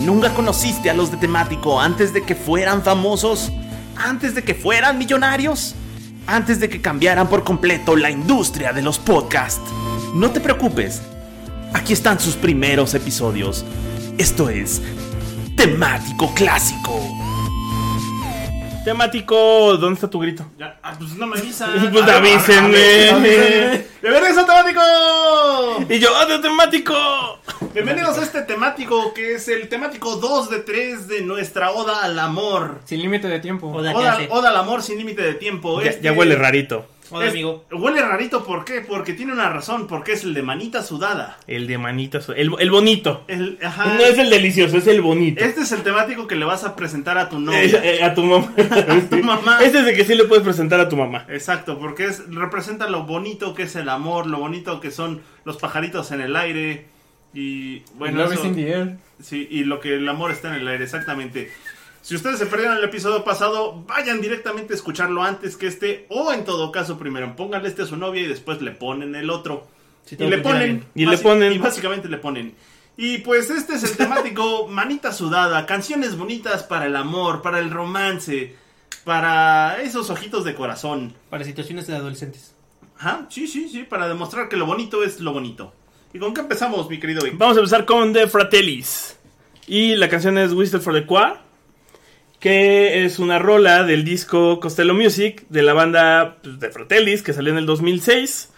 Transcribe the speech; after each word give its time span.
¿Nunca 0.00 0.34
conociste 0.34 0.90
a 0.90 0.94
los 0.94 1.10
de 1.10 1.16
temático 1.16 1.80
antes 1.80 2.12
de 2.12 2.22
que 2.22 2.34
fueran 2.34 2.82
famosos? 2.82 3.50
¿Antes 3.96 4.34
de 4.34 4.44
que 4.44 4.54
fueran 4.54 4.98
millonarios? 4.98 5.74
¿Antes 6.26 6.60
de 6.60 6.68
que 6.68 6.80
cambiaran 6.80 7.28
por 7.28 7.44
completo 7.44 7.96
la 7.96 8.10
industria 8.10 8.72
de 8.72 8.82
los 8.82 8.98
podcasts? 8.98 9.70
No 10.14 10.30
te 10.30 10.40
preocupes, 10.40 11.02
aquí 11.72 11.92
están 11.92 12.20
sus 12.20 12.34
primeros 12.36 12.94
episodios. 12.94 13.64
Esto 14.18 14.50
es 14.50 14.82
temático 15.56 16.32
clásico. 16.34 17.25
Temático, 18.86 19.76
¿dónde 19.78 19.94
está 19.94 20.08
tu 20.08 20.20
grito? 20.20 20.46
Ya, 20.56 20.78
ah, 20.80 20.94
pues 20.96 21.16
no 21.16 21.26
me 21.26 21.36
avisan. 21.36 21.72
Pues 21.92 22.08
avísenme. 22.08 23.84
¡Bienvenidos 24.00 24.38
a 24.38 24.46
temático! 24.46 24.80
Y 25.92 25.98
yo, 25.98 26.10
¡ah, 26.14 26.24
de 26.26 26.38
temático! 26.38 26.94
Bienvenidos 27.74 28.16
a 28.16 28.22
este 28.22 28.42
temático 28.42 29.12
que 29.12 29.34
es 29.34 29.48
el 29.48 29.68
temático 29.68 30.14
2 30.14 30.50
de 30.50 30.60
3 30.60 31.08
de 31.08 31.22
nuestra 31.22 31.72
Oda 31.72 32.04
al 32.04 32.16
Amor. 32.16 32.78
Sin 32.84 33.02
límite 33.02 33.26
de 33.26 33.40
tiempo. 33.40 33.72
Oda. 33.72 33.92
Oda. 33.92 34.18
Oda 34.30 34.50
al 34.50 34.56
Amor 34.56 34.84
sin 34.84 34.98
límite 34.98 35.22
de 35.22 35.34
tiempo. 35.34 35.82
Ya, 35.82 35.90
Este- 35.90 36.02
ya 36.04 36.12
huele 36.12 36.36
rarito. 36.36 36.86
Hola, 37.10 37.26
es- 37.26 37.32
amigo. 37.32 37.64
Huele 37.72 38.00
rarito, 38.02 38.44
¿por 38.44 38.64
qué? 38.64 38.80
Porque 38.80 39.12
tiene 39.12 39.32
una 39.32 39.48
razón, 39.50 39.86
porque 39.86 40.12
es 40.12 40.24
el 40.24 40.34
de 40.34 40.42
manita 40.42 40.82
sudada. 40.82 41.38
El 41.46 41.66
de 41.66 41.78
manitas, 41.78 42.28
el, 42.30 42.50
el 42.58 42.70
bonito. 42.70 43.24
El, 43.28 43.58
ajá. 43.62 43.94
No 43.94 44.00
es 44.04 44.18
el 44.18 44.30
delicioso, 44.30 44.76
es 44.76 44.86
el 44.86 45.00
bonito. 45.00 45.44
Este 45.44 45.60
es 45.62 45.72
el 45.72 45.82
temático 45.82 46.26
que 46.26 46.34
le 46.36 46.44
vas 46.44 46.64
a 46.64 46.74
presentar 46.76 47.18
a 47.18 47.28
tu 47.28 47.36
Es, 47.36 47.72
novia. 47.72 47.80
eh, 47.84 48.02
a 48.02 48.14
tu 48.14 48.22
mamá. 48.24 48.52
tu 49.10 49.16
mamá. 49.22 49.58
Este 49.62 49.78
es 49.80 49.84
de 49.86 49.94
que 49.94 50.04
sí 50.04 50.14
le 50.14 50.24
puedes 50.24 50.44
presentar 50.44 50.80
a 50.80 50.88
tu 50.88 50.96
mamá. 50.96 51.26
Exacto, 51.28 51.78
porque 51.78 52.06
es, 52.06 52.22
representa 52.28 52.88
lo 52.88 53.04
bonito 53.04 53.54
que 53.54 53.64
es 53.64 53.76
el 53.76 53.88
amor, 53.88 54.26
lo 54.26 54.38
bonito 54.38 54.80
que 54.80 54.90
son 54.90 55.20
los 55.44 55.56
pajaritos 55.58 56.10
en 56.12 56.20
el 56.20 56.34
aire. 56.36 56.86
Y 57.34 57.80
bueno, 57.96 58.18
Love 58.22 58.32
eso- 58.32 58.42
is 58.42 58.46
in 58.48 58.54
the 58.54 58.68
air. 58.70 58.96
Sí, 59.20 59.46
y 59.50 59.64
lo 59.64 59.80
que 59.80 59.94
el 59.94 60.08
amor 60.08 60.30
está 60.30 60.48
en 60.48 60.60
el 60.60 60.68
aire, 60.68 60.84
exactamente. 60.84 61.50
Si 62.06 62.14
ustedes 62.14 62.38
se 62.38 62.46
perdieron 62.46 62.76
el 62.76 62.84
episodio 62.84 63.24
pasado, 63.24 63.82
vayan 63.84 64.20
directamente 64.20 64.72
a 64.72 64.76
escucharlo 64.76 65.24
antes 65.24 65.56
que 65.56 65.66
este, 65.66 66.06
o 66.08 66.32
en 66.32 66.44
todo 66.44 66.70
caso, 66.70 67.00
primero 67.00 67.34
pónganle 67.34 67.68
este 67.68 67.82
a 67.82 67.86
su 67.86 67.96
novia 67.96 68.22
y 68.22 68.28
después 68.28 68.62
le 68.62 68.70
ponen 68.70 69.16
el 69.16 69.28
otro. 69.28 69.66
Sí, 70.04 70.16
y 70.16 70.24
le 70.24 70.38
ponen. 70.38 70.84
Y 70.94 71.04
le 71.04 71.18
ponen. 71.18 71.52
Y 71.52 71.58
básicamente 71.58 72.06
le 72.06 72.18
ponen. 72.18 72.54
Y 72.96 73.18
pues 73.18 73.50
este 73.50 73.74
es 73.74 73.82
el 73.82 73.96
temático 73.96 74.68
manita 74.70 75.12
sudada, 75.12 75.66
canciones 75.66 76.16
bonitas 76.16 76.62
para 76.62 76.86
el 76.86 76.94
amor, 76.94 77.42
para 77.42 77.58
el 77.58 77.72
romance, 77.72 78.54
para 79.02 79.82
esos 79.82 80.08
ojitos 80.08 80.44
de 80.44 80.54
corazón. 80.54 81.12
Para 81.28 81.42
situaciones 81.42 81.88
de 81.88 81.96
adolescentes. 81.96 82.54
Ajá, 83.00 83.26
sí, 83.30 83.48
sí, 83.48 83.68
sí, 83.68 83.82
para 83.82 84.06
demostrar 84.06 84.48
que 84.48 84.56
lo 84.56 84.66
bonito 84.66 85.02
es 85.02 85.18
lo 85.18 85.32
bonito. 85.32 85.74
¿Y 86.14 86.20
con 86.20 86.34
qué 86.34 86.42
empezamos, 86.42 86.88
mi 86.88 87.00
querido 87.00 87.24
Vic? 87.24 87.36
Vamos 87.36 87.56
a 87.56 87.60
empezar 87.60 87.84
con 87.84 88.12
The 88.12 88.28
Fratellis. 88.28 89.18
Y 89.66 89.96
la 89.96 90.08
canción 90.08 90.38
es 90.38 90.52
Whistle 90.52 90.78
for 90.78 90.94
the 90.94 91.04
Choir. 91.04 91.45
Que 92.46 93.04
es 93.04 93.18
una 93.18 93.40
rola 93.40 93.82
del 93.82 94.04
disco 94.04 94.60
Costello 94.60 94.94
Music 94.94 95.44
de 95.48 95.62
la 95.62 95.72
banda 95.72 96.36
pues, 96.42 96.60
The 96.60 96.70
Fratellis 96.70 97.22
que 97.24 97.32
salió 97.32 97.50
en 97.50 97.58
el 97.58 97.66
2006. 97.66 98.52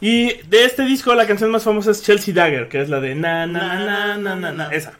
Y 0.00 0.32
de 0.48 0.64
este 0.64 0.84
disco 0.84 1.14
la 1.14 1.26
canción 1.26 1.50
más 1.50 1.62
famosa 1.62 1.90
es 1.90 2.02
Chelsea 2.02 2.32
Dagger, 2.32 2.68
que 2.68 2.80
es 2.80 2.88
la 2.88 3.00
de 3.00 3.14
na 3.14 3.46
na 3.46 3.78
na 3.84 4.16
na 4.16 4.34
na 4.34 4.50
na, 4.52 4.68
esa. 4.70 4.94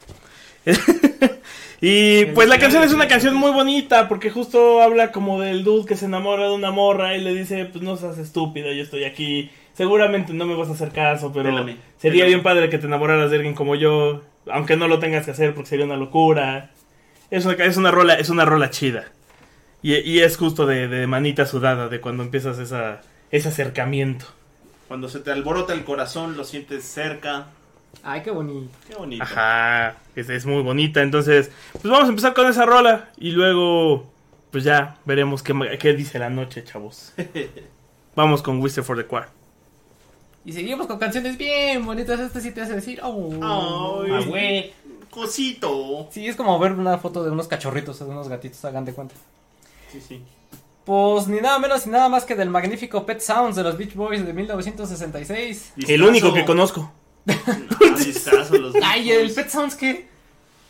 y 1.81 2.27
pues 2.27 2.47
la 2.49 2.59
canción 2.59 2.83
es 2.83 2.93
una 2.93 3.09
canción 3.09 3.35
muy 3.35 3.51
bonita 3.51 4.09
porque 4.09 4.31
justo 4.31 4.83
habla 4.83 5.11
como 5.11 5.41
del 5.41 5.65
dude 5.65 5.87
que 5.87 5.97
se 5.97 6.05
enamora 6.05 6.45
de 6.45 6.53
una 6.53 6.71
morra 6.71 7.17
y 7.17 7.23
le 7.23 7.35
dice, 7.35 7.65
pues 7.65 7.83
no 7.83 7.97
seas 7.97 8.19
estúpida, 8.19 8.73
yo 8.73 8.83
estoy 8.83 9.05
aquí. 9.05 9.51
Seguramente 9.73 10.35
no 10.35 10.45
me 10.45 10.55
vas 10.55 10.69
a 10.69 10.73
hacer 10.73 10.91
caso, 10.91 11.33
pero 11.33 11.49
Pélame, 11.49 11.77
sería 11.97 12.25
pélame. 12.25 12.29
bien 12.29 12.43
padre 12.43 12.69
que 12.69 12.77
te 12.77 12.87
enamoraras 12.87 13.31
de 13.31 13.37
alguien 13.37 13.55
como 13.55 13.75
yo, 13.75 14.21
aunque 14.51 14.77
no 14.77 14.87
lo 14.87 14.99
tengas 14.99 15.25
que 15.25 15.31
hacer 15.31 15.55
porque 15.55 15.71
sería 15.71 15.87
una 15.87 15.97
locura. 15.97 16.71
Es 17.35 17.45
una, 17.47 17.55
es 17.55 17.77
una 17.77 17.91
rola, 17.91 18.15
es 18.15 18.29
una 18.31 18.45
rola 18.45 18.71
chida. 18.71 19.07
Y, 19.83 19.97
y 19.97 20.21
es 20.21 20.37
justo 20.37 20.67
de, 20.67 20.87
de 20.87 21.07
manita 21.09 21.47
sudada, 21.47 21.89
de 21.89 22.01
cuando 22.01 22.23
empiezas 22.23 22.61
esa, 22.61 23.01
ese 23.33 23.49
acercamiento. 23.49 24.27
Cuando 24.87 25.09
se 25.09 25.19
te 25.19 25.33
alborota 25.33 25.73
el 25.73 25.83
corazón, 25.83 26.37
lo 26.37 26.45
sientes 26.45 26.85
cerca. 26.85 27.47
Ay, 28.05 28.23
qué 28.23 28.31
bonito. 28.31 28.71
Qué 28.89 28.95
bonito. 28.95 29.25
Ajá, 29.25 29.97
es, 30.15 30.29
es 30.31 30.47
muy 30.47 30.63
bonita. 30.63 31.03
Entonces, 31.03 31.51
pues 31.73 31.85
vamos 31.85 32.05
a 32.05 32.11
empezar 32.11 32.35
con 32.35 32.47
esa 32.47 32.67
rola 32.67 33.09
y 33.17 33.33
luego, 33.33 34.13
pues 34.53 34.63
ya 34.63 34.97
veremos 35.05 35.43
qué, 35.43 35.77
qué 35.81 35.93
dice 35.95 36.21
la 36.21 36.31
noche, 36.31 36.63
chavos. 36.63 37.15
Vamos 38.15 38.43
con 38.43 38.61
Whistle 38.63 38.85
for 38.85 38.97
the 38.97 39.09
Choir. 39.09 39.25
Y 40.45 40.53
seguimos 40.53 40.87
con 40.87 41.01
canciones 41.01 41.37
bien 41.37 41.85
bonitas. 41.85 42.21
Este 42.21 42.41
sí 42.41 42.53
te 42.53 42.61
hace 42.61 42.75
decir, 42.75 43.01
oh. 43.03 43.33
Ay, 44.05 44.11
Ah, 44.13 44.21
güey. 44.25 44.73
Cosito. 45.15 46.09
Sí, 46.11 46.27
es 46.27 46.37
como 46.37 46.59
ver 46.59 46.73
una 46.73 46.99
foto 46.99 47.23
de 47.23 47.31
unos 47.31 47.49
cachorritos 47.49 48.01
o 48.01 48.05
de 48.05 48.11
unos 48.11 48.29
gatitos, 48.29 48.65
hagan 48.65 48.85
de 48.85 48.93
cuenta. 48.93 49.15
Sí, 49.91 50.01
sí. 50.01 50.23
Pues 50.85 51.29
ni 51.29 51.41
nada 51.41 51.59
menos 51.59 51.87
ni 51.87 51.93
nada 51.93 52.09
más 52.09 52.25
que 52.25 52.35
del 52.35 52.51
magnífico 52.51 53.07
Pet 53.07 53.21
Sounds 53.21 53.57
de 53.57 53.63
los 53.63 53.79
Beach 53.79 53.95
Boys 53.95 54.27
de 54.27 54.33
1966. 54.33 55.73
El 55.89 56.03
único 56.03 56.35
que 56.35 56.45
conozco. 56.45 56.93
Ah, 57.27 57.59
los 58.51 58.75
Ay, 58.83 59.11
¿el 59.13 59.33
Pet 59.33 59.49
Sounds 59.49 59.77
qué? 59.77 60.07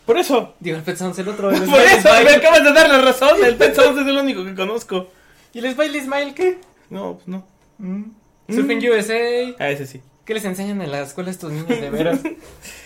Por 0.05 0.17
eso. 0.17 0.53
Digo, 0.59 0.77
el 0.77 0.83
Pet 0.83 0.95
Sounds, 0.95 1.17
el 1.19 1.27
otro. 1.27 1.51
El 1.51 1.59
Por 1.59 1.67
Smiley 1.67 1.97
eso, 1.97 2.09
me 2.23 2.35
acabas 2.35 2.63
de 2.63 2.71
dar 2.71 2.89
la 2.89 3.01
razón. 3.01 3.43
El 3.43 3.55
Pet 3.55 3.75
Sounds 3.75 3.99
es 3.99 4.07
el 4.07 4.17
único 4.17 4.45
que 4.45 4.55
conozco. 4.55 5.07
¿Y 5.53 5.59
el 5.59 5.73
Smiley 5.73 6.01
Smile 6.01 6.33
qué? 6.33 6.59
No, 6.89 7.15
pues 7.15 7.27
no. 7.27 7.45
Mm. 7.79 8.03
Surfing 8.49 8.89
USA. 8.89 9.55
A 9.59 9.69
ese 9.69 9.87
sí. 9.87 10.01
¿Qué 10.23 10.33
les 10.33 10.45
enseñan 10.45 10.81
en 10.81 10.91
la 10.91 11.01
escuela 11.01 11.29
a 11.29 11.31
estos 11.31 11.51
niños 11.51 11.67
de 11.67 11.89
veras? 11.89 12.19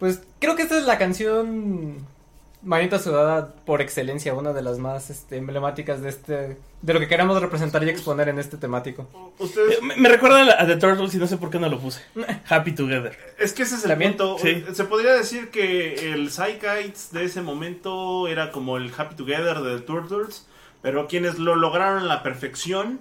pues 0.00 0.22
creo 0.40 0.56
que 0.56 0.62
esta 0.62 0.76
es 0.76 0.84
la 0.86 0.98
canción 0.98 1.98
Manita 2.62 2.98
Sudada 2.98 3.54
por 3.64 3.80
excelencia, 3.80 4.34
una 4.34 4.52
de 4.52 4.60
las 4.62 4.78
más 4.78 5.08
este, 5.10 5.36
emblemáticas 5.36 6.02
de 6.02 6.08
este 6.08 6.56
de 6.82 6.94
lo 6.94 7.00
que 7.00 7.08
queremos 7.08 7.40
representar 7.40 7.84
y 7.84 7.90
exponer 7.90 8.28
en 8.30 8.38
este 8.38 8.56
temático. 8.56 9.06
Ustedes, 9.38 9.82
Me, 9.82 9.96
me 9.96 10.08
recuerda 10.08 10.60
a 10.60 10.66
The 10.66 10.76
Turtles 10.76 11.14
y 11.14 11.18
no 11.18 11.26
sé 11.26 11.36
por 11.36 11.50
qué 11.50 11.58
no 11.58 11.68
lo 11.68 11.78
puse. 11.78 12.00
Happy 12.48 12.72
Together. 12.72 13.16
es 13.38 13.52
que 13.52 13.62
ese 13.62 13.76
es 13.76 13.84
el 13.84 13.90
También, 13.90 14.16
punto. 14.16 14.38
sí. 14.38 14.64
Se 14.72 14.84
podría 14.84 15.12
decir 15.12 15.50
que 15.50 16.12
el 16.12 16.30
Psychites 16.30 17.12
de 17.12 17.24
ese 17.24 17.42
momento 17.42 18.28
era 18.28 18.50
como 18.50 18.76
el 18.78 18.90
Happy 18.96 19.14
Together 19.14 19.60
de 19.60 19.76
The 19.78 19.82
Turtles, 19.84 20.46
pero 20.82 21.06
quienes 21.06 21.38
lo 21.38 21.54
lograron 21.54 22.02
a 22.02 22.06
la 22.06 22.22
perfección 22.22 23.00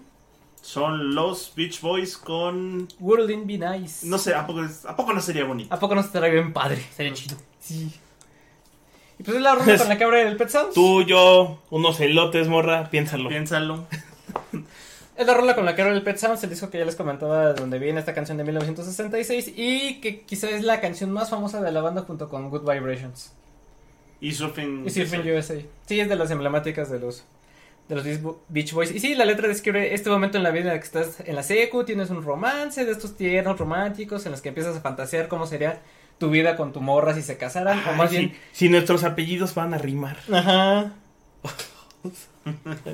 son 0.61 1.15
los 1.15 1.53
Beach 1.55 1.81
Boys 1.81 2.17
con... 2.17 2.87
World 2.99 3.45
Be 3.45 3.57
Nice. 3.57 4.05
No 4.05 4.17
sé, 4.17 4.33
¿a 4.35 4.45
poco, 4.45 4.61
¿a 4.85 4.95
poco 4.95 5.13
no 5.13 5.21
sería 5.21 5.45
bonito? 5.45 5.73
¿A 5.73 5.79
poco 5.79 5.95
no 5.95 6.01
estaría 6.01 6.29
bien 6.29 6.53
padre? 6.53 6.83
Sería 6.95 7.13
chido. 7.13 7.37
Sí. 7.59 7.91
Y 9.17 9.23
pues 9.23 9.37
es 9.37 9.43
la 9.43 9.55
ronda 9.55 9.77
con 9.77 9.89
la 9.89 9.97
que 9.97 10.03
abre 10.03 10.27
el 10.27 10.37
Pet 10.37 10.49
Sounds. 10.49 10.73
Tú, 10.73 11.03
yo, 11.03 11.61
unos 11.69 11.99
elotes, 11.99 12.47
morra, 12.47 12.89
piénsalo. 12.89 13.29
Piénsalo. 13.29 13.85
Es 15.17 15.27
la 15.27 15.33
rola 15.33 15.53
con 15.53 15.65
la 15.65 15.75
que 15.75 15.81
abre 15.81 15.93
el 15.93 16.03
Pet 16.03 16.17
Sounds, 16.17 16.41
el 16.45 16.49
disco 16.49 16.69
que 16.69 16.77
ya 16.77 16.85
les 16.85 16.95
comentaba, 16.95 17.51
donde 17.53 17.77
viene 17.79 17.99
esta 17.99 18.13
canción 18.13 18.37
de 18.37 18.45
1966 18.45 19.53
y 19.57 19.99
que 19.99 20.21
quizá 20.21 20.49
es 20.49 20.63
la 20.63 20.79
canción 20.79 21.11
más 21.11 21.29
famosa 21.29 21.61
de 21.61 21.71
la 21.73 21.81
banda 21.81 22.03
junto 22.03 22.29
con 22.29 22.49
Good 22.49 22.61
Vibrations. 22.61 23.33
Y 24.21 24.31
Surfing... 24.31 24.85
Y 24.85 24.89
Surfing 24.89 25.21
USA. 25.35 25.55
Sí, 25.85 25.99
es 25.99 26.07
de 26.07 26.15
las 26.15 26.31
emblemáticas 26.31 26.89
de 26.89 26.99
los 26.99 27.25
de 27.89 27.95
los 27.95 28.03
Beach 28.05 28.21
Bo- 28.21 28.41
Beach 28.47 28.71
Boys. 28.73 28.91
Y 28.95 28.99
sí, 28.99 29.15
la 29.15 29.25
letra 29.25 29.47
describe 29.47 29.93
este 29.93 30.09
momento 30.09 30.37
en 30.37 30.43
la 30.43 30.51
vida 30.51 30.61
en 30.61 30.67
la 30.67 30.79
que 30.79 30.85
estás 30.85 31.19
en 31.25 31.35
la 31.35 31.43
secu, 31.43 31.83
tienes 31.83 32.09
un 32.11 32.23
romance 32.23 32.85
de 32.85 32.91
estos 32.91 33.17
tiernos 33.17 33.57
románticos 33.59 34.25
en 34.25 34.31
los 34.31 34.41
que 34.41 34.49
empiezas 34.49 34.77
a 34.77 34.81
fantasear 34.81 35.27
cómo 35.27 35.45
sería 35.47 35.81
tu 36.19 36.29
vida 36.29 36.55
con 36.55 36.71
tu 36.71 36.81
morra 36.81 37.13
si 37.15 37.21
se 37.21 37.37
casaran, 37.37 37.81
o 37.89 37.93
más 37.93 38.11
si, 38.11 38.17
bien, 38.17 38.33
si 38.51 38.69
nuestros 38.69 39.03
apellidos 39.03 39.55
van 39.55 39.73
a 39.73 39.77
rimar. 39.77 40.17
ajá. 40.31 40.93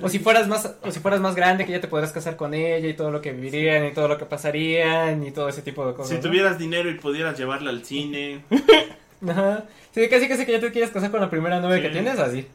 O 0.02 0.10
si 0.10 0.20
fueras 0.20 0.48
más 0.48 0.74
o 0.82 0.92
si 0.92 1.00
fueras 1.00 1.22
más 1.22 1.36
grande 1.36 1.66
que 1.66 1.72
ya 1.72 1.80
te 1.80 1.88
podrás 1.88 2.12
casar 2.12 2.36
con 2.36 2.54
ella 2.54 2.90
y 2.90 2.94
todo 2.94 3.12
lo 3.12 3.22
que 3.22 3.32
vivirían 3.32 3.86
y 3.86 3.94
todo 3.94 4.08
lo 4.10 4.18
que 4.18 4.26
pasarían 4.26 5.26
y 5.26 5.32
todo 5.32 5.48
ese 5.48 5.62
tipo 5.62 5.88
de 5.88 5.94
cosas. 5.94 6.10
Si 6.10 6.16
¿no? 6.16 6.22
tuvieras 6.22 6.58
dinero 6.58 6.90
y 6.90 6.96
pudieras 6.96 7.38
llevarla 7.38 7.70
al 7.70 7.86
cine. 7.86 8.44
Ajá. 9.26 9.64
Sí, 9.94 10.10
casi 10.10 10.28
casi 10.28 10.46
que 10.46 10.52
ya 10.54 10.60
te 10.60 10.72
quieres 10.72 10.92
casar 10.92 11.10
con 11.12 11.22
la 11.22 11.30
primera 11.30 11.62
novia 11.62 11.78
Sí. 11.78 11.84
que 11.84 11.90
tienes, 11.90 12.20
así. 12.20 12.48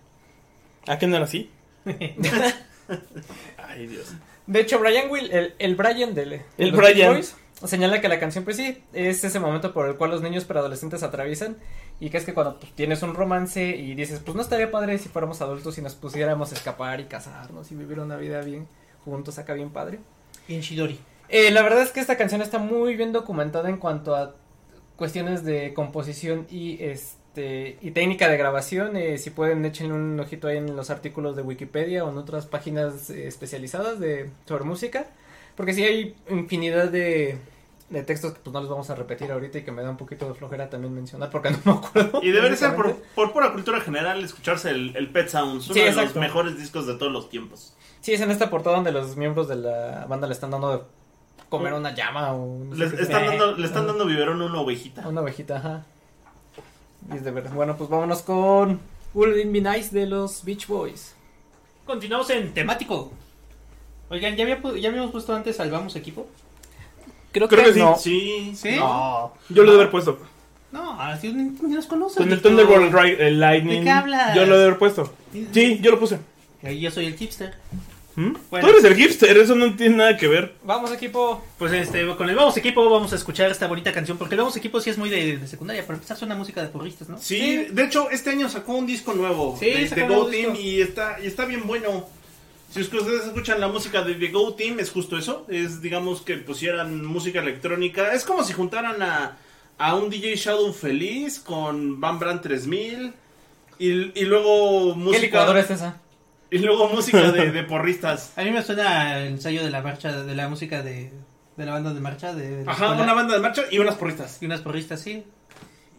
¿A 0.88 0.98
qué 0.98 1.06
no 1.06 1.16
era 1.16 1.24
así? 1.24 1.48
Ay, 3.56 3.86
Dios. 3.86 4.12
De 4.46 4.60
hecho, 4.60 4.78
Brian 4.78 5.10
Will, 5.10 5.30
el, 5.30 5.54
el 5.58 5.76
Brian 5.76 6.14
del 6.14 6.30
de 6.30 6.42
El 6.58 6.72
Brian. 6.72 7.14
Boys, 7.14 7.36
señala 7.64 8.00
que 8.00 8.08
la 8.08 8.18
canción, 8.18 8.44
pues 8.44 8.56
sí, 8.56 8.82
es 8.92 9.22
ese 9.22 9.38
momento 9.38 9.72
por 9.72 9.88
el 9.88 9.96
cual 9.96 10.10
los 10.10 10.22
niños 10.22 10.44
preadolescentes 10.44 11.02
atraviesan 11.02 11.56
y 12.00 12.10
que 12.10 12.16
es 12.16 12.24
que 12.24 12.34
cuando 12.34 12.58
pues, 12.58 12.72
tienes 12.72 13.02
un 13.02 13.14
romance 13.14 13.64
y 13.64 13.94
dices, 13.94 14.20
pues 14.24 14.34
no 14.34 14.42
estaría 14.42 14.70
padre 14.70 14.98
si 14.98 15.08
fuéramos 15.08 15.40
adultos 15.42 15.76
y 15.78 15.82
nos 15.82 15.94
pusiéramos 15.94 16.52
a 16.52 16.54
escapar 16.54 17.00
y 17.00 17.04
casarnos 17.04 17.70
y 17.70 17.76
vivir 17.76 18.00
una 18.00 18.16
vida 18.16 18.40
bien 18.40 18.66
juntos, 19.04 19.38
acá 19.38 19.54
bien 19.54 19.70
padre. 19.70 20.00
Bien 20.48 20.60
Shidori. 20.60 20.98
Eh, 21.28 21.50
la 21.50 21.62
verdad 21.62 21.82
es 21.82 21.90
que 21.90 22.00
esta 22.00 22.16
canción 22.16 22.42
está 22.42 22.58
muy 22.58 22.96
bien 22.96 23.12
documentada 23.12 23.68
en 23.68 23.76
cuanto 23.76 24.16
a 24.16 24.34
cuestiones 24.96 25.44
de 25.44 25.72
composición 25.74 26.46
y 26.50 26.82
este 26.82 27.19
y 27.36 27.90
técnica 27.92 28.28
de 28.28 28.36
grabación. 28.36 28.96
Eh, 28.96 29.18
si 29.18 29.30
pueden, 29.30 29.64
échenle 29.64 29.94
un 29.94 30.18
ojito 30.20 30.48
ahí 30.48 30.56
en 30.56 30.76
los 30.76 30.90
artículos 30.90 31.36
de 31.36 31.42
Wikipedia 31.42 32.04
o 32.04 32.10
en 32.10 32.18
otras 32.18 32.46
páginas 32.46 33.10
eh, 33.10 33.26
especializadas 33.26 34.00
de 34.00 34.30
sobre 34.46 34.64
música. 34.64 35.06
Porque 35.56 35.74
sí 35.74 35.84
hay 35.84 36.14
infinidad 36.28 36.88
de 36.88 37.38
de 37.90 38.04
textos 38.04 38.32
que 38.32 38.40
pues 38.40 38.54
no 38.54 38.60
los 38.60 38.70
vamos 38.70 38.88
a 38.88 38.94
repetir 38.94 39.30
ahorita 39.32 39.58
y 39.58 39.62
que 39.62 39.72
me 39.72 39.82
da 39.82 39.90
un 39.90 39.96
poquito 39.96 40.28
de 40.28 40.34
flojera 40.34 40.70
también 40.70 40.94
mencionar 40.94 41.28
porque 41.28 41.50
no 41.50 41.58
me 41.64 41.72
acuerdo. 41.72 42.20
Y 42.22 42.30
debería 42.30 42.56
ser 42.56 42.74
por, 42.76 42.96
por 43.14 43.32
pura 43.32 43.52
cultura 43.52 43.80
general 43.80 44.22
escucharse 44.22 44.70
el, 44.70 44.96
el 44.96 45.10
Pet 45.10 45.28
Sounds, 45.28 45.66
uno 45.66 45.74
Sí, 45.74 45.80
de 45.80 45.92
los 45.92 46.14
mejores 46.14 46.56
discos 46.56 46.86
de 46.86 46.94
todos 46.94 47.12
los 47.12 47.28
tiempos. 47.28 47.74
Sí, 48.00 48.12
es 48.12 48.20
en 48.20 48.30
esta 48.30 48.48
portada 48.48 48.76
donde 48.76 48.92
los 48.92 49.16
miembros 49.16 49.48
de 49.48 49.56
la 49.56 50.06
banda 50.08 50.26
le 50.26 50.32
están 50.32 50.50
dando 50.50 50.72
de 50.72 50.82
comer 51.48 51.72
una 51.74 51.92
llama 51.92 52.32
o 52.32 52.64
no 52.64 52.76
sé 52.76 52.96
qué 52.96 53.02
están 53.02 53.26
dando, 53.26 53.56
le 53.56 53.66
están 53.66 53.86
dando 53.88 54.06
biberón 54.06 54.40
a 54.40 54.46
una 54.46 54.60
ovejita. 54.60 55.06
Una 55.06 55.20
ovejita, 55.20 55.56
ajá. 55.56 55.84
Y 57.12 57.16
es 57.16 57.24
de 57.24 57.30
verdad. 57.30 57.52
Bueno, 57.52 57.76
pues 57.76 57.90
vámonos 57.90 58.22
con 58.22 58.80
Will 59.14 59.38
It 59.38 59.52
Be 59.52 59.60
Nice 59.60 59.94
de 59.94 60.06
los 60.06 60.44
Beach 60.44 60.66
Boys. 60.66 61.14
Continuamos 61.86 62.30
en 62.30 62.52
temático. 62.54 63.12
Oigan, 64.10 64.36
¿ya, 64.36 64.44
había 64.44 64.60
ya 64.78 64.88
habíamos 64.88 65.10
puesto 65.12 65.34
antes 65.34 65.58
al 65.60 65.70
Vamos 65.70 65.96
Equipo? 65.96 66.26
Creo, 67.32 67.48
Creo 67.48 67.64
que 67.64 67.72
sí. 67.74 67.78
no. 67.78 67.96
Sí, 67.96 68.52
¿Sí? 68.56 68.76
No. 68.76 69.32
Yo 69.48 69.62
lo 69.62 69.70
he 69.70 69.74
de 69.74 69.80
haber 69.80 69.90
puesto. 69.90 70.18
No, 70.72 71.00
así 71.00 71.32
ni, 71.32 71.50
ni 71.66 71.74
los 71.74 71.86
conoces. 71.86 72.16
Con 72.16 72.32
el. 72.32 72.40
Thunderbolt 72.40 72.92
Lightning. 72.92 73.78
¿De 73.80 73.84
qué 73.84 73.90
hablas? 73.90 74.34
Yo 74.36 74.46
lo 74.46 74.54
he 74.54 74.58
de 74.58 74.64
haber 74.64 74.78
puesto. 74.78 75.12
Sí, 75.52 75.78
yo 75.80 75.90
lo 75.92 75.98
puse. 75.98 76.18
Y 76.62 76.80
yo 76.80 76.90
soy 76.90 77.06
el 77.06 77.16
hipster. 77.16 77.54
¿Mm? 78.16 78.32
Bueno. 78.50 78.66
Tú 78.66 78.72
eres 78.72 78.84
el 78.84 78.94
hipster, 78.96 79.38
eso 79.38 79.54
no 79.54 79.74
tiene 79.76 79.96
nada 79.96 80.16
que 80.16 80.26
ver. 80.26 80.54
Vamos, 80.64 80.92
equipo. 80.92 81.42
Pues 81.58 81.72
este, 81.72 82.04
con 82.16 82.28
el 82.28 82.34
Vamos 82.36 82.56
Equipo 82.56 82.88
vamos 82.90 83.12
a 83.12 83.16
escuchar 83.16 83.50
esta 83.50 83.66
bonita 83.68 83.92
canción, 83.92 84.18
porque 84.18 84.34
el 84.34 84.40
Vamos 84.40 84.56
Equipo 84.56 84.80
sí 84.80 84.90
es 84.90 84.98
muy 84.98 85.08
de, 85.10 85.38
de 85.38 85.46
secundaria, 85.46 85.86
para 85.86 85.94
empezar 85.94 86.16
suena 86.16 86.34
música 86.34 86.60
de 86.60 86.68
porristas, 86.68 87.08
¿no? 87.08 87.18
Sí, 87.18 87.66
de 87.70 87.84
hecho 87.84 88.10
este 88.10 88.30
año 88.30 88.48
sacó 88.48 88.72
un 88.74 88.86
disco 88.86 89.14
nuevo 89.14 89.56
Sí, 89.58 89.66
de, 89.70 89.88
de 89.88 90.08
Go 90.08 90.26
Team 90.26 90.52
disco. 90.52 90.66
y 90.66 90.80
está, 90.80 91.18
y 91.22 91.26
está 91.26 91.44
bien 91.44 91.66
bueno. 91.66 92.08
Si 92.72 92.80
es 92.80 92.88
que 92.88 92.98
ustedes 92.98 93.24
escuchan 93.24 93.60
la 93.60 93.66
música 93.68 94.02
de 94.02 94.14
The 94.14 94.28
Go 94.28 94.54
Team, 94.54 94.78
es 94.80 94.90
justo 94.90 95.16
eso. 95.18 95.44
Es, 95.48 95.80
digamos, 95.82 96.22
que 96.22 96.36
pusieran 96.36 97.04
música 97.04 97.40
electrónica. 97.40 98.12
Es 98.12 98.24
como 98.24 98.44
si 98.44 98.52
juntaran 98.52 99.02
a, 99.02 99.38
a 99.78 99.94
un 99.96 100.08
DJ 100.10 100.36
Shadow 100.36 100.72
Feliz 100.72 101.40
con 101.40 102.00
Van 102.00 102.18
Brand 102.20 102.40
3000 102.42 103.12
y, 103.78 103.88
y 104.20 104.24
luego 104.24 104.94
¿Qué 104.94 104.98
música... 105.00 105.22
licuadora 105.22 105.60
es 105.60 105.70
esa? 105.70 105.96
Y 106.50 106.58
luego 106.58 106.88
música 106.88 107.30
de, 107.32 107.50
de 107.52 107.62
porristas. 107.64 108.32
A 108.36 108.42
mí 108.42 108.50
me 108.50 108.62
suena 108.62 109.18
el 109.18 109.28
ensayo 109.28 109.62
de 109.64 109.70
la 109.70 109.82
marcha, 109.82 110.22
de 110.22 110.34
la 110.34 110.48
música 110.48 110.82
de, 110.82 111.12
de 111.56 111.64
la 111.66 111.72
banda 111.72 111.92
de 111.94 112.00
marcha 112.00 112.34
de 112.34 112.62
Ajá, 112.66 112.86
escuela. 112.86 113.02
una 113.04 113.14
banda 113.14 113.34
de 113.34 113.40
marcha 113.40 113.62
y 113.70 113.78
unas 113.78 113.94
porristas. 113.96 114.38
y 114.42 114.46
unas 114.46 114.60
porristas, 114.60 115.00
sí. 115.00 115.24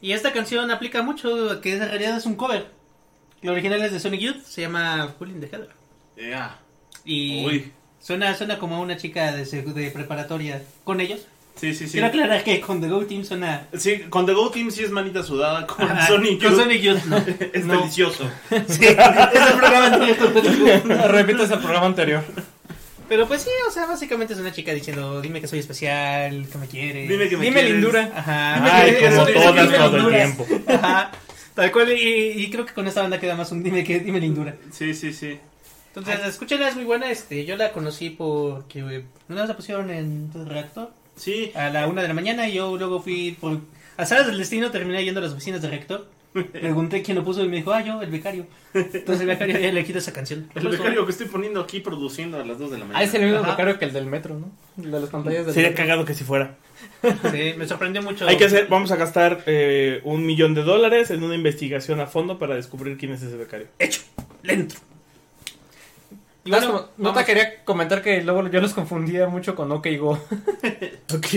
Y 0.01 0.13
esta 0.13 0.33
canción 0.33 0.71
aplica 0.71 1.03
mucho, 1.03 1.61
que 1.61 1.73
en 1.75 1.79
realidad 1.79 2.17
es 2.17 2.25
un 2.25 2.35
cover. 2.35 2.67
La 3.41 3.51
original 3.53 3.81
es 3.81 3.91
de 3.91 3.99
Sonic 3.99 4.19
Youth, 4.21 4.43
se 4.43 4.61
llama 4.61 5.13
Full 5.17 5.29
in 5.29 5.39
the 5.41 5.47
Heather. 5.47 5.69
Yeah. 6.15 6.59
Y 7.05 7.45
Uy. 7.45 7.71
suena, 7.99 8.35
suena 8.35 8.59
como 8.59 8.81
una 8.81 8.97
chica 8.97 9.31
de, 9.31 9.45
de 9.45 9.91
preparatoria 9.91 10.61
con 10.83 10.99
ellos. 11.01 11.27
Sí, 11.55 11.75
sí, 11.75 11.85
sí. 11.85 11.91
Quiero 11.93 12.07
aclarar 12.07 12.43
que 12.43 12.59
con 12.61 12.81
The 12.81 12.87
Go 12.87 13.05
Team 13.05 13.23
suena... 13.23 13.67
Sí, 13.77 13.99
con 14.09 14.25
The 14.25 14.33
Go 14.33 14.49
Team 14.49 14.71
sí 14.71 14.83
es 14.83 14.89
manita 14.91 15.21
sudada, 15.21 15.67
con 15.67 15.85
Ajá, 15.89 16.07
Sonic 16.07 16.41
con 16.41 16.51
Youth 16.51 16.59
Sonic 16.59 16.81
Youth, 16.81 17.03
no. 17.05 17.17
es 17.53 17.65
No. 17.65 17.77
delicioso. 17.79 18.29
Sí, 18.67 18.85
es 18.85 18.89
el 18.89 18.95
programa 19.57 19.85
anterior 19.87 20.17
con. 20.17 20.89
Repites 21.11 21.51
el 21.51 21.59
programa 21.59 21.85
anterior. 21.85 22.23
Pero 23.07 23.27
pues 23.27 23.41
sí, 23.41 23.49
o 23.67 23.71
sea, 23.71 23.85
básicamente 23.85 24.33
es 24.33 24.39
una 24.39 24.53
chica 24.53 24.73
diciendo, 24.73 25.21
dime 25.21 25.41
que 25.41 25.47
soy 25.47 25.59
especial, 25.59 26.47
que 26.51 26.57
me 26.57 26.67
quieres. 26.67 27.09
Dime 27.09 27.27
que 27.29 27.35
me 27.37 27.43
Dime 27.45 27.55
quieres. 27.59 27.71
lindura. 27.73 28.11
Ajá. 28.15 28.77
Ay, 28.77 28.95
Dime 28.95 29.09
como 29.09 29.25
todas 29.27 29.65
dime 29.65 29.77
todo 29.77 29.97
el 30.09 30.15
tiempo. 30.15 30.47
Ajá. 30.67 31.11
Tal 31.53 31.71
cual, 31.73 31.91
y, 31.91 32.41
y 32.43 32.49
creo 32.49 32.65
que 32.65 32.73
con 32.73 32.87
esta 32.87 33.01
banda 33.01 33.19
queda 33.19 33.35
más 33.35 33.51
un 33.51 33.61
dime 33.61 33.83
que 33.83 33.99
dime 33.99 34.19
lindura. 34.21 34.55
Sí, 34.71 34.93
sí, 34.93 35.11
sí. 35.13 35.37
Entonces, 35.93 36.25
escúchenla, 36.25 36.69
es 36.69 36.75
muy 36.75 36.85
buena. 36.85 37.11
Este, 37.11 37.43
yo 37.43 37.57
la 37.57 37.73
conocí 37.73 38.09
porque 38.11 38.79
eh, 38.79 39.03
una 39.27 39.41
vez 39.41 39.49
la 39.49 39.57
pusieron 39.57 39.91
en 39.91 40.31
el 40.33 40.45
reactor 40.47 40.91
Sí, 41.15 41.51
a 41.55 41.69
la 41.69 41.87
una 41.87 42.01
de 42.01 42.07
la 42.07 42.13
mañana 42.13 42.47
y 42.47 42.53
yo 42.53 42.77
luego 42.77 43.01
fui 43.01 43.37
por 43.39 43.59
azares 43.97 44.27
del 44.27 44.37
destino, 44.37 44.71
terminé 44.71 45.03
yendo 45.03 45.19
a 45.19 45.23
las 45.23 45.33
oficinas 45.33 45.61
de 45.61 45.69
reactor. 45.69 46.07
Pregunté 46.33 47.01
quién 47.01 47.17
lo 47.17 47.25
puso 47.25 47.43
y 47.43 47.49
me 47.49 47.57
dijo, 47.57 47.73
ah, 47.73 47.81
yo, 47.81 48.01
el 48.01 48.09
becario. 48.09 48.45
Entonces 48.73 49.19
el 49.19 49.27
becario 49.27 49.59
ya 49.59 49.69
le 49.71 49.83
quita 49.83 49.99
esa 49.99 50.13
canción. 50.13 50.49
el 50.55 50.67
becario 50.69 51.05
que 51.05 51.11
estoy 51.11 51.27
poniendo 51.27 51.59
aquí 51.59 51.81
produciendo 51.81 52.39
a 52.39 52.45
las 52.45 52.57
2 52.57 52.71
de 52.71 52.77
la 52.77 52.85
mañana. 52.85 52.99
Ah, 52.99 53.03
es 53.03 53.13
el 53.13 53.23
mismo 53.23 53.39
Ajá. 53.39 53.51
becario 53.51 53.77
que 53.77 53.83
el 53.85 53.91
del 53.91 54.05
metro, 54.05 54.39
¿no? 54.39 54.49
El 54.81 54.91
de 54.91 54.99
las 55.01 55.09
pantallas 55.09 55.45
del 55.45 55.53
Sería 55.53 55.69
metro. 55.71 55.83
cagado 55.83 56.05
que 56.05 56.13
si 56.13 56.23
fuera. 56.23 56.55
Sí, 57.03 57.53
me 57.57 57.67
sorprendió 57.67 58.01
mucho. 58.01 58.25
Hay 58.27 58.37
que 58.37 58.45
hacer, 58.45 58.67
vamos 58.69 58.91
a 58.91 58.95
gastar 58.95 59.43
eh, 59.45 59.99
un 60.05 60.25
millón 60.25 60.53
de 60.53 60.63
dólares 60.63 61.11
en 61.11 61.21
una 61.21 61.35
investigación 61.35 61.99
a 61.99 62.07
fondo 62.07 62.39
para 62.39 62.55
descubrir 62.55 62.97
quién 62.97 63.11
es 63.11 63.21
ese 63.21 63.35
becario. 63.35 63.67
Hecho, 63.77 64.01
lento. 64.41 64.75
Y 64.75 64.90
Bueno, 66.43 66.67
nota 66.71 66.89
vamos- 66.97 67.23
quería 67.25 67.63
comentar 67.63 68.01
que 68.01 68.21
luego 68.23 68.47
yo 68.49 68.61
los 68.61 68.73
confundía 68.73 69.27
mucho 69.27 69.55
con 69.55 69.71
OK 69.71 69.87
Go. 69.99 70.19
Ok, 71.13 71.27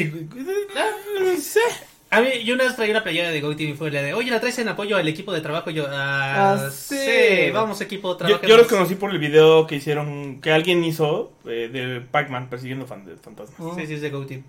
A 2.11 2.21
mí, 2.21 2.29
yo 2.45 2.55
una 2.55 2.65
vez 2.65 2.77
traía 2.77 2.93
una 2.93 3.03
playera 3.03 3.31
de 3.31 3.41
GoTV 3.41 3.61
y 3.71 3.75
fue 3.75 3.91
la 3.91 4.01
de, 4.01 4.15
oye, 4.15 4.31
la 4.31 4.39
traes 4.41 4.59
en 4.61 4.69
apoyo 4.69 4.97
al 4.97 5.09
equipo 5.09 5.33
de 5.33 5.41
trabajo. 5.41 5.71
Y 5.71 5.75
yo, 5.75 5.87
ah, 5.91 6.53
Ah, 6.55 6.71
sí. 6.71 6.97
sí. 6.97 7.51
vamos, 7.53 7.81
equipo, 7.81 8.11
Yo, 8.13 8.17
trabajemos. 8.17 8.49
yo 8.49 8.57
los 8.57 8.67
conocí 8.69 8.95
por 8.95 9.11
el 9.11 9.19
video 9.19 9.67
que 9.67 9.77
hicieron, 9.77 10.41
que 10.41 10.53
alguien 10.53 10.85
hizo 10.85 11.33
eh, 11.45 11.69
de 11.73 12.01
Pac-Man 12.03 12.49
persiguiendo 12.49 12.87
fan 12.87 13.05
de 13.05 13.17
fantasmas. 13.17 13.77
Sí, 13.77 13.87
sí, 13.89 13.95
es 13.95 14.01
de 14.01 14.11
GoTV. 14.11 14.43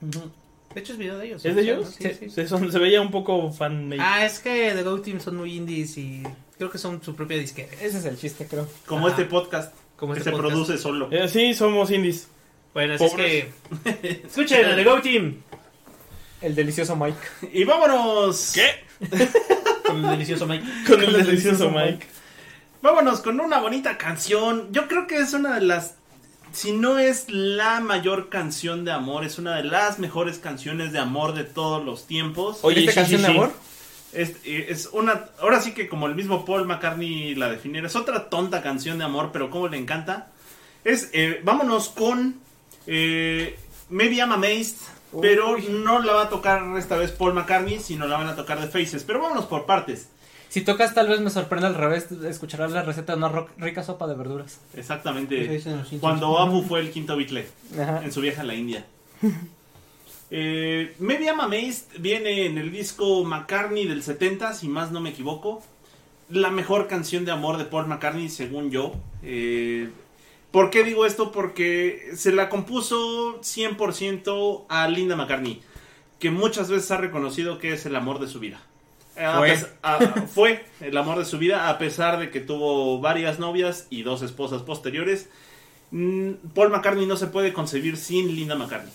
De 0.00 0.80
hecho, 0.80 0.92
es 0.92 0.98
video 0.98 1.18
de 1.18 1.26
ellos. 1.26 1.44
¿Es 1.44 1.56
de 1.56 1.62
¿no? 1.64 1.72
ellos? 1.72 1.96
Sí, 1.98 2.08
sí. 2.18 2.30
Se, 2.30 2.46
son- 2.46 2.70
se 2.70 2.78
veía 2.78 3.00
un 3.00 3.10
poco 3.10 3.50
fan 3.52 3.88
made. 3.88 4.00
Ah, 4.00 4.24
es 4.24 4.38
que 4.38 4.72
The 4.74 4.82
Go 4.84 5.00
Team 5.00 5.18
son 5.20 5.36
muy 5.36 5.56
indies 5.56 5.98
y 5.98 6.22
creo 6.56 6.70
que 6.70 6.78
son 6.78 7.02
su 7.02 7.14
propia 7.14 7.36
disquera. 7.38 7.72
Ese 7.80 7.98
es 7.98 8.04
el 8.04 8.18
chiste, 8.18 8.46
creo. 8.46 8.68
Como 8.86 9.06
Ajá. 9.06 9.16
este 9.16 9.24
podcast 9.30 9.74
Como 9.96 10.12
que 10.12 10.20
este 10.20 10.30
se 10.30 10.36
podcast. 10.36 10.52
produce 10.54 10.78
solo. 10.78 11.08
Eh, 11.10 11.28
sí, 11.28 11.54
somos 11.54 11.90
indies. 11.90 12.28
Bueno, 12.72 12.94
así 12.94 13.04
es 13.04 13.10
Pobres. 13.10 13.46
que. 14.02 14.20
Escuchen 14.26 14.64
a 14.66 14.74
The 14.76 14.84
Go 14.84 15.00
Team 15.00 15.36
El 16.40 16.54
delicioso 16.54 16.96
Mike. 16.96 17.18
Y 17.52 17.64
vámonos. 17.64 18.52
¿Qué? 18.54 18.84
con 19.86 20.04
el 20.04 20.10
delicioso 20.10 20.46
Mike. 20.46 20.64
Con 20.86 21.02
el 21.02 21.12
delicioso 21.12 21.70
Mike. 21.70 22.06
Vámonos 22.82 23.20
con 23.20 23.40
una 23.40 23.60
bonita 23.60 23.96
canción. 23.96 24.68
Yo 24.72 24.88
creo 24.88 25.06
que 25.06 25.16
es 25.18 25.32
una 25.32 25.54
de 25.54 25.62
las. 25.62 25.94
Si 26.52 26.72
no 26.72 26.98
es 26.98 27.24
la 27.28 27.80
mayor 27.80 28.28
canción 28.28 28.84
de 28.84 28.92
amor, 28.92 29.24
es 29.24 29.38
una 29.38 29.56
de 29.56 29.64
las 29.64 29.98
mejores 29.98 30.38
canciones 30.38 30.92
de 30.92 30.98
amor 30.98 31.32
de 31.34 31.44
todos 31.44 31.82
los 31.84 32.06
tiempos. 32.06 32.58
Oye, 32.62 32.76
¿Viste 32.82 32.92
sí, 32.92 32.96
canción 32.96 33.20
sí, 33.22 33.26
de 33.26 33.32
sí. 33.32 33.38
amor? 33.38 33.52
Es, 34.14 34.34
es 34.44 34.88
una. 34.92 35.26
Ahora 35.40 35.60
sí 35.60 35.72
que, 35.72 35.88
como 35.88 36.06
el 36.06 36.14
mismo 36.14 36.44
Paul 36.44 36.66
McCartney 36.66 37.34
la 37.34 37.48
definiera, 37.50 37.86
es 37.86 37.96
otra 37.96 38.28
tonta 38.30 38.62
canción 38.62 38.98
de 38.98 39.04
amor, 39.04 39.30
pero 39.32 39.50
como 39.50 39.68
le 39.68 39.76
encanta. 39.78 40.28
Es. 40.84 41.10
eh, 41.12 41.40
vámonos 41.44 41.88
con. 41.88 42.36
eh, 42.86 43.58
Maybe 43.90 44.16
I'm 44.16 44.32
Amazed. 44.32 44.76
Pero 45.20 45.56
no 45.58 46.00
la 46.00 46.12
va 46.12 46.22
a 46.24 46.28
tocar 46.28 46.60
esta 46.76 46.96
vez 46.96 47.12
Paul 47.12 47.34
McCartney, 47.34 47.78
sino 47.78 48.06
la 48.08 48.16
van 48.16 48.26
a 48.26 48.34
tocar 48.34 48.60
de 48.60 48.66
Faces. 48.66 49.04
Pero 49.04 49.20
vámonos 49.22 49.44
por 49.44 49.64
partes. 49.64 50.08
Si 50.48 50.60
tocas, 50.62 50.92
tal 50.94 51.06
vez 51.08 51.20
me 51.20 51.30
sorprenda 51.30 51.68
al 51.68 51.74
revés. 51.76 52.10
Escucharás 52.10 52.72
la 52.72 52.82
receta 52.82 53.12
de 53.12 53.18
una 53.18 53.30
rica 53.58 53.84
sopa 53.84 54.06
de 54.08 54.14
verduras. 54.16 54.60
Exactamente. 54.74 55.62
Cuando 56.00 56.38
Abu 56.38 56.62
fue 56.64 56.80
el 56.80 56.90
quinto 56.90 57.16
Beatle. 57.16 57.46
Ajá. 57.80 58.00
en 58.04 58.10
su 58.12 58.20
viaje 58.20 58.40
a 58.40 58.44
la 58.44 58.54
India. 58.54 58.84
Eh, 60.30 60.94
I'm 60.98 61.40
Amazed 61.40 61.98
viene 61.98 62.46
en 62.46 62.58
el 62.58 62.72
disco 62.72 63.24
McCartney 63.24 63.86
del 63.86 64.02
70, 64.02 64.54
si 64.54 64.68
más 64.68 64.90
no 64.90 65.00
me 65.00 65.10
equivoco. 65.10 65.62
La 66.30 66.50
mejor 66.50 66.88
canción 66.88 67.24
de 67.24 67.32
amor 67.32 67.58
de 67.58 67.64
Paul 67.66 67.86
McCartney, 67.86 68.28
según 68.28 68.70
yo. 68.70 68.94
Eh, 69.22 69.90
¿Por 70.50 70.70
qué 70.70 70.84
digo 70.84 71.04
esto? 71.04 71.32
Porque 71.32 72.10
se 72.16 72.32
la 72.32 72.48
compuso 72.48 73.40
100% 73.42 74.64
a 74.68 74.88
Linda 74.88 75.16
McCartney, 75.16 75.60
que 76.18 76.30
muchas 76.30 76.70
veces 76.70 76.90
ha 76.92 76.96
reconocido 76.96 77.58
que 77.58 77.72
es 77.72 77.84
el 77.86 77.96
amor 77.96 78.20
de 78.20 78.28
su 78.28 78.40
vida. 78.40 78.62
A 79.16 79.38
Fue. 79.38 79.56
a- 79.82 79.98
fue 80.32 80.64
el 80.80 80.96
amor 80.96 81.18
de 81.18 81.24
su 81.24 81.38
vida, 81.38 81.68
a 81.68 81.78
pesar 81.78 82.18
de 82.18 82.30
que 82.30 82.40
tuvo 82.40 83.00
varias 83.00 83.38
novias 83.38 83.86
y 83.90 84.02
dos 84.02 84.22
esposas 84.22 84.62
posteriores. 84.62 85.28
Mm, 85.90 86.32
Paul 86.54 86.70
McCartney 86.70 87.06
no 87.06 87.16
se 87.16 87.26
puede 87.28 87.52
concebir 87.52 87.96
sin 87.96 88.34
Linda 88.34 88.56
McCartney. 88.56 88.92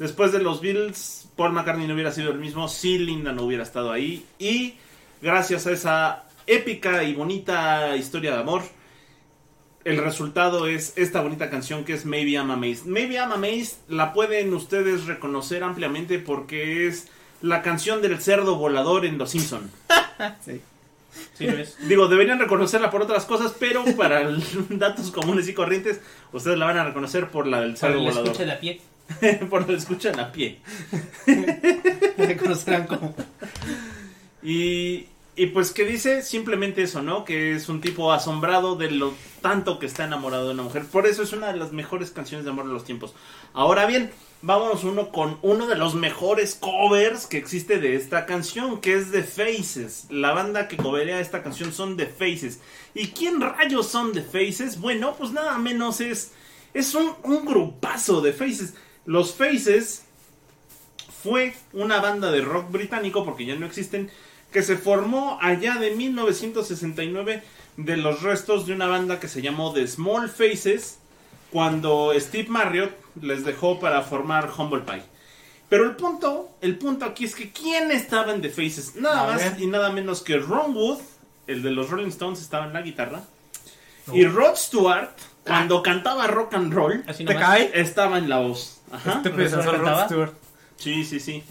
Después 0.00 0.32
de 0.32 0.40
los 0.40 0.60
Beatles, 0.60 1.28
Paul 1.36 1.52
McCartney 1.52 1.86
no 1.86 1.94
hubiera 1.94 2.10
sido 2.10 2.32
el 2.32 2.38
mismo 2.38 2.68
si 2.68 2.98
Linda 2.98 3.32
no 3.32 3.42
hubiera 3.44 3.62
estado 3.62 3.92
ahí. 3.92 4.24
Y 4.38 4.74
gracias 5.22 5.66
a 5.66 5.72
esa 5.72 6.24
épica 6.46 7.04
y 7.04 7.14
bonita 7.14 7.94
historia 7.96 8.32
de 8.32 8.38
amor, 8.40 8.62
el 9.84 9.98
resultado 9.98 10.66
es 10.66 10.94
esta 10.96 11.20
bonita 11.20 11.50
canción 11.50 11.84
que 11.84 11.92
es 11.92 12.04
Maybe 12.06 12.32
I'm 12.32 12.50
Amazed. 12.50 12.86
Maybe 12.86 13.14
I'm 13.16 13.30
Amazed 13.32 13.76
la 13.88 14.12
pueden 14.12 14.52
ustedes 14.54 15.06
reconocer 15.06 15.62
ampliamente 15.62 16.18
porque 16.18 16.86
es 16.86 17.08
la 17.42 17.62
canción 17.62 18.02
del 18.02 18.20
cerdo 18.20 18.56
volador 18.56 19.04
en 19.06 19.18
Los 19.18 19.30
Simpson. 19.30 19.70
Sí, 21.34 21.44
lo 21.46 21.58
es. 21.58 21.76
Digo, 21.88 22.06
deberían 22.06 22.38
reconocerla 22.38 22.88
por 22.90 23.02
otras 23.02 23.24
cosas, 23.24 23.52
pero 23.58 23.84
para 23.96 24.20
el- 24.20 24.42
datos 24.78 25.10
comunes 25.10 25.48
y 25.48 25.54
corrientes, 25.54 26.00
ustedes 26.32 26.56
la 26.56 26.66
van 26.66 26.78
a 26.78 26.84
reconocer 26.84 27.30
por 27.30 27.46
la 27.48 27.60
del 27.62 27.76
cerdo 27.76 27.98
volador. 28.00 28.26
escucha 28.26 28.44
la 28.46 28.60
pie. 28.60 28.80
por 29.50 29.68
la 29.68 29.76
escuchan 29.76 30.18
a 30.20 30.32
pie. 30.32 30.60
La 32.16 32.26
reconocerán 32.26 32.86
como. 32.86 33.14
Y, 34.42 35.06
y 35.36 35.46
pues 35.46 35.72
que 35.72 35.84
dice 35.84 36.22
simplemente 36.22 36.82
eso, 36.82 37.02
¿no? 37.02 37.24
Que 37.24 37.54
es 37.54 37.68
un 37.68 37.80
tipo 37.80 38.12
asombrado 38.12 38.76
de 38.76 38.90
lo 38.90 39.14
tanto 39.40 39.78
que 39.78 39.86
está 39.86 40.04
enamorado 40.04 40.48
de 40.48 40.54
una 40.54 40.64
mujer. 40.64 40.84
Por 40.84 41.06
eso 41.06 41.22
es 41.22 41.32
una 41.32 41.52
de 41.52 41.58
las 41.58 41.72
mejores 41.72 42.10
canciones 42.10 42.44
de 42.44 42.50
amor 42.50 42.66
de 42.66 42.72
los 42.72 42.84
tiempos. 42.84 43.14
Ahora 43.52 43.86
bien, 43.86 44.10
vámonos 44.42 44.84
uno 44.84 45.10
con 45.10 45.38
uno 45.42 45.66
de 45.66 45.76
los 45.76 45.94
mejores 45.94 46.54
covers 46.54 47.26
que 47.26 47.38
existe 47.38 47.78
de 47.78 47.96
esta 47.96 48.26
canción, 48.26 48.80
que 48.80 48.94
es 48.94 49.10
The 49.12 49.22
Faces. 49.22 50.06
La 50.10 50.32
banda 50.32 50.68
que 50.68 50.76
coverea 50.76 51.20
esta 51.20 51.42
canción 51.42 51.72
son 51.72 51.96
The 51.96 52.06
Faces. 52.06 52.60
¿Y 52.94 53.08
quién 53.08 53.40
rayos 53.40 53.88
son 53.88 54.12
The 54.12 54.22
Faces? 54.22 54.80
Bueno, 54.80 55.14
pues 55.16 55.32
nada 55.32 55.56
menos 55.58 56.00
es, 56.00 56.32
es 56.74 56.94
un, 56.94 57.14
un 57.22 57.44
grupazo 57.44 58.20
de 58.20 58.32
Faces. 58.32 58.74
Los 59.06 59.34
Faces 59.34 60.04
fue 61.22 61.54
una 61.72 62.00
banda 62.00 62.30
de 62.30 62.40
rock 62.40 62.70
británico, 62.70 63.24
porque 63.24 63.44
ya 63.46 63.56
no 63.56 63.66
existen, 63.66 64.10
que 64.52 64.62
se 64.62 64.76
formó 64.76 65.38
allá 65.40 65.76
de 65.76 65.90
1969 65.92 67.42
de 67.76 67.96
los 67.96 68.22
restos 68.22 68.66
de 68.66 68.72
una 68.74 68.86
banda 68.86 69.20
que 69.20 69.28
se 69.28 69.42
llamó 69.42 69.72
The 69.72 69.86
Small 69.86 70.28
Faces, 70.28 70.98
cuando 71.50 72.12
Steve 72.16 72.48
Marriott 72.48 72.92
les 73.20 73.44
dejó 73.44 73.80
para 73.80 74.02
formar 74.02 74.50
Humble 74.56 74.80
Pie. 74.82 75.02
Pero 75.68 75.84
el 75.84 75.96
punto, 75.96 76.50
el 76.60 76.78
punto 76.78 77.04
aquí 77.04 77.24
es 77.24 77.34
que 77.34 77.52
¿quién 77.52 77.90
estaba 77.92 78.32
en 78.32 78.40
The 78.40 78.50
Faces? 78.50 78.96
Nada 78.96 79.26
más 79.32 79.58
y 79.58 79.66
nada 79.66 79.90
menos 79.90 80.22
que 80.22 80.36
Ron 80.38 80.74
Wood, 80.74 80.98
el 81.46 81.62
de 81.62 81.70
los 81.70 81.90
Rolling 81.90 82.08
Stones, 82.08 82.40
estaba 82.40 82.66
en 82.66 82.72
la 82.72 82.82
guitarra. 82.82 83.22
Y 84.12 84.24
Rod 84.24 84.56
Stewart, 84.56 85.10
cuando 85.44 85.82
cantaba 85.82 86.26
rock 86.26 86.54
and 86.54 86.72
roll, 86.72 87.04
Así 87.06 87.24
¿Te 87.24 87.34
nomás. 87.34 87.48
cae? 87.48 87.70
estaba 87.80 88.18
en 88.18 88.28
la 88.28 88.38
voz. 88.38 88.79
Ajá. 88.90 89.10
Este. 89.18 89.30
Sí, 90.76 91.04
sí, 91.04 91.20
sí. 91.20 91.42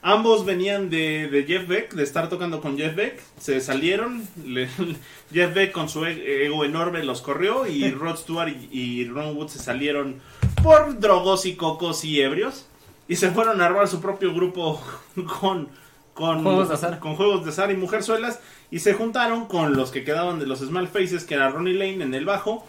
Ambos 0.00 0.44
venían 0.46 0.90
de, 0.90 1.26
de 1.28 1.42
Jeff 1.44 1.66
Beck, 1.66 1.92
de 1.94 2.04
estar 2.04 2.28
tocando 2.28 2.60
con 2.60 2.78
Jeff 2.78 2.94
Beck. 2.94 3.20
Se 3.40 3.60
salieron. 3.60 4.22
le- 4.44 4.68
Jeff 5.32 5.52
Beck 5.54 5.72
con 5.72 5.88
su 5.88 6.04
e- 6.06 6.46
ego 6.46 6.64
enorme 6.64 7.02
los 7.04 7.20
corrió. 7.20 7.66
Y 7.66 7.90
Rod 7.92 8.16
Stewart 8.16 8.48
y, 8.70 8.78
y 9.00 9.04
Ron 9.08 9.36
Wood 9.36 9.48
se 9.48 9.58
salieron 9.58 10.20
por 10.62 10.98
drogos 11.00 11.46
y 11.46 11.56
cocos 11.56 12.04
y 12.04 12.20
ebrios. 12.20 12.66
Y 13.08 13.16
se 13.16 13.30
fueron 13.30 13.60
a 13.60 13.66
armar 13.66 13.88
su 13.88 14.00
propio 14.00 14.32
grupo 14.34 14.80
con, 15.40 15.68
con 16.14 16.42
Juegos 16.44 16.68
de 16.68 16.74
azar. 16.74 16.98
Con 17.00 17.16
juegos 17.16 17.44
de 17.44 17.50
azar 17.50 17.70
y 17.72 17.76
mujerzuelas. 17.76 18.38
Y 18.70 18.78
se 18.80 18.94
juntaron 18.94 19.46
con 19.46 19.76
los 19.76 19.90
que 19.90 20.04
quedaban 20.04 20.38
de 20.38 20.46
los 20.46 20.60
Small 20.60 20.88
Faces, 20.88 21.24
que 21.24 21.34
era 21.34 21.48
Ronnie 21.48 21.74
Lane 21.74 22.04
en 22.04 22.14
el 22.14 22.24
bajo. 22.24 22.64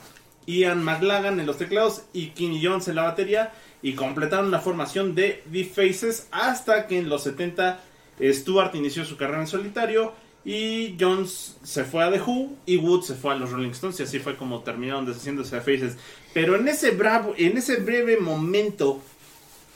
Ian 0.50 0.84
McLagan 0.84 1.40
en 1.40 1.46
los 1.46 1.58
teclados 1.58 2.04
y 2.12 2.30
Kenny 2.30 2.64
Jones 2.64 2.88
en 2.88 2.96
la 2.96 3.04
batería 3.04 3.52
y 3.82 3.94
completaron 3.94 4.50
la 4.50 4.60
formación 4.60 5.14
de 5.14 5.44
The 5.52 5.66
Faces 5.66 6.28
hasta 6.32 6.88
que 6.88 6.98
en 6.98 7.08
los 7.08 7.24
70 7.24 7.80
Stewart 8.22 8.74
inició 8.74 9.06
su 9.06 9.16
carrera 9.16 9.42
en 9.42 9.48
solitario 9.48 10.14
y 10.44 10.96
Jones 11.00 11.58
se 11.64 11.84
fue 11.84 12.04
a 12.04 12.12
The 12.12 12.20
Who 12.22 12.58
y 12.66 12.78
Wood 12.78 13.04
se 13.04 13.14
fue 13.14 13.34
a 13.34 13.36
los 13.36 13.52
Rolling 13.52 13.72
Stones 13.72 14.00
y 14.00 14.04
así 14.04 14.20
fue 14.20 14.38
como 14.38 14.62
terminaron 14.62 15.06
deshaciéndose 15.06 15.56
de 15.56 15.62
Faces. 15.62 15.98
Pero 16.34 16.56
en 16.56 16.68
ese 16.68 16.92
bravo, 16.92 17.36
en 17.38 17.58
ese 17.58 17.78
breve 17.78 18.18
momento 18.18 19.02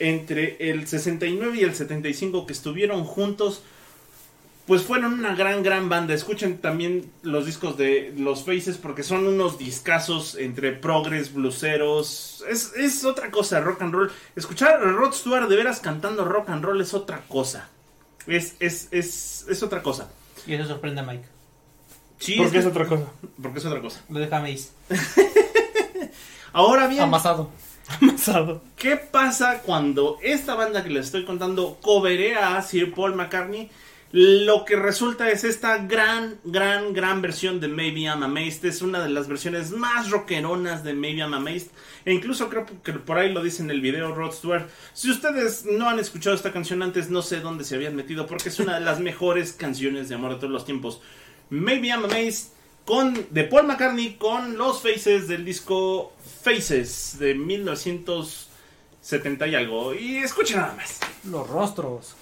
entre 0.00 0.56
el 0.70 0.88
69 0.88 1.58
y 1.58 1.62
el 1.62 1.74
75 1.74 2.46
que 2.46 2.52
estuvieron 2.52 3.04
juntos, 3.04 3.62
pues 4.66 4.82
fueron 4.82 5.12
una 5.14 5.34
gran, 5.34 5.62
gran 5.62 5.88
banda. 5.88 6.14
Escuchen 6.14 6.58
también 6.58 7.10
los 7.22 7.44
discos 7.46 7.76
de 7.76 8.14
los 8.16 8.44
Faces 8.44 8.78
porque 8.78 9.02
son 9.02 9.26
unos 9.26 9.58
discazos 9.58 10.34
entre 10.36 10.72
progres, 10.72 11.32
bluseros. 11.34 12.42
Es, 12.48 12.72
es 12.76 13.04
otra 13.04 13.30
cosa, 13.30 13.60
rock 13.60 13.82
and 13.82 13.92
roll. 13.94 14.12
Escuchar 14.36 14.74
a 14.82 14.92
Rod 14.92 15.12
Stewart 15.12 15.48
de 15.48 15.56
veras 15.56 15.80
cantando 15.80 16.24
rock 16.24 16.48
and 16.50 16.64
roll 16.64 16.80
es 16.80 16.94
otra 16.94 17.22
cosa. 17.28 17.68
Es, 18.26 18.56
es, 18.60 18.88
es, 18.90 19.44
es 19.48 19.62
otra 19.62 19.82
cosa. 19.82 20.10
Y 20.46 20.54
eso 20.54 20.66
sorprende 20.66 21.00
a 21.00 21.04
Mike. 21.04 21.24
Sí, 22.18 22.36
Porque 22.38 22.58
es 22.58 22.64
que- 22.64 22.70
otra 22.70 22.86
cosa. 22.86 23.04
porque 23.42 23.58
es 23.58 23.64
otra 23.66 23.80
cosa. 23.82 24.00
Lo 24.08 24.18
deja 24.18 24.40
Mace. 24.40 24.70
Ahora 26.52 26.86
bien, 26.86 27.02
Amasado. 27.02 27.50
Amasado. 28.00 28.62
¿Qué 28.76 28.96
pasa 28.96 29.60
cuando 29.62 30.18
esta 30.22 30.54
banda 30.54 30.82
que 30.82 30.90
les 30.90 31.06
estoy 31.06 31.24
contando 31.24 31.78
coverea 31.82 32.56
a 32.56 32.62
Sir 32.62 32.94
Paul 32.94 33.14
McCartney? 33.14 33.70
Lo 34.16 34.64
que 34.64 34.76
resulta 34.76 35.28
es 35.28 35.42
esta 35.42 35.78
gran, 35.78 36.38
gran, 36.44 36.92
gran 36.92 37.20
versión 37.20 37.58
de 37.58 37.66
Maybe 37.66 38.02
I'm 38.02 38.22
Amazed. 38.22 38.64
Es 38.64 38.80
una 38.80 39.02
de 39.02 39.08
las 39.08 39.26
versiones 39.26 39.72
más 39.72 40.10
rockeronas 40.10 40.84
de 40.84 40.94
Maybe 40.94 41.18
I'm 41.18 41.34
Amazed. 41.34 41.72
E 42.04 42.12
incluso 42.12 42.48
creo 42.48 42.64
que 42.84 42.92
por 42.92 43.18
ahí 43.18 43.32
lo 43.32 43.42
dice 43.42 43.64
en 43.64 43.72
el 43.72 43.80
video 43.80 44.14
Rod 44.14 44.30
Stewart. 44.30 44.68
Si 44.92 45.10
ustedes 45.10 45.64
no 45.64 45.88
han 45.88 45.98
escuchado 45.98 46.36
esta 46.36 46.52
canción 46.52 46.84
antes, 46.84 47.10
no 47.10 47.22
sé 47.22 47.40
dónde 47.40 47.64
se 47.64 47.74
habían 47.74 47.96
metido 47.96 48.28
porque 48.28 48.50
es 48.50 48.60
una 48.60 48.78
de 48.78 48.84
las 48.84 49.00
mejores 49.00 49.52
canciones 49.52 50.08
de 50.08 50.14
amor 50.14 50.34
de 50.34 50.36
todos 50.36 50.52
los 50.52 50.64
tiempos. 50.64 51.00
Maybe 51.50 51.88
I'm 51.88 52.04
Amazed 52.04 52.52
con, 52.84 53.26
de 53.30 53.42
Paul 53.42 53.66
McCartney 53.66 54.14
con 54.14 54.56
los 54.56 54.80
Faces 54.80 55.26
del 55.26 55.44
disco 55.44 56.12
Faces 56.44 57.16
de 57.18 57.34
1970 57.34 59.48
y 59.48 59.54
algo. 59.56 59.92
Y 59.92 60.18
escuchen 60.18 60.58
nada 60.58 60.76
más. 60.76 61.00
Los 61.24 61.48
rostros. 61.48 62.14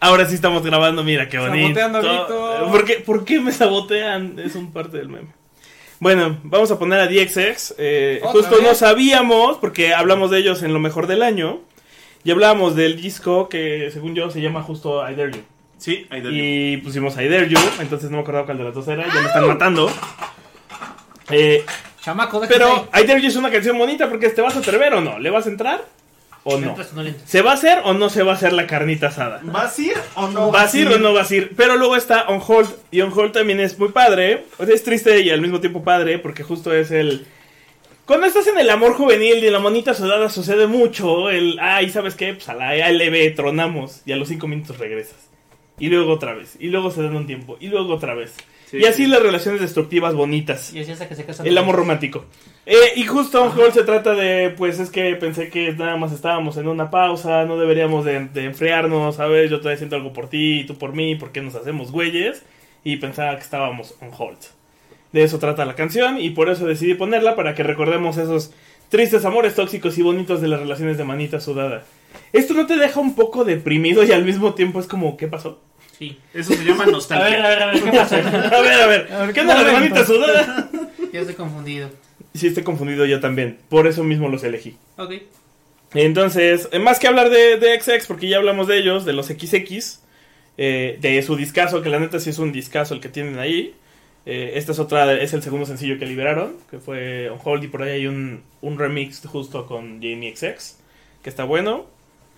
Ahora 0.00 0.26
sí 0.26 0.34
estamos 0.34 0.62
grabando, 0.62 1.02
mira 1.02 1.28
qué 1.28 1.38
bonito. 1.38 1.80
Saboteando, 1.80 2.00
Vito. 2.00 2.70
¿Por 2.70 2.84
qué, 2.84 2.94
por 2.94 3.24
qué 3.24 3.40
me 3.40 3.52
sabotean? 3.52 4.38
Es 4.38 4.54
un 4.54 4.72
parte 4.72 4.98
del 4.98 5.08
meme. 5.08 5.28
Bueno, 5.98 6.38
vamos 6.44 6.70
a 6.70 6.78
poner 6.78 7.00
a 7.00 7.08
DXX. 7.08 7.74
Eh, 7.78 8.20
¿Otra 8.22 8.32
justo 8.32 8.56
vez? 8.56 8.64
no 8.64 8.74
sabíamos, 8.74 9.56
porque 9.58 9.94
hablamos 9.94 10.30
de 10.30 10.38
ellos 10.38 10.62
en 10.62 10.72
lo 10.72 10.78
mejor 10.78 11.08
del 11.08 11.22
año. 11.22 11.60
Y 12.22 12.30
hablábamos 12.30 12.76
del 12.76 13.00
disco 13.00 13.48
que, 13.48 13.90
según 13.92 14.14
yo, 14.14 14.30
se 14.30 14.40
llama 14.40 14.62
justo 14.62 15.08
I 15.08 15.14
Dare 15.16 15.32
You. 15.32 15.42
Sí, 15.78 16.06
ahí 16.10 16.20
del 16.20 16.32
Y 16.34 16.76
pusimos 16.78 17.14
I 17.16 17.28
Dare 17.28 17.48
You, 17.48 17.58
entonces 17.80 18.10
no 18.10 18.18
me 18.18 18.22
acordaba 18.22 18.46
cuál 18.46 18.58
de 18.58 18.64
las 18.64 18.74
dos 18.74 18.86
era. 18.86 19.06
Ya 19.06 19.20
me 19.20 19.26
están 19.26 19.46
matando. 19.46 19.90
Eh, 21.30 21.64
Chamaco, 22.02 22.40
déjate 22.40 22.58
pero. 22.58 22.88
I 22.94 23.06
Dare 23.06 23.20
You 23.20 23.28
es 23.28 23.36
una 23.36 23.50
canción 23.50 23.76
bonita 23.78 24.08
porque 24.08 24.28
te 24.28 24.42
vas 24.42 24.56
a 24.56 24.60
atrever 24.60 24.94
o 24.94 25.00
no. 25.00 25.18
¿Le 25.18 25.30
vas 25.30 25.46
a 25.46 25.50
entrar 25.50 25.84
entras? 26.56 26.92
¿Se 27.26 27.42
va 27.42 27.52
a 27.52 27.54
hacer 27.54 27.80
o 27.84 27.94
no 27.94 28.08
se 28.10 28.22
va 28.22 28.32
a 28.32 28.34
hacer 28.34 28.52
la 28.52 28.66
carnita 28.66 29.08
asada? 29.08 29.40
¿Vas 29.42 29.78
a 29.78 29.82
ir 29.82 29.94
o 30.14 30.28
no 30.28 30.50
¿Vas 30.50 30.74
a 30.74 30.78
ir 30.78 30.88
o 30.88 30.98
no 30.98 31.12
vas 31.12 31.30
a 31.30 31.34
ir? 31.34 31.52
Pero 31.56 31.76
luego 31.76 31.96
está 31.96 32.28
On 32.28 32.40
Hold. 32.46 32.70
Y 32.90 33.00
On 33.00 33.12
Hold 33.12 33.32
también 33.32 33.60
es 33.60 33.78
muy 33.78 33.90
padre. 33.90 34.44
O 34.58 34.64
sea, 34.64 34.74
es 34.74 34.82
triste 34.82 35.20
y 35.20 35.30
al 35.30 35.40
mismo 35.40 35.60
tiempo 35.60 35.82
padre. 35.82 36.18
Porque 36.18 36.42
justo 36.42 36.72
es 36.72 36.90
el. 36.90 37.26
Cuando 38.06 38.26
estás 38.26 38.46
en 38.46 38.58
el 38.58 38.70
amor 38.70 38.94
juvenil 38.94 39.42
y 39.42 39.46
en 39.46 39.52
la 39.52 39.58
monita 39.58 39.94
sudada 39.94 40.28
sucede 40.28 40.66
mucho. 40.66 41.30
El. 41.30 41.58
Ay, 41.60 41.90
¿sabes 41.90 42.14
qué? 42.14 42.34
Pues 42.34 42.48
a 42.48 42.54
la 42.54 42.70
ALB 42.70 43.34
tronamos. 43.34 44.02
Y 44.06 44.12
a 44.12 44.16
los 44.16 44.28
cinco 44.28 44.46
minutos 44.48 44.78
regresas. 44.78 45.28
Y 45.78 45.88
luego 45.88 46.12
otra 46.12 46.34
vez. 46.34 46.56
Y 46.58 46.68
luego 46.68 46.90
se 46.90 47.02
dan 47.02 47.16
un 47.16 47.26
tiempo. 47.26 47.56
Y 47.60 47.68
luego 47.68 47.94
otra 47.94 48.14
vez. 48.14 48.34
Sí, 48.70 48.78
y 48.78 48.84
así 48.84 49.04
sí. 49.04 49.10
las 49.10 49.22
relaciones 49.22 49.60
destructivas 49.60 50.14
bonitas. 50.14 50.74
Y 50.74 50.80
así 50.80 50.92
hasta 50.92 51.08
que 51.08 51.14
se 51.14 51.24
casan. 51.24 51.46
El 51.46 51.56
amor 51.56 51.76
romántico. 51.76 52.26
Eh, 52.66 52.74
y 52.96 53.04
justo 53.04 53.42
On 53.42 53.58
Hold 53.58 53.72
se 53.72 53.84
trata 53.84 54.14
de, 54.14 54.50
pues 54.50 54.78
es 54.78 54.90
que 54.90 55.14
pensé 55.16 55.48
que 55.48 55.72
nada 55.72 55.96
más 55.96 56.12
estábamos 56.12 56.58
en 56.58 56.68
una 56.68 56.90
pausa, 56.90 57.44
no 57.46 57.58
deberíamos 57.58 58.04
de, 58.04 58.26
de 58.28 58.44
enfriarnos, 58.44 59.16
¿sabes? 59.16 59.50
Yo 59.50 59.58
todavía 59.58 59.78
siento 59.78 59.96
algo 59.96 60.12
por 60.12 60.28
ti 60.28 60.60
y 60.60 60.66
tú 60.66 60.76
por 60.76 60.92
mí, 60.92 61.14
¿por 61.14 61.32
qué 61.32 61.40
nos 61.40 61.54
hacemos 61.54 61.92
güeyes? 61.92 62.42
Y 62.84 62.96
pensaba 62.96 63.36
que 63.36 63.42
estábamos 63.42 63.94
on 64.02 64.10
hold. 64.16 64.38
De 65.12 65.22
eso 65.22 65.38
trata 65.38 65.64
la 65.64 65.74
canción 65.74 66.20
y 66.20 66.30
por 66.30 66.50
eso 66.50 66.66
decidí 66.66 66.92
ponerla 66.92 67.34
para 67.36 67.54
que 67.54 67.62
recordemos 67.62 68.18
esos 68.18 68.52
tristes 68.90 69.24
amores 69.24 69.54
tóxicos 69.54 69.96
y 69.96 70.02
bonitos 70.02 70.42
de 70.42 70.48
las 70.48 70.60
relaciones 70.60 70.98
de 70.98 71.04
manita 71.04 71.40
sudada. 71.40 71.84
¿Esto 72.32 72.54
no 72.54 72.66
te 72.66 72.76
deja 72.76 73.00
un 73.00 73.14
poco 73.14 73.44
deprimido 73.44 74.04
y 74.04 74.12
al 74.12 74.24
mismo 74.24 74.54
tiempo 74.54 74.80
es 74.80 74.86
como, 74.86 75.16
¿qué 75.16 75.26
pasó? 75.26 75.60
Sí. 75.98 76.16
Eso 76.32 76.52
se 76.54 76.64
llama 76.64 76.82
A 76.82 76.86
ver, 76.86 76.94
nostalgia. 76.94 77.44
a 77.44 77.48
ver, 77.48 77.62
a 77.62 77.66
ver, 77.72 77.82
¿qué 77.82 77.90
pasa? 77.90 78.16
A 78.18 78.60
ver, 78.62 78.72
a 78.80 78.86
ver, 78.86 79.12
A 79.12 79.18
ver, 79.26 79.34
¿qué 79.34 79.40
onda 79.42 79.54
la 79.54 79.64
de 79.64 79.72
momento. 79.72 79.94
manita 79.94 80.06
sudada? 80.06 80.70
Ya 81.12 81.20
estoy 81.20 81.34
confundido. 81.36 81.90
Sí, 82.34 82.46
estoy 82.48 82.62
confundido 82.62 83.06
yo 83.06 83.18
también, 83.20 83.58
por 83.70 83.86
eso 83.86 84.04
mismo 84.04 84.28
los 84.28 84.44
elegí. 84.44 84.76
Ok. 84.98 85.14
Entonces, 85.94 86.68
eh, 86.70 86.78
más 86.78 86.98
que 86.98 87.08
hablar 87.08 87.30
de, 87.30 87.56
de 87.56 87.80
XX, 87.80 88.06
porque 88.06 88.28
ya 88.28 88.36
hablamos 88.36 88.68
de 88.68 88.78
ellos, 88.78 89.04
de 89.06 89.14
los 89.14 89.26
XX, 89.26 90.00
eh, 90.58 90.98
de 91.00 91.22
su 91.22 91.34
discazo, 91.36 91.80
que 91.82 91.88
la 91.88 91.98
neta 91.98 92.20
sí 92.20 92.28
es 92.30 92.38
un 92.38 92.52
discazo 92.52 92.92
el 92.94 93.00
que 93.00 93.08
tienen 93.08 93.38
ahí. 93.38 93.74
Eh, 94.26 94.52
esta 94.56 94.72
es 94.72 94.78
otra, 94.78 95.10
es 95.14 95.32
el 95.32 95.42
segundo 95.42 95.64
sencillo 95.64 95.98
que 95.98 96.04
liberaron, 96.04 96.56
que 96.70 96.78
fue 96.78 97.30
On 97.30 97.38
Hold, 97.42 97.64
y 97.64 97.68
por 97.68 97.82
ahí 97.82 97.90
hay 97.92 98.06
un, 98.06 98.42
un 98.60 98.78
remix 98.78 99.22
justo 99.26 99.66
con 99.66 99.94
Jamie 100.02 100.36
XX, 100.36 100.76
que 101.22 101.30
está 101.30 101.44
bueno. 101.44 101.86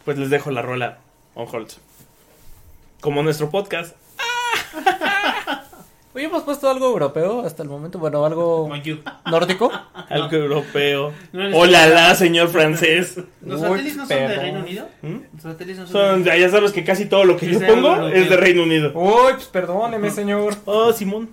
Pues 0.05 0.17
les 0.17 0.31
dejo 0.31 0.53
la 0.53 0.63
rola 0.63 0.99
On 1.35 1.49
Hold. 1.51 1.71
Como 3.01 3.23
nuestro 3.23 3.51
podcast. 3.51 3.97
Oye, 6.13 6.25
hemos 6.25 6.43
puesto 6.43 6.69
algo 6.69 6.87
europeo 6.87 7.47
hasta 7.47 7.63
el 7.63 7.69
momento. 7.69 7.99
Bueno, 7.99 8.25
algo 8.25 8.69
nórdico. 9.31 9.71
Algo 10.11 10.37
europeo. 10.37 11.13
No 11.33 11.57
Hola, 11.57 11.87
la, 11.87 12.15
señor 12.17 12.49
francés. 12.49 13.17
¿Los 13.47 13.61
satélites 13.61 13.97
no 13.97 14.07
son 14.07 14.19
de. 14.19 14.37
Reino 14.37 14.59
Unido? 14.59 14.89
¿Mm? 15.03 15.17
Los 15.35 15.43
satélites 15.43 15.79
no 15.79 15.87
son, 15.87 15.93
Son, 15.93 16.25
de 16.25 16.41
ya 16.41 16.49
sabes 16.49 16.73
que 16.73 16.83
casi 16.83 17.07
todo 17.07 17.25
lo 17.25 17.37
que 17.37 17.47
yo 17.47 17.61
pongo 17.61 17.95
europeo. 17.95 18.09
es 18.09 18.29
de 18.29 18.37
Reino 18.37 18.65
Unido. 18.65 18.91
Uy, 18.93 19.35
pues 19.35 19.47
perdóneme, 19.47 20.11
señor. 20.11 20.57
Oh, 20.65 20.93
Simón. 20.93 21.31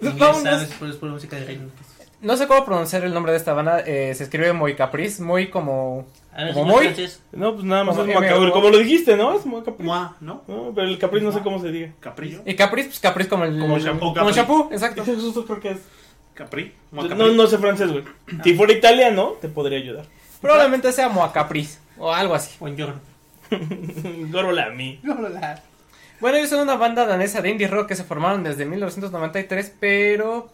Vámonos. 0.00 0.42
¿sabes? 0.42 0.68
Por, 0.78 0.88
es 0.88 0.96
por 0.96 1.10
música 1.10 1.36
de 1.36 1.44
Reino 1.44 1.64
Unido. 1.64 1.76
No 2.22 2.36
sé 2.36 2.46
cómo 2.46 2.64
pronunciar 2.64 3.04
el 3.04 3.12
nombre 3.12 3.32
de 3.32 3.38
esta 3.38 3.52
banda. 3.52 3.80
eh, 3.80 4.14
se 4.14 4.24
escribe 4.24 4.52
muy 4.52 4.74
capriz, 4.76 5.20
muy 5.20 5.50
como. 5.50 6.06
Ver, 6.36 6.54
¿Como 6.54 6.66
muy? 6.76 6.94
No, 7.32 7.52
pues 7.54 7.64
nada 7.64 7.84
más 7.84 7.96
Como 7.96 8.10
es 8.10 8.16
Maca- 8.16 8.38
MO. 8.38 8.52
como 8.52 8.70
lo 8.70 8.78
dijiste, 8.78 9.16
¿no? 9.16 9.36
Es 9.36 9.44
muy 9.44 9.62
Capriz. 9.62 9.84
Mua, 9.84 10.16
¿no? 10.20 10.42
No, 10.48 10.72
pero 10.74 10.86
el 10.86 10.98
Capriz 10.98 11.22
no 11.22 11.32
sé 11.32 11.40
cómo 11.40 11.60
se 11.60 11.70
diga. 11.70 11.92
Capri. 12.00 12.40
Y 12.46 12.54
capriz, 12.54 12.86
pues 12.86 13.00
capriz 13.00 13.28
como 13.28 13.44
el. 13.44 13.58
Como 13.60 13.78
shampoo, 13.78 14.14
Como 14.14 14.26
Capri. 14.26 14.32
shampoo, 14.34 14.68
exacto. 14.72 15.02
Eso 15.02 15.44
creo 15.44 15.60
que 15.60 15.70
es. 15.72 15.78
Capri. 16.34 16.72
No, 16.92 17.02
no 17.28 17.46
sé 17.46 17.58
francés, 17.58 17.90
güey. 17.92 18.04
Si 18.42 18.54
fuera 18.54 18.72
italiano, 18.72 19.34
te 19.40 19.48
podría 19.48 19.78
ayudar. 19.78 20.06
Probablemente 20.40 20.90
sea 20.92 21.08
Moacapriz 21.10 21.78
o 21.98 22.10
algo 22.12 22.34
así. 22.34 22.56
Buongiorno. 22.58 23.00
Gorolami. 24.30 25.00
Hola. 25.08 25.62
Bueno, 26.20 26.36
ellos 26.38 26.50
son 26.50 26.60
una 26.60 26.76
banda 26.76 27.04
danesa 27.04 27.42
de 27.42 27.50
indie 27.50 27.66
rock 27.68 27.88
que 27.88 27.96
se 27.96 28.04
formaron 28.04 28.44
desde 28.44 28.64
1993, 28.64 29.74
pero 29.80 30.50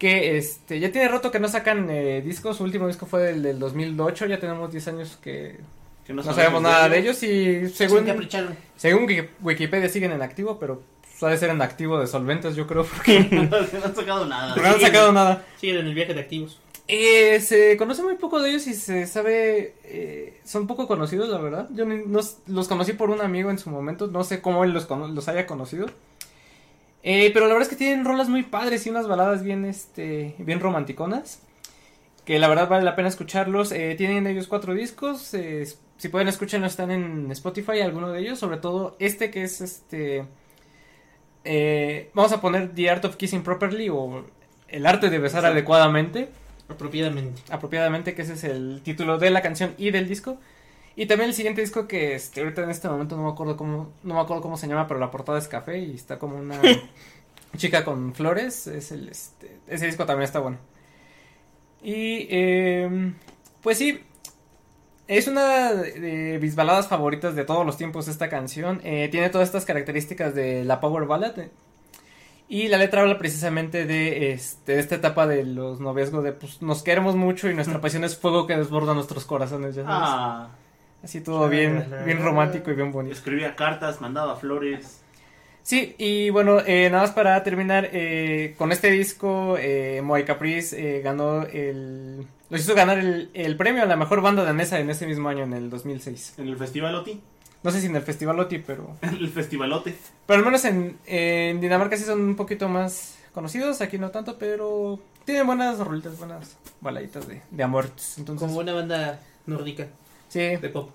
que 0.00 0.36
este 0.38 0.80
ya 0.80 0.90
tiene 0.90 1.06
rato 1.08 1.30
que 1.30 1.38
no 1.38 1.46
sacan 1.46 1.88
eh, 1.90 2.22
discos. 2.24 2.56
Su 2.56 2.64
último 2.64 2.88
disco 2.88 3.06
fue 3.06 3.30
el 3.30 3.42
del 3.44 3.58
2008, 3.60 4.26
ya 4.26 4.40
tenemos 4.40 4.72
10 4.72 4.88
años 4.88 5.18
que 5.22 5.60
Que 6.06 6.12
no, 6.14 6.22
sabemos 6.24 6.60
nada 6.62 6.88
de 6.88 6.98
ellos 6.98 7.22
y 7.22 7.68
Según 7.68 7.70
según 7.70 8.04
capricharon. 8.06 8.56
según 8.76 9.06
Wiki- 9.06 9.28
Wikipedia 9.42 9.88
siguen 9.88 10.10
en 10.12 10.22
activo, 10.22 10.58
pero 10.58 10.82
suele 11.18 11.36
ser 11.36 11.50
en 11.50 11.60
activo 11.62 12.00
de 12.00 12.06
solventes, 12.06 12.56
yo 12.56 12.66
creo, 12.66 12.84
porque 12.84 13.20
no 13.50 13.84
han 13.84 13.94
sacado 13.94 14.26
nada. 14.26 14.56
no 14.56 14.64
han 14.64 14.80
sacado 14.80 15.12
nada. 15.12 15.44
Siguen 15.60 15.76
en 15.78 15.86
el 15.88 15.94
viaje 15.94 16.14
de 16.14 16.20
activos. 16.20 16.58
Eh, 16.92 17.38
se 17.40 17.76
conoce 17.76 18.02
muy 18.02 18.16
poco 18.16 18.40
de 18.42 18.50
ellos 18.50 18.66
y 18.66 18.74
se 18.74 19.06
sabe. 19.06 19.74
eh, 19.84 20.40
son 20.44 20.66
poco 20.66 20.88
conocidos, 20.88 21.28
la 21.28 21.38
verdad. 21.38 21.68
Yo 21.72 21.84
ni- 21.84 22.04
no 22.06 22.18
los 22.48 22.68
conocí 22.68 22.94
por 22.94 23.10
un 23.10 23.20
amigo 23.20 23.50
en 23.50 23.58
su 23.58 23.70
momento. 23.70 24.06
No 24.08 24.24
sé 24.24 24.40
cómo 24.40 24.64
él 24.64 24.72
los, 24.72 24.86
cono- 24.86 25.06
los 25.08 25.28
haya 25.28 25.46
conocido. 25.46 25.86
Eh, 27.02 27.30
pero 27.32 27.46
la 27.46 27.54
verdad 27.54 27.62
es 27.62 27.68
que 27.70 27.76
tienen 27.76 28.04
rolas 28.04 28.28
muy 28.28 28.42
padres 28.42 28.86
y 28.86 28.90
unas 28.90 29.08
baladas 29.08 29.42
bien, 29.42 29.64
este, 29.64 30.34
bien 30.38 30.60
romanticonas. 30.60 31.42
Que 32.24 32.38
la 32.38 32.48
verdad 32.48 32.68
vale 32.68 32.84
la 32.84 32.96
pena 32.96 33.08
escucharlos. 33.08 33.72
Eh, 33.72 33.94
tienen 33.96 34.26
ellos 34.26 34.46
cuatro 34.48 34.74
discos. 34.74 35.32
eh, 35.34 35.66
si 35.96 36.08
pueden 36.08 36.28
escucharlos, 36.28 36.72
están 36.72 36.90
en 36.90 37.30
Spotify, 37.32 37.80
alguno 37.80 38.10
de 38.12 38.20
ellos. 38.20 38.38
Sobre 38.38 38.58
todo 38.58 38.96
este 38.98 39.30
que 39.30 39.42
es 39.44 39.60
este. 39.60 40.24
eh, 41.44 42.10
vamos 42.14 42.32
a 42.32 42.40
poner 42.40 42.74
The 42.74 42.90
Art 42.90 43.04
of 43.04 43.16
Kissing 43.16 43.42
Properly 43.42 43.88
o 43.88 44.24
El 44.68 44.86
arte 44.86 45.10
de 45.10 45.18
besar 45.18 45.44
adecuadamente 45.46 46.28
Apropiadamente. 46.68 47.42
apropiadamente, 47.50 48.14
que 48.14 48.22
ese 48.22 48.34
es 48.34 48.44
el 48.44 48.80
título 48.84 49.18
de 49.18 49.30
la 49.30 49.42
canción 49.42 49.74
y 49.76 49.90
del 49.90 50.06
disco. 50.08 50.38
Y 50.96 51.06
también 51.06 51.30
el 51.30 51.34
siguiente 51.34 51.60
disco 51.60 51.86
que 51.86 52.14
este, 52.14 52.40
ahorita 52.40 52.62
en 52.62 52.70
este 52.70 52.88
momento 52.88 53.16
no 53.16 53.24
me 53.24 53.30
acuerdo 53.30 53.56
cómo, 53.56 53.92
no 54.02 54.14
me 54.14 54.20
acuerdo 54.20 54.42
cómo 54.42 54.56
se 54.56 54.66
llama, 54.66 54.86
pero 54.86 55.00
la 55.00 55.10
portada 55.10 55.38
es 55.38 55.48
café 55.48 55.78
y 55.78 55.94
está 55.94 56.18
como 56.18 56.36
una 56.36 56.60
chica 57.56 57.84
con 57.84 58.14
flores. 58.14 58.66
Es 58.66 58.92
el, 58.92 59.08
este, 59.08 59.58
ese 59.68 59.86
disco 59.86 60.06
también 60.06 60.24
está 60.24 60.40
bueno. 60.40 60.58
Y 61.82 62.26
eh, 62.30 63.12
pues 63.62 63.78
sí, 63.78 64.00
es 65.08 65.26
una 65.26 65.72
de, 65.72 66.38
mis 66.40 66.54
baladas 66.54 66.88
favoritas 66.88 67.34
de 67.34 67.44
todos 67.44 67.64
los 67.64 67.76
tiempos 67.76 68.08
esta 68.08 68.28
canción. 68.28 68.80
Eh, 68.84 69.08
tiene 69.10 69.30
todas 69.30 69.48
estas 69.48 69.64
características 69.64 70.34
de 70.34 70.64
la 70.64 70.80
power 70.80 71.06
ballad. 71.06 71.38
eh, 71.38 71.50
y 72.48 72.66
la 72.66 72.78
letra 72.78 73.02
habla 73.02 73.16
precisamente 73.16 73.86
de, 73.86 74.32
este, 74.32 74.72
de 74.72 74.80
esta 74.80 74.96
etapa 74.96 75.28
de 75.28 75.44
los 75.44 75.78
noviazgos, 75.78 76.24
de 76.24 76.32
pues 76.32 76.60
nos 76.60 76.82
queremos 76.82 77.14
mucho 77.14 77.48
y 77.48 77.54
nuestra 77.54 77.80
pasión 77.80 78.02
es 78.02 78.18
fuego 78.18 78.48
que 78.48 78.56
desborda 78.56 78.92
nuestros 78.92 79.24
corazones, 79.24 79.76
ya 79.76 79.84
sabes. 79.84 79.98
Ah, 80.02 80.48
Así 81.02 81.20
todo 81.20 81.48
bien, 81.48 81.86
bien 82.04 82.22
romántico 82.22 82.70
y 82.70 82.74
bien 82.74 82.92
bonito. 82.92 83.14
escribía 83.14 83.56
cartas, 83.56 84.00
mandaba 84.00 84.36
flores. 84.36 85.00
Sí, 85.62 85.94
y 85.98 86.30
bueno, 86.30 86.60
eh, 86.66 86.88
nada 86.90 87.04
más 87.04 87.12
para 87.12 87.42
terminar, 87.42 87.88
eh, 87.92 88.54
con 88.58 88.72
este 88.72 88.90
disco, 88.90 89.56
eh, 89.58 90.00
Moai 90.02 90.24
Caprice 90.24 90.98
eh, 90.98 91.00
ganó 91.00 91.42
el... 91.42 92.26
Los 92.48 92.62
hizo 92.62 92.74
ganar 92.74 92.98
el, 92.98 93.30
el 93.34 93.56
premio 93.56 93.82
a 93.82 93.86
la 93.86 93.96
mejor 93.96 94.20
banda 94.20 94.42
danesa 94.42 94.80
en 94.80 94.90
ese 94.90 95.06
mismo 95.06 95.28
año, 95.28 95.44
en 95.44 95.52
el 95.52 95.70
2006. 95.70 96.34
En 96.38 96.48
el 96.48 96.56
festival 96.56 96.94
Oti. 96.94 97.20
No 97.62 97.70
sé 97.70 97.80
si 97.80 97.86
en 97.88 97.96
el 97.96 98.02
Festival 98.02 98.40
Oti, 98.40 98.58
pero... 98.58 98.96
En 99.02 99.16
el 99.16 99.28
festivalote. 99.28 99.94
Pero 100.26 100.38
al 100.38 100.44
menos 100.44 100.64
en, 100.64 100.98
en 101.06 101.60
Dinamarca 101.60 101.96
sí 101.96 102.04
son 102.04 102.20
un 102.22 102.36
poquito 102.36 102.68
más 102.68 103.18
conocidos, 103.32 103.80
aquí 103.82 103.98
no 103.98 104.10
tanto, 104.10 104.38
pero 104.38 104.98
tienen 105.26 105.46
buenas 105.46 105.78
rolitas, 105.78 106.18
buenas 106.18 106.56
baladitas 106.80 107.28
de, 107.28 107.42
de 107.50 107.62
amor. 107.62 107.90
Entonces, 108.16 108.40
Como 108.48 108.58
una 108.58 108.72
banda 108.72 109.20
nórdica 109.46 109.88
sí, 110.30 110.38
de 110.38 110.68
pop. 110.70 110.90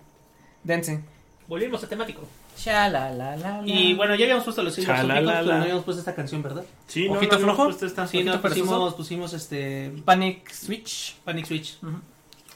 dense. 0.64 1.04
Volvimos 1.48 1.84
a 1.84 1.88
temático. 1.88 2.24
Sha, 2.58 2.90
la, 2.90 3.12
la, 3.12 3.36
la, 3.36 3.62
la. 3.62 3.68
Y 3.68 3.94
bueno, 3.94 4.16
ya 4.16 4.24
habíamos 4.24 4.46
puesto 4.46 4.64
los 4.64 4.74
olímpicos, 4.78 5.06
pero 5.08 5.22
no 5.44 5.54
habíamos 5.62 5.84
puesto 5.84 6.00
esta 6.00 6.16
canción, 6.16 6.42
¿verdad? 6.42 6.64
Sí, 6.88 7.08
no, 7.08 7.14
Ojito 7.18 7.34
no 7.34 7.36
habíamos 7.36 7.56
flojo. 7.56 7.70
puesto 7.70 7.86
esta. 7.86 8.08
Sí, 8.08 8.24
no, 8.24 8.32
Ojito 8.32 8.42
perezoso. 8.42 8.66
pusimos, 8.72 8.94
pusimos 8.96 9.34
este 9.34 9.92
Panic 10.06 10.50
Switch. 10.52 11.16
Panic 11.24 11.46
Switch. 11.46 11.78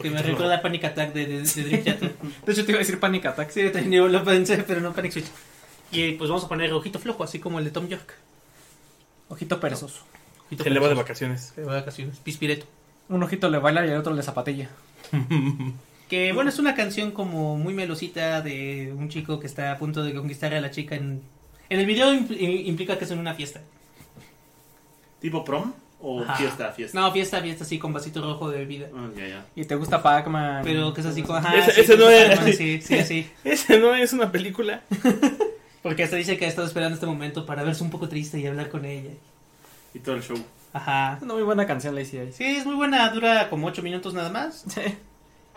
Que 0.01 0.09
me 0.09 0.23
recuerda 0.23 0.55
a 0.55 0.61
Panic 0.63 0.85
Attack 0.85 1.13
de, 1.13 1.25
de, 1.27 1.41
de 1.43 1.63
Dream 1.63 1.83
Theater. 1.83 2.15
De 2.45 2.51
hecho, 2.53 2.65
te 2.65 2.71
iba 2.71 2.77
a 2.77 2.79
decir 2.79 2.99
Panic 2.99 3.25
Attack. 3.27 3.51
Sí, 3.51 3.61
yo 3.61 3.71
también 3.71 4.11
lo 4.11 4.23
pensé, 4.23 4.57
pero 4.65 4.79
no 4.81 4.93
Panic 4.93 5.11
Switch. 5.11 5.27
Y 5.91 6.13
pues 6.13 6.29
vamos 6.29 6.45
a 6.45 6.47
poner 6.47 6.71
ojito 6.73 6.97
flojo, 6.97 7.23
así 7.23 7.39
como 7.39 7.59
el 7.59 7.65
de 7.65 7.71
Tom 7.71 7.87
York. 7.89 8.13
Ojito 9.27 9.59
perezoso. 9.59 9.99
Ojito 10.47 10.63
Se 10.63 10.69
le 10.71 10.79
va 10.79 10.87
de 10.87 10.95
perezoso. 10.95 11.03
vacaciones. 11.03 11.51
Se 11.53 11.61
le 11.61 11.67
va 11.67 11.73
de 11.73 11.79
vacaciones. 11.81 12.17
Pispireto. 12.19 12.65
Un 13.09 13.21
ojito 13.21 13.49
le 13.49 13.57
baila 13.59 13.85
y 13.85 13.89
el 13.89 13.97
otro 13.97 14.13
le 14.13 14.23
zapatilla. 14.23 14.69
Que 16.09 16.33
bueno, 16.33 16.49
es 16.49 16.57
una 16.59 16.73
canción 16.75 17.11
como 17.11 17.55
muy 17.55 17.73
melosita 17.73 18.41
de 18.41 18.91
un 18.97 19.09
chico 19.09 19.39
que 19.39 19.45
está 19.47 19.71
a 19.71 19.77
punto 19.77 20.03
de 20.03 20.13
conquistar 20.13 20.53
a 20.53 20.59
la 20.61 20.71
chica 20.71 20.95
en... 20.95 21.21
En 21.69 21.79
el 21.79 21.85
video 21.85 22.11
impl- 22.13 22.65
implica 22.65 22.97
que 22.97 23.05
es 23.05 23.11
en 23.11 23.19
una 23.19 23.35
fiesta. 23.35 23.61
¿Tipo 25.21 25.45
prom? 25.45 25.71
¿O 26.01 26.21
Ajá. 26.23 26.35
fiesta, 26.35 26.71
fiesta? 26.71 26.99
No, 26.99 27.11
fiesta, 27.11 27.41
fiesta, 27.41 27.63
así 27.63 27.77
con 27.77 27.93
vasito 27.93 28.21
rojo 28.21 28.49
de 28.49 28.59
bebida. 28.59 28.87
Ah. 28.95 29.43
Y 29.55 29.65
te 29.65 29.75
gusta 29.75 30.01
Pac-Man. 30.01 30.61
Pero 30.63 30.93
que 30.93 31.01
es 31.01 31.07
así 31.07 31.21
como... 31.21 31.37
Ajá, 31.37 31.55
Ese- 31.57 31.73
sí, 31.73 31.81
ese 31.81 31.97
no 31.97 32.07
sí, 32.07 32.13
es- 32.15 32.55
Sí, 32.57 32.81
sí, 32.81 33.03
sí. 33.03 33.29
Ese 33.43 33.79
no 33.79 33.93
es 33.93 34.11
una 34.13 34.31
película. 34.31 34.81
Porque 35.83 36.03
hasta 36.03 36.15
dice 36.15 36.37
que 36.37 36.45
ha 36.45 36.47
estado 36.49 36.65
esperando 36.67 36.95
este 36.95 37.05
momento 37.05 37.45
para 37.45 37.63
verse 37.63 37.83
un 37.83 37.89
poco 37.91 38.09
triste 38.09 38.39
y 38.39 38.47
hablar 38.47 38.69
con 38.69 38.85
ella. 38.85 39.11
Y 39.93 39.99
todo 39.99 40.15
el 40.15 40.23
show. 40.23 40.37
Ajá. 40.73 41.19
Una 41.21 41.33
muy 41.35 41.43
buena 41.43 41.67
canción 41.67 41.93
la 41.95 42.01
hice 42.01 42.19
ahí. 42.21 42.31
Sí, 42.33 42.45
es 42.45 42.65
muy 42.65 42.75
buena, 42.75 43.07
dura 43.09 43.49
como 43.49 43.67
8 43.67 43.81
minutos 43.83 44.13
nada 44.13 44.29
más. 44.29 44.65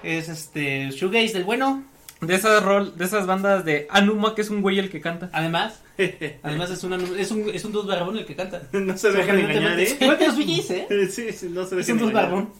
Es 0.03 0.29
este 0.29 0.91
Shoegaze 0.91 1.33
del 1.35 1.45
bueno. 1.45 1.85
De 2.21 2.37
esas, 2.37 2.63
rol, 2.63 2.97
de 2.97 3.05
esas 3.05 3.27
bandas 3.27 3.65
de 3.65 3.89
Anuma, 3.91 4.37
que 4.37 4.43
es 4.43 4.51
un 4.51 4.63
güey 4.63 4.79
el 4.79 4.91
que 4.91 5.01
canta. 5.01 5.29
Además, 5.33 5.81
además 6.43 6.71
es, 6.71 6.85
una, 6.85 6.97
es 7.19 7.33
un 7.33 7.51
es 7.51 7.65
un 7.65 7.73
dos 7.73 7.87
barbón 7.87 8.17
el 8.17 8.25
que 8.27 8.37
canta. 8.37 8.63
no 8.73 8.97
se 8.97 9.11
dejan 9.11 9.39
engañar, 9.41 9.81
¿eh? 9.81 9.97
Igual 10.01 10.19
que 10.19 10.27
los 10.29 10.37
VGs, 10.37 10.71
¿eh? 10.71 10.87
Sí, 11.11 11.33
sí, 11.33 11.49
no 11.51 11.65
se 11.67 11.81
Es 11.81 11.87
dejan 11.87 11.97
un 12.01 12.03
dos 12.05 12.13
barbón. 12.13 12.51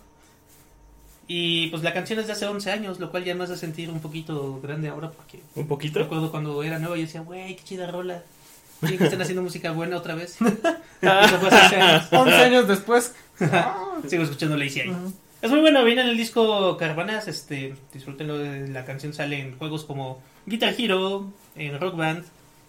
Y 1.29 1.69
pues 1.69 1.83
la 1.83 1.95
canción 1.95 2.19
es 2.19 2.27
de 2.27 2.33
hace 2.33 2.47
11 2.47 2.71
años, 2.73 2.99
lo 2.99 3.11
cual 3.11 3.25
ya 3.25 3.35
me 3.35 3.45
hace 3.45 3.57
sentir 3.57 3.89
un 3.89 4.01
poquito 4.01 4.61
grande 4.61 4.89
ahora 4.89 5.11
porque 5.13 5.41
Un 5.55 5.69
poquito. 5.69 6.01
recuerdo 6.01 6.31
cuando 6.31 6.63
era 6.65 6.79
nueva 6.79 6.97
yo 6.97 7.03
decía, 7.03 7.21
güey, 7.21 7.55
qué 7.57 7.63
chida 7.63 7.91
rola. 7.91 8.23
Sí, 8.85 8.99
que 8.99 9.05
están 9.05 9.23
haciendo 9.23 9.43
música 9.43 9.71
buena 9.71 9.97
otra 9.97 10.17
vez. 10.17 10.37
Eso 10.41 11.39
fue 11.39 11.49
hace 11.49 11.77
11 11.77 11.77
años. 11.77 12.09
11 12.11 12.35
años 12.35 12.69
después. 12.69 13.15
Sigo 14.09 14.25
escuchando 14.25 14.57
Lazy 14.57 14.81
Eye. 14.81 14.91
Ujú. 14.91 15.13
Es 15.43 15.51
muy 15.51 15.61
bueno, 15.61 15.85
viene 15.85 16.03
en 16.03 16.09
el 16.09 16.17
disco 16.17 16.77
Caravanas, 16.77 17.27
este, 17.29 17.75
disfrútenlo, 17.93 18.39
de- 18.39 18.69
la 18.69 18.85
canción 18.85 19.13
sale 19.13 19.41
en 19.41 19.59
juegos 19.59 19.85
como 19.85 20.23
Guitar 20.47 20.75
Hero, 20.79 21.31
en 21.57 21.79
Rock 21.81 21.97
Band 21.97 22.25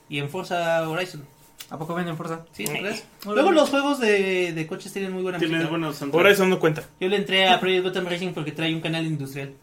y 0.09 0.17
en 0.19 0.29
Forza 0.29 0.87
Horizon. 0.89 1.23
¿A 1.69 1.77
poco 1.77 1.93
ven 1.95 2.07
en 2.07 2.17
fuerza? 2.17 2.45
¿Sí? 2.51 2.65
¿no 2.65 2.71
crees? 2.71 3.03
Luego 3.25 3.51
los 3.51 3.69
juegos 3.69 3.99
de, 3.99 4.51
de 4.53 4.67
coches 4.67 4.91
tienen 4.91 5.11
muy 5.13 5.23
buena 5.23 5.39
música. 5.39 5.69
buenos 5.69 5.97
Por 5.97 6.27
eso 6.27 6.45
no 6.45 6.59
cuenta. 6.59 6.83
Yo 6.99 7.07
le 7.07 7.15
entré 7.15 7.47
a 7.47 7.59
Project 7.59 7.83
Gotham 7.85 8.05
Racing 8.07 8.33
porque 8.33 8.51
trae 8.51 8.73
un 8.75 8.81
canal 8.81 9.05
industrial. 9.05 9.53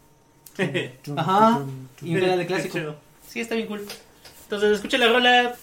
Ajá. 1.15 1.61
Y 2.01 2.15
un 2.15 2.21
canal 2.21 2.37
de 2.39 2.45
clásico. 2.47 2.95
Sí, 3.27 3.39
está 3.39 3.55
bien 3.55 3.67
cool. 3.67 3.85
Entonces, 4.43 4.71
escuchen 4.73 4.99
la 4.99 5.07
rola, 5.07 5.55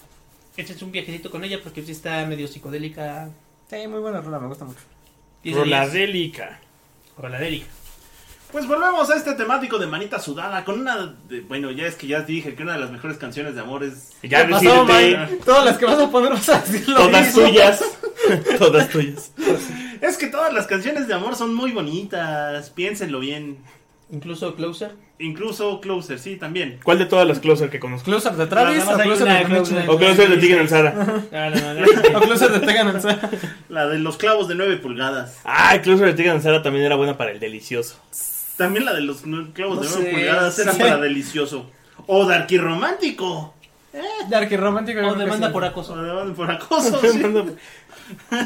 échense 0.57 0.83
un 0.85 0.91
viajecito 0.91 1.29
con 1.29 1.43
ella 1.43 1.59
porque 1.63 1.83
sí 1.83 1.91
está 1.91 2.25
medio 2.25 2.47
psicodélica. 2.47 3.29
Sí, 3.69 3.87
muy 3.87 3.99
buena 3.99 4.21
rola, 4.21 4.39
me 4.39 4.47
gusta 4.47 4.65
mucho. 4.65 4.79
10 5.43 5.55
de 5.55 5.63
10. 5.63 5.77
Roladélica. 5.77 6.59
Roladélica. 7.19 7.65
Pues 8.51 8.65
volvemos 8.67 9.07
a 9.11 9.15
este 9.15 9.33
temático 9.35 9.77
de 9.77 9.85
manita 9.85 10.19
sudada 10.19 10.65
con 10.65 10.79
una... 10.79 11.15
de- 11.27 11.41
bueno, 11.41 11.69
ya 11.69 11.85
es 11.85 11.93
que 11.95 12.07
ya 12.07 12.21
dije 12.21 12.55
que 12.55 12.63
una 12.63 12.73
de 12.73 12.79
las 12.79 12.89
mejores 12.89 13.17
canciones 13.17 13.53
de 13.53 13.61
amor 13.61 13.83
es... 13.83 14.09
Ya 14.23 14.47
¿Qué 14.47 14.51
pasó? 14.53 14.87
Todas 15.45 15.65
las 15.65 15.77
que 15.77 15.85
vas 15.85 15.99
a 15.99 16.09
poner 16.09 16.31
vas 16.31 16.49
a 16.49 16.59
decir 16.59 16.89
lo 16.89 16.95
Todas 16.97 17.27
mismo. 17.27 17.43
tuyas. 17.47 17.83
Todas 18.57 18.89
tuyas. 18.89 19.31
Es 20.01 20.17
que 20.17 20.27
todas 20.27 20.51
las 20.51 20.65
canciones 20.65 21.07
de 21.07 21.13
amor 21.13 21.35
son 21.35 21.53
muy 21.53 21.71
bonitas, 21.73 22.71
piénsenlo 22.71 23.19
bien. 23.19 23.57
Incluso 24.11 24.55
Closer. 24.55 24.91
Incluso 25.19 25.79
Closer, 25.81 26.17
sí, 26.17 26.37
también. 26.37 26.79
¿Cuál 26.83 26.97
de 26.97 27.05
todas 27.05 27.27
las 27.27 27.39
closer 27.39 27.69
que 27.69 27.79
conozco? 27.79 28.05
Closer 28.05 28.33
de 28.33 28.47
Travis 28.47 28.83
o 28.87 28.97
Closer 28.97 29.27
de 29.27 29.43
Closer. 29.45 29.89
O 29.89 29.97
closer 29.97 30.29
de. 30.29 30.37
No, 31.31 31.49
no, 31.49 31.73
no, 31.73 31.73
no. 32.11 32.17
O 32.17 32.21
Closer 32.21 32.51
de 32.51 32.59
Tegan 32.65 32.87
and 32.89 33.01
Sara. 33.01 33.29
La 33.69 33.87
de 33.87 33.99
los 33.99 34.17
clavos 34.17 34.47
de 34.47 34.55
9 34.55 34.77
pulgadas. 34.77 35.39
Ay, 35.43 35.79
closer 35.81 36.15
de 36.15 36.27
en 36.27 36.41
Sara 36.41 36.63
también 36.63 36.85
era 36.85 36.95
buena 36.95 37.17
para 37.17 37.31
el 37.31 37.39
delicioso. 37.39 37.97
También 38.57 38.85
la 38.85 38.93
de 38.93 39.01
los 39.01 39.21
clavos 39.53 39.75
No 39.77 39.81
de 39.81 39.89
9 39.89 40.03
sé, 40.05 40.11
pulgadas 40.11 40.59
era 40.59 40.71
sí. 40.73 40.79
para 40.79 40.97
delicioso. 40.97 41.69
O 42.07 42.25
Darky 42.25 42.57
Romántico. 42.57 43.53
Darky 44.29 44.57
Romántico. 44.57 45.01
O 45.01 45.15
demanda 45.15 45.51
por 45.51 45.63
O 45.63 45.67
acoso. 45.67 45.95
de- 46.01 46.33
por 46.33 46.49
acoso. 46.49 46.99
sí. 47.01 47.21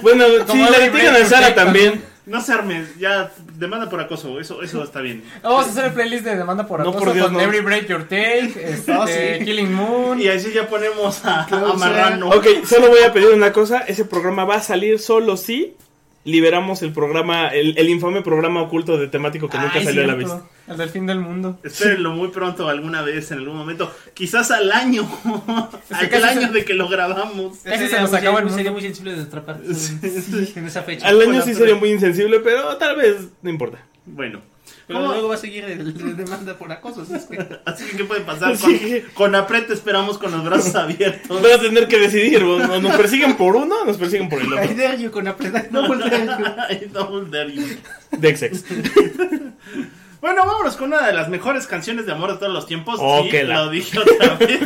Bueno, 0.02 0.26
sí, 0.52 0.58
la 0.60 0.80
de 0.80 0.91
You 0.91 1.30
Take 1.30 1.52
también. 1.54 2.12
No 2.25 2.39
se 2.39 2.53
arme, 2.53 2.86
ya 2.97 3.31
demanda 3.57 3.89
por 3.89 3.99
acoso, 3.99 4.39
eso, 4.39 4.62
eso 4.63 4.81
está 4.81 5.01
bien. 5.01 5.23
Vamos 5.41 5.67
a 5.67 5.69
hacer 5.69 5.86
el 5.86 5.91
playlist 5.91 6.23
de 6.23 6.38
demanda 6.38 6.65
por 6.65 6.79
No, 6.79 6.89
acoso 6.89 7.05
por 7.05 7.13
Dios, 7.13 7.25
con 7.25 7.33
no. 7.33 7.41
Every 7.41 7.59
Break 7.59 7.88
Your 7.88 8.03
Take, 8.03 8.53
este, 8.63 8.93
Oh, 8.93 9.05
sí. 9.05 9.43
Killing 9.43 9.73
Moon. 9.73 10.21
Y 10.21 10.29
así 10.29 10.53
ya 10.53 10.67
ponemos 10.67 11.25
a, 11.25 11.43
a. 11.43 11.73
Marrano. 11.73 12.29
Ok, 12.29 12.45
solo 12.65 12.88
voy 12.88 13.03
a 13.03 13.12
pedir 13.12 13.29
una 13.29 13.51
cosa. 13.51 13.79
Ese 13.79 14.05
programa 14.05 14.45
va 14.45 14.55
a 14.55 14.62
salir 14.62 14.99
solo 14.99 15.36
si 15.36 15.75
liberamos 16.23 16.81
el 16.81 16.93
programa, 16.93 17.49
el, 17.49 17.77
el 17.77 17.89
infame 17.89 18.21
programa 18.21 18.62
oculto 18.62 18.97
de 18.97 19.07
temático 19.07 19.49
que 19.49 19.57
nunca 19.57 19.79
Ay, 19.79 19.83
salió 19.86 20.03
a 20.03 20.07
la 20.07 20.15
cierto. 20.15 20.47
El 20.67 20.78
del 20.78 20.89
fin 20.89 21.06
del 21.06 21.19
mundo. 21.19 21.60
Espérenlo 21.63 22.12
muy 22.12 22.30
pronto, 22.30 22.69
alguna 22.69 23.02
vez, 23.02 23.32
en 23.32 23.39
algún 23.39 23.58
momento. 23.58 23.93
Quizás 24.13 24.49
al 24.52 24.71
año. 24.71 25.06
al 25.89 26.23
año 26.23 26.47
se- 26.47 26.54
de 26.54 26.63
que 26.65 26.73
lo 26.73 26.88
grabamos. 26.88 27.65
Ese 27.65 27.89
se 27.89 27.99
nos 27.99 28.13
acaba 28.13 28.39
el 28.39 28.49
Sería 28.49 28.71
muy 28.71 28.82
sensible 28.82 29.12
de 29.12 29.17
nuestra 29.17 29.45
parte. 29.45 29.67
En 29.67 30.65
esa 30.65 30.84
fecha. 30.84 31.06
Al 31.08 31.17
año 31.19 31.26
Bueno, 31.26 31.41
sí 31.41 31.47
pero- 31.47 31.60
sería 31.60 31.76
muy 31.76 31.89
insensible, 31.91 32.39
pero 32.39 32.78
tal 32.78 32.95
vez 32.95 33.15
no 33.41 33.49
importa. 33.49 33.80
Bueno. 34.06 34.41
Pero 34.88 34.99
¿Cómo? 34.99 35.12
luego 35.13 35.28
va 35.30 35.36
a 35.36 35.38
seguir 35.38 35.63
el, 35.65 35.80
el 35.82 36.17
demanda 36.17 36.58
por 36.58 36.71
acoso. 36.71 37.02
así 37.02 37.13
que- 37.30 37.60
Así 37.65 37.86
que, 37.86 37.97
¿qué 37.97 38.04
puede 38.06 38.21
pasar? 38.21 38.56
Sí. 38.56 39.02
Con, 39.13 39.32
con 39.32 39.36
aprete 39.36 39.73
esperamos 39.73 40.17
con 40.17 40.32
los 40.32 40.43
brazos 40.45 40.73
abiertos. 40.76 41.41
Van 41.41 41.52
a 41.54 41.58
tener 41.62 41.88
que 41.89 41.99
decidir, 41.99 42.41
o 42.43 42.56
o 42.56 42.80
nos 42.82 42.95
persiguen 42.95 43.36
por 43.36 43.56
uno 43.58 43.82
o 43.82 43.86
nos 43.86 43.97
persiguen 43.97 44.30
por 44.30 44.39
el 44.41 44.47
I 44.47 44.54
otro. 44.54 44.76
dare 44.76 45.02
you 45.02 45.12
con. 45.12 45.26
No. 45.26 45.32
I 46.69 46.86
don't 46.91 47.30
dare 47.32 47.52
you. 47.54 47.63
Dexex. 48.12 48.63
Bueno, 50.23 50.45
vámonos 50.45 50.77
con 50.77 50.88
una 50.93 51.05
de 51.05 51.12
las 51.12 51.27
mejores 51.27 51.67
canciones 51.67 52.05
de 52.05 52.13
amor 52.13 52.31
de 52.31 52.38
todos 52.38 52.53
los 52.53 52.65
tiempos. 52.65 52.97
Oh, 53.01 53.23
sí, 53.23 53.29
que 53.29 53.43
la- 53.43 53.65
lo 53.65 53.69
dije 53.69 53.99
otra 53.99 54.36
vez. 54.39 54.62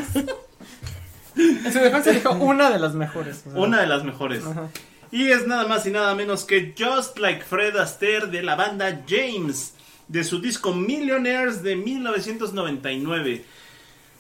En 1.36 1.74
su 1.74 1.80
defensa 1.80 2.12
dijo 2.12 2.32
una 2.34 2.70
de 2.70 2.78
las 2.78 2.94
mejores. 2.94 3.44
o 3.48 3.52
sea. 3.52 3.60
Una 3.60 3.82
de 3.82 3.88
las 3.88 4.04
mejores. 4.04 4.46
Ajá. 4.46 4.70
Y 5.12 5.30
es 5.32 5.48
nada 5.48 5.66
más 5.68 5.84
y 5.88 5.90
nada 5.90 6.14
menos 6.14 6.46
que 6.46 6.76
Just 6.78 7.18
Like 7.18 7.42
Fred 7.44 7.76
Astaire 7.76 8.28
de 8.28 8.44
la 8.44 8.56
banda 8.56 9.02
James, 9.10 9.74
de 10.08 10.24
su 10.24 10.40
disco 10.42 10.74
Millionaires 10.76 11.64
de 11.64 11.76
1999. 11.76 13.44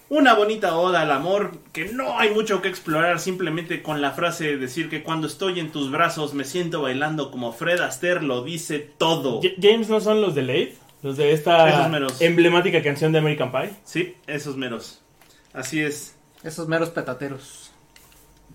Una 0.10 0.34
bonita 0.34 0.76
oda 0.76 1.02
al 1.02 1.12
amor 1.12 1.52
que 1.71 1.86
no 1.91 2.17
hay 2.17 2.32
mucho 2.32 2.63
que 2.63 2.69
explorar, 2.69 3.19
simplemente 3.19 3.84
con 3.84 4.02
la 4.02 4.12
frase 4.12 4.45
de 4.45 4.58
decir 4.58 4.89
que 4.89 5.04
cuando 5.04 5.28
estoy 5.28 5.60
en 5.60 5.71
tus 5.71 5.91
brazos 5.91 6.34
me 6.34 6.45
siento 6.45 6.82
bailando 6.82 7.30
como 7.30 7.54
Fred 7.54 7.80
Astaire 7.82 8.23
lo 8.23 8.43
dice 8.43 8.80
todo. 8.97 9.41
J- 9.41 9.54
James 9.62 9.88
no 9.89 10.00
son 10.00 10.21
los 10.21 10.34
de 10.34 10.41
Late, 10.43 10.78
los 11.02 11.18
de 11.18 11.32
esta 11.34 11.70
Esos 11.70 11.90
meros. 11.90 12.22
emblemática 12.22 12.82
canción 12.82 13.12
de 13.12 13.20
American 13.20 13.52
Pie. 13.52 13.72
Sí, 13.84 14.16
esos 14.28 14.58
meros. 14.58 15.02
Así 15.54 15.82
es. 15.82 16.16
Esos 16.44 16.68
meros 16.68 16.90
petateros. 16.90 17.72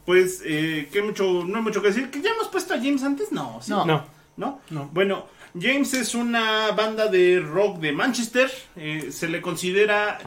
Pues, 0.05 0.43
eh, 0.45 0.89
que 0.93 1.03
mucho, 1.03 1.45
no 1.45 1.57
hay 1.59 1.63
mucho 1.63 1.81
que 1.81 1.89
decir. 1.89 2.11
¿Que 2.11 2.21
ya 2.21 2.31
hemos 2.31 2.49
puesto 2.49 2.75
a 2.75 2.79
James 2.79 3.03
antes? 3.05 3.31
No, 3.33 3.61
sí. 3.63 3.71
No. 3.71 3.85
No. 3.85 4.05
¿no? 4.37 4.61
No. 4.71 4.91
Bueno, 4.93 5.27
James 5.61 5.93
es 5.95 6.15
una 6.15 6.71
banda 6.73 7.07
de 7.09 7.39
rock 7.41 7.79
de 7.79 7.93
Manchester. 7.93 8.51
eh, 8.77 9.09
se 9.13 9.29
le 9.29 9.41
considera. 9.43 10.19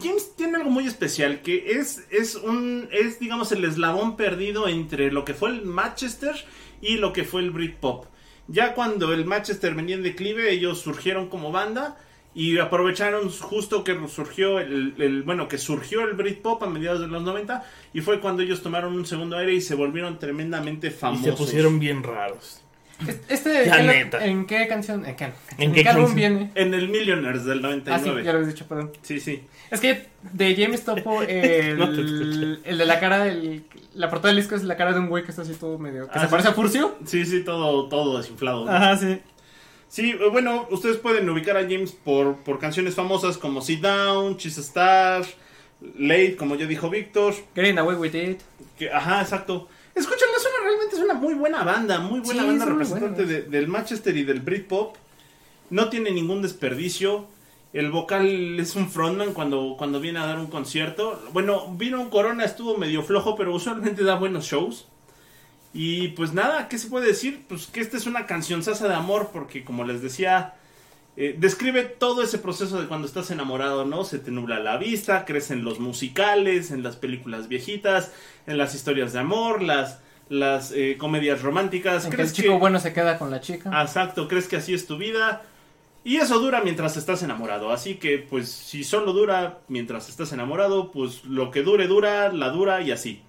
James 0.00 0.34
tiene 0.36 0.56
algo 0.56 0.70
muy 0.70 0.86
especial 0.86 1.42
que 1.42 1.72
es, 1.78 2.02
es 2.10 2.34
un 2.34 2.88
es 2.90 3.20
digamos 3.20 3.52
el 3.52 3.64
eslabón 3.64 4.16
perdido 4.16 4.66
entre 4.66 5.12
lo 5.12 5.24
que 5.24 5.32
fue 5.32 5.50
el 5.50 5.62
Manchester 5.62 6.34
y 6.82 6.96
lo 6.96 7.12
que 7.12 7.22
fue 7.24 7.40
el 7.42 7.50
Britpop. 7.52 8.06
Ya 8.52 8.74
cuando 8.74 9.12
el 9.12 9.24
Manchester 9.24 9.74
venía 9.74 9.94
en 9.96 10.02
declive, 10.02 10.50
ellos 10.50 10.80
surgieron 10.80 11.28
como 11.28 11.52
banda 11.52 11.96
y 12.34 12.58
aprovecharon 12.58 13.28
justo 13.30 13.82
que 13.84 13.96
surgió 14.08 14.58
el, 14.60 14.94
el- 14.98 15.22
bueno 15.22 15.48
que 15.48 15.58
surgió 15.58 16.02
el 16.02 16.14
Britpop 16.14 16.62
a 16.62 16.66
mediados 16.68 17.00
de 17.00 17.08
los 17.08 17.22
90 17.22 17.64
y 17.92 18.00
fue 18.00 18.20
cuando 18.20 18.42
ellos 18.42 18.62
tomaron 18.62 18.94
un 18.94 19.04
segundo 19.06 19.36
aire 19.36 19.52
y 19.54 19.60
se 19.60 19.74
volvieron 19.74 20.18
tremendamente 20.18 20.88
Y 20.88 20.90
famosos. 20.90 21.24
se 21.26 21.32
pusieron 21.32 21.78
bien 21.80 22.02
raros. 22.02 22.62
Este, 23.28 23.66
La 23.66 23.80
¿en, 23.80 23.86
neta. 23.86 24.24
¿En 24.24 24.46
qué 24.46 24.66
canción? 24.68 25.06
¿En 25.06 25.16
qué, 25.16 25.32
¿En 25.58 25.72
qué 25.72 25.88
álbum 25.88 26.06
canción? 26.06 26.16
viene? 26.16 26.50
En 26.54 26.74
el 26.74 26.88
Millionaires 26.88 27.44
del 27.44 27.58
Ah, 27.64 27.70
sí, 27.98 28.06
99. 28.10 28.24
ya 28.24 28.32
lo 28.32 28.38
habéis 28.38 28.54
dicho, 28.54 28.66
perdón. 28.68 28.92
Sí, 29.02 29.20
sí. 29.20 29.42
Es 29.70 29.80
que 29.80 30.06
de 30.32 30.54
James 30.56 30.84
Topo, 30.84 31.22
el, 31.22 31.78
No 31.78 31.88
te 31.90 32.00
escuché. 32.00 32.68
el 32.70 32.78
de 32.78 32.86
la 32.86 33.00
cara, 33.00 33.26
el, 33.28 33.64
la 33.94 34.10
portada 34.10 34.28
del 34.34 34.42
disco 34.42 34.54
es 34.56 34.64
la 34.64 34.76
cara 34.76 34.92
de 34.92 35.00
un 35.00 35.08
güey 35.08 35.24
que 35.24 35.30
está 35.30 35.42
así 35.42 35.54
todo 35.54 35.78
medio. 35.78 36.06
que 36.06 36.12
Ah, 36.14 36.20
se 36.20 36.26
sí. 36.26 36.30
parece 36.30 36.48
a 36.48 36.52
Furcio. 36.52 36.96
Sí, 37.06 37.24
sí, 37.24 37.42
todo, 37.44 37.88
todo 37.88 38.18
desinflado. 38.18 38.64
¿no? 38.66 38.70
Ajá, 38.72 38.96
sí. 38.96 39.18
Sí, 39.88 40.10
eh, 40.10 40.28
bueno, 40.30 40.68
ustedes 40.70 40.98
pueden 40.98 41.28
ubicar 41.30 41.56
a 41.56 41.62
James 41.62 41.92
por, 41.92 42.36
por 42.44 42.58
canciones 42.58 42.94
famosas 42.94 43.38
como 43.38 43.60
Sit 43.62 43.80
Down, 43.80 44.36
She's 44.36 44.56
a 44.58 44.60
Star, 44.60 45.24
Late, 45.98 46.36
como 46.36 46.56
ya 46.56 46.66
dijo 46.66 46.90
Víctor. 46.90 47.34
Getting 47.54 47.78
Away 47.78 47.96
with 47.96 48.14
It. 48.14 48.40
Que, 48.78 48.90
ajá, 48.92 49.22
exacto. 49.22 49.68
Escúchenla, 49.94 50.36
es 50.36 50.44
realmente 50.70 50.96
es 50.96 51.02
una 51.02 51.14
muy 51.14 51.34
buena 51.34 51.62
banda, 51.64 51.98
muy 52.00 52.20
buena 52.20 52.42
Sí, 52.42 52.46
banda 52.48 52.64
representante 52.64 53.24
de- 53.26 53.42
del 53.42 53.68
Manchester 53.68 54.16
y 54.16 54.24
del 54.24 54.40
Britpop. 54.40 54.96
No 55.70 55.88
tiene 55.88 56.10
ningún 56.10 56.42
desperdicio. 56.42 57.26
El 57.72 57.90
vocal 57.92 58.58
es 58.58 58.74
un 58.74 58.90
frontman 58.90 59.32
cuando, 59.32 59.76
cuando 59.78 60.00
viene 60.00 60.18
a 60.18 60.26
dar 60.26 60.38
un 60.38 60.48
concierto. 60.48 61.22
Bueno, 61.32 61.72
vino 61.76 62.00
un 62.00 62.10
Corona, 62.10 62.44
estuvo 62.44 62.76
medio 62.76 63.02
flojo, 63.02 63.36
pero 63.36 63.54
usualmente 63.54 64.02
da 64.02 64.16
buenos 64.16 64.46
shows. 64.46 64.86
Y 65.72 66.08
pues 66.08 66.32
nada, 66.32 66.68
¿qué 66.68 66.78
se 66.78 66.88
puede 66.88 67.06
decir? 67.06 67.44
Pues 67.48 67.66
que 67.68 67.80
esta 67.80 67.96
es 67.96 68.06
una 68.06 68.26
canción 68.26 68.64
sasa 68.64 68.88
de 68.88 68.94
amor, 68.94 69.30
porque 69.32 69.62
como 69.64 69.84
les 69.84 70.02
decía, 70.02 70.54
eh, 71.16 71.36
describe 71.38 71.84
todo 71.84 72.24
ese 72.24 72.38
proceso 72.38 72.80
de 72.80 72.88
cuando 72.88 73.06
estás 73.06 73.30
enamorado, 73.30 73.84
¿no? 73.84 74.02
Se 74.02 74.18
te 74.18 74.32
nubla 74.32 74.58
la 74.58 74.76
vista, 74.78 75.24
crees 75.24 75.52
en 75.52 75.62
los 75.62 75.78
musicales, 75.78 76.72
en 76.72 76.82
las 76.82 76.96
películas 76.96 77.46
viejitas, 77.46 78.10
en 78.48 78.58
las 78.58 78.74
historias 78.74 79.12
de 79.12 79.20
amor, 79.20 79.62
las, 79.62 80.00
las 80.30 80.72
eh, 80.72 80.96
comedias 80.98 81.42
románticas. 81.42 82.04
En 82.06 82.10
que 82.10 82.14
el 82.14 82.22
¿Crees 82.22 82.32
chico 82.32 82.52
que- 82.54 82.58
bueno 82.58 82.80
se 82.80 82.94
queda 82.94 83.18
con 83.18 83.30
la 83.30 83.40
chica. 83.42 83.70
Exacto, 83.82 84.26
crees 84.28 84.48
que 84.48 84.56
así 84.56 84.72
es 84.72 84.86
tu 84.86 84.96
vida. 84.96 85.42
Y 86.02 86.16
eso 86.16 86.38
dura 86.38 86.62
mientras 86.62 86.96
estás 86.96 87.22
enamorado. 87.22 87.70
Así 87.72 87.96
que, 87.96 88.16
pues, 88.18 88.48
si 88.50 88.84
solo 88.84 89.12
dura 89.12 89.58
mientras 89.68 90.08
estás 90.08 90.32
enamorado, 90.32 90.90
pues 90.92 91.24
lo 91.26 91.50
que 91.50 91.62
dure, 91.62 91.86
dura, 91.88 92.32
la 92.32 92.48
dura 92.48 92.80
y 92.80 92.90
así. 92.90 93.20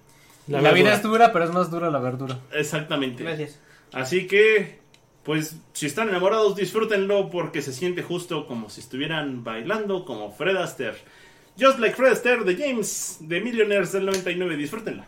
la 0.46 0.72
vida 0.72 0.94
es 0.94 1.02
dura, 1.02 1.32
pero 1.34 1.44
es 1.44 1.50
más 1.50 1.70
dura 1.70 1.90
la 1.90 1.98
verdura. 1.98 2.38
Exactamente. 2.54 3.24
Gracias. 3.24 3.58
Así 3.92 4.26
que, 4.26 4.78
pues, 5.22 5.56
si 5.74 5.84
están 5.84 6.08
enamorados, 6.08 6.56
disfrútenlo 6.56 7.28
porque 7.28 7.60
se 7.60 7.74
siente 7.74 8.02
justo 8.02 8.46
como 8.46 8.70
si 8.70 8.80
estuvieran 8.80 9.44
bailando 9.44 10.06
como 10.06 10.32
Fred 10.32 10.56
Astaire. 10.56 10.96
Just 11.60 11.78
like 11.78 11.94
Fred 11.94 12.12
Astaire 12.12 12.44
de 12.44 12.56
James, 12.56 13.18
de 13.20 13.40
Millionaires 13.42 13.92
del 13.92 14.06
99. 14.06 14.56
Disfrútenla. 14.56 15.06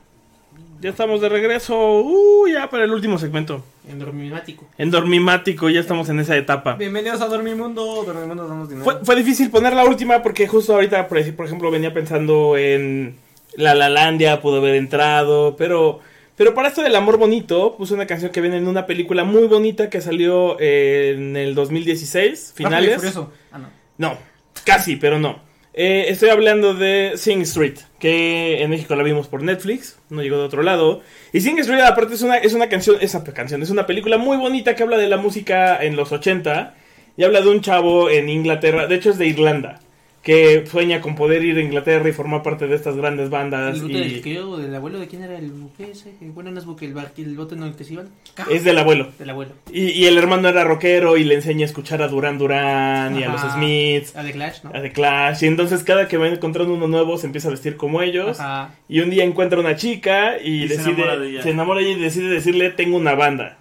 Ya 0.80 0.90
estamos 0.90 1.20
de 1.20 1.28
regreso. 1.28 2.00
Uh, 2.02 2.46
ya 2.48 2.68
para 2.68 2.84
el 2.84 2.92
último 2.92 3.18
segmento. 3.18 3.64
En 3.88 3.98
dormimático. 3.98 4.66
En 4.78 4.90
Dormimático, 4.90 5.68
ya 5.70 5.80
estamos 5.80 6.08
en 6.08 6.20
esa 6.20 6.36
etapa. 6.36 6.74
Bienvenidos 6.74 7.20
a 7.20 7.26
Dormimundo. 7.26 8.02
Dormimundo 8.04 8.46
damos 8.46 8.68
dinero. 8.68 8.84
Fue, 8.84 9.04
fue 9.04 9.16
difícil 9.16 9.50
poner 9.50 9.74
la 9.74 9.84
última 9.84 10.22
porque 10.22 10.46
justo 10.46 10.74
ahorita, 10.74 11.08
por 11.08 11.18
ej- 11.18 11.34
por 11.34 11.46
ejemplo, 11.46 11.70
venía 11.70 11.92
pensando 11.94 12.56
en 12.56 13.16
La 13.56 13.74
Lalandia, 13.74 14.40
pudo 14.40 14.58
haber 14.58 14.74
entrado, 14.74 15.54
pero, 15.56 16.00
pero 16.36 16.54
para 16.54 16.68
esto 16.68 16.82
del 16.82 16.96
amor 16.96 17.18
bonito, 17.18 17.76
puse 17.76 17.94
una 17.94 18.06
canción 18.06 18.30
que 18.32 18.40
viene 18.40 18.56
en 18.58 18.68
una 18.68 18.86
película 18.86 19.24
muy 19.24 19.46
bonita 19.46 19.88
que 19.90 20.00
salió 20.00 20.58
en 20.60 21.36
el 21.36 21.54
2016, 21.54 22.54
Rápido 22.58 22.80
y 22.80 22.84
finales. 22.96 23.16
Ah, 23.52 23.58
no. 23.58 23.68
No, 23.96 24.18
casi, 24.64 24.96
pero 24.96 25.18
no. 25.18 25.40
Eh, 25.76 26.06
estoy 26.08 26.28
hablando 26.28 26.72
de 26.72 27.14
Sing 27.16 27.40
Street, 27.42 27.78
que 27.98 28.62
en 28.62 28.70
México 28.70 28.94
la 28.94 29.02
vimos 29.02 29.26
por 29.26 29.42
Netflix, 29.42 29.98
no 30.08 30.22
llegó 30.22 30.36
de 30.36 30.44
otro 30.44 30.62
lado. 30.62 31.02
Y 31.32 31.40
Sing 31.40 31.58
Street, 31.58 31.80
aparte, 31.80 32.14
es 32.14 32.22
una, 32.22 32.36
es 32.36 32.54
una 32.54 32.68
canción, 32.68 32.96
esa 33.00 33.24
canción, 33.24 33.60
es 33.60 33.70
una 33.70 33.84
película 33.84 34.16
muy 34.16 34.36
bonita 34.36 34.76
que 34.76 34.84
habla 34.84 34.98
de 34.98 35.08
la 35.08 35.16
música 35.16 35.82
en 35.82 35.96
los 35.96 36.12
80 36.12 36.74
y 37.16 37.24
habla 37.24 37.40
de 37.40 37.48
un 37.48 37.60
chavo 37.60 38.08
en 38.08 38.28
Inglaterra, 38.28 38.86
de 38.86 38.94
hecho 38.94 39.10
es 39.10 39.18
de 39.18 39.26
Irlanda, 39.26 39.80
que 40.24 40.64
sueña 40.66 41.02
con 41.02 41.14
poder 41.14 41.44
ir 41.44 41.58
a 41.58 41.60
Inglaterra 41.60 42.08
y 42.08 42.12
formar 42.12 42.42
parte 42.42 42.66
de 42.66 42.74
estas 42.74 42.96
grandes 42.96 43.28
bandas. 43.28 43.76
¿El 43.76 43.82
bote 43.82 43.98
del 43.98 44.16
Y 44.16 44.20
creo 44.22 44.56
del 44.56 44.74
abuelo 44.74 44.98
de 44.98 45.06
quién 45.06 45.22
era 45.22 45.38
el 45.38 45.50
buque 45.50 45.90
ese? 45.90 46.14
Bueno, 46.20 46.50
no 46.50 46.58
es 46.58 46.64
buque, 46.64 46.86
el, 46.86 46.94
bar, 46.94 47.12
el 47.18 47.36
bote 47.36 47.54
en 47.54 47.62
el 47.62 47.74
que 47.74 47.84
se 47.84 47.92
iban. 47.92 48.08
es 48.50 48.64
del 48.64 48.78
abuelo. 48.78 49.10
Del 49.18 49.28
abuelo. 49.28 49.52
Y, 49.70 49.90
y 49.90 50.06
el 50.06 50.16
hermano 50.16 50.48
era 50.48 50.64
rockero 50.64 51.18
y 51.18 51.24
le 51.24 51.34
enseña 51.34 51.64
a 51.64 51.66
escuchar 51.66 52.00
a 52.00 52.08
Duran 52.08 52.38
Duran 52.38 53.18
y 53.18 53.22
a 53.22 53.28
los. 53.28 53.42
Smiths. 53.52 54.16
Ah, 54.16 54.22
de 54.22 54.32
Clash, 54.32 54.62
¿no? 54.64 54.70
a 54.70 54.80
The 54.80 54.92
Clash, 54.92 55.42
y 55.42 55.46
entonces 55.46 55.84
cada 55.84 56.08
que 56.08 56.16
va 56.16 56.26
encontrando 56.26 56.72
uno 56.72 56.88
nuevo 56.88 57.18
se 57.18 57.26
empieza 57.26 57.48
a 57.48 57.50
vestir 57.50 57.76
como 57.76 58.00
ellos. 58.00 58.40
Ajá. 58.40 58.74
Y 58.88 59.00
un 59.00 59.10
día 59.10 59.24
encuentra 59.24 59.60
una 59.60 59.76
chica 59.76 60.38
y, 60.42 60.64
Y 60.64 60.68
se 60.68 60.76
enamora 60.88 61.18
de 61.18 61.28
ella. 61.28 61.42
se 61.42 61.50
enamora 61.50 61.80
de 61.80 61.86
ella 61.86 61.98
y 61.98 62.00
decide 62.00 62.28
decirle, 62.28 62.70
tengo 62.70 62.96
una 62.96 63.14
banda. 63.14 63.58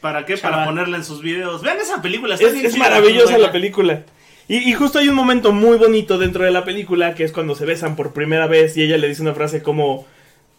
¿Para 0.00 0.24
qué? 0.24 0.36
Para 0.38 0.64
ponerla 0.64 0.96
en 0.96 1.04
sus 1.04 1.22
videos. 1.22 1.62
Vean 1.62 1.78
esa 1.78 2.02
película. 2.02 2.34
está 2.34 2.48
Es, 2.48 2.54
bien 2.54 2.66
es 2.66 2.76
maravillosa 2.76 3.38
la 3.38 3.52
película. 3.52 4.02
Y, 4.52 4.72
justo 4.72 4.98
hay 4.98 5.08
un 5.08 5.14
momento 5.14 5.52
muy 5.52 5.78
bonito 5.78 6.18
dentro 6.18 6.42
de 6.42 6.50
la 6.50 6.64
película 6.64 7.14
que 7.14 7.22
es 7.22 7.30
cuando 7.30 7.54
se 7.54 7.64
besan 7.64 7.94
por 7.94 8.12
primera 8.12 8.48
vez 8.48 8.76
y 8.76 8.82
ella 8.82 8.98
le 8.98 9.06
dice 9.06 9.22
una 9.22 9.32
frase 9.32 9.62
como, 9.62 10.08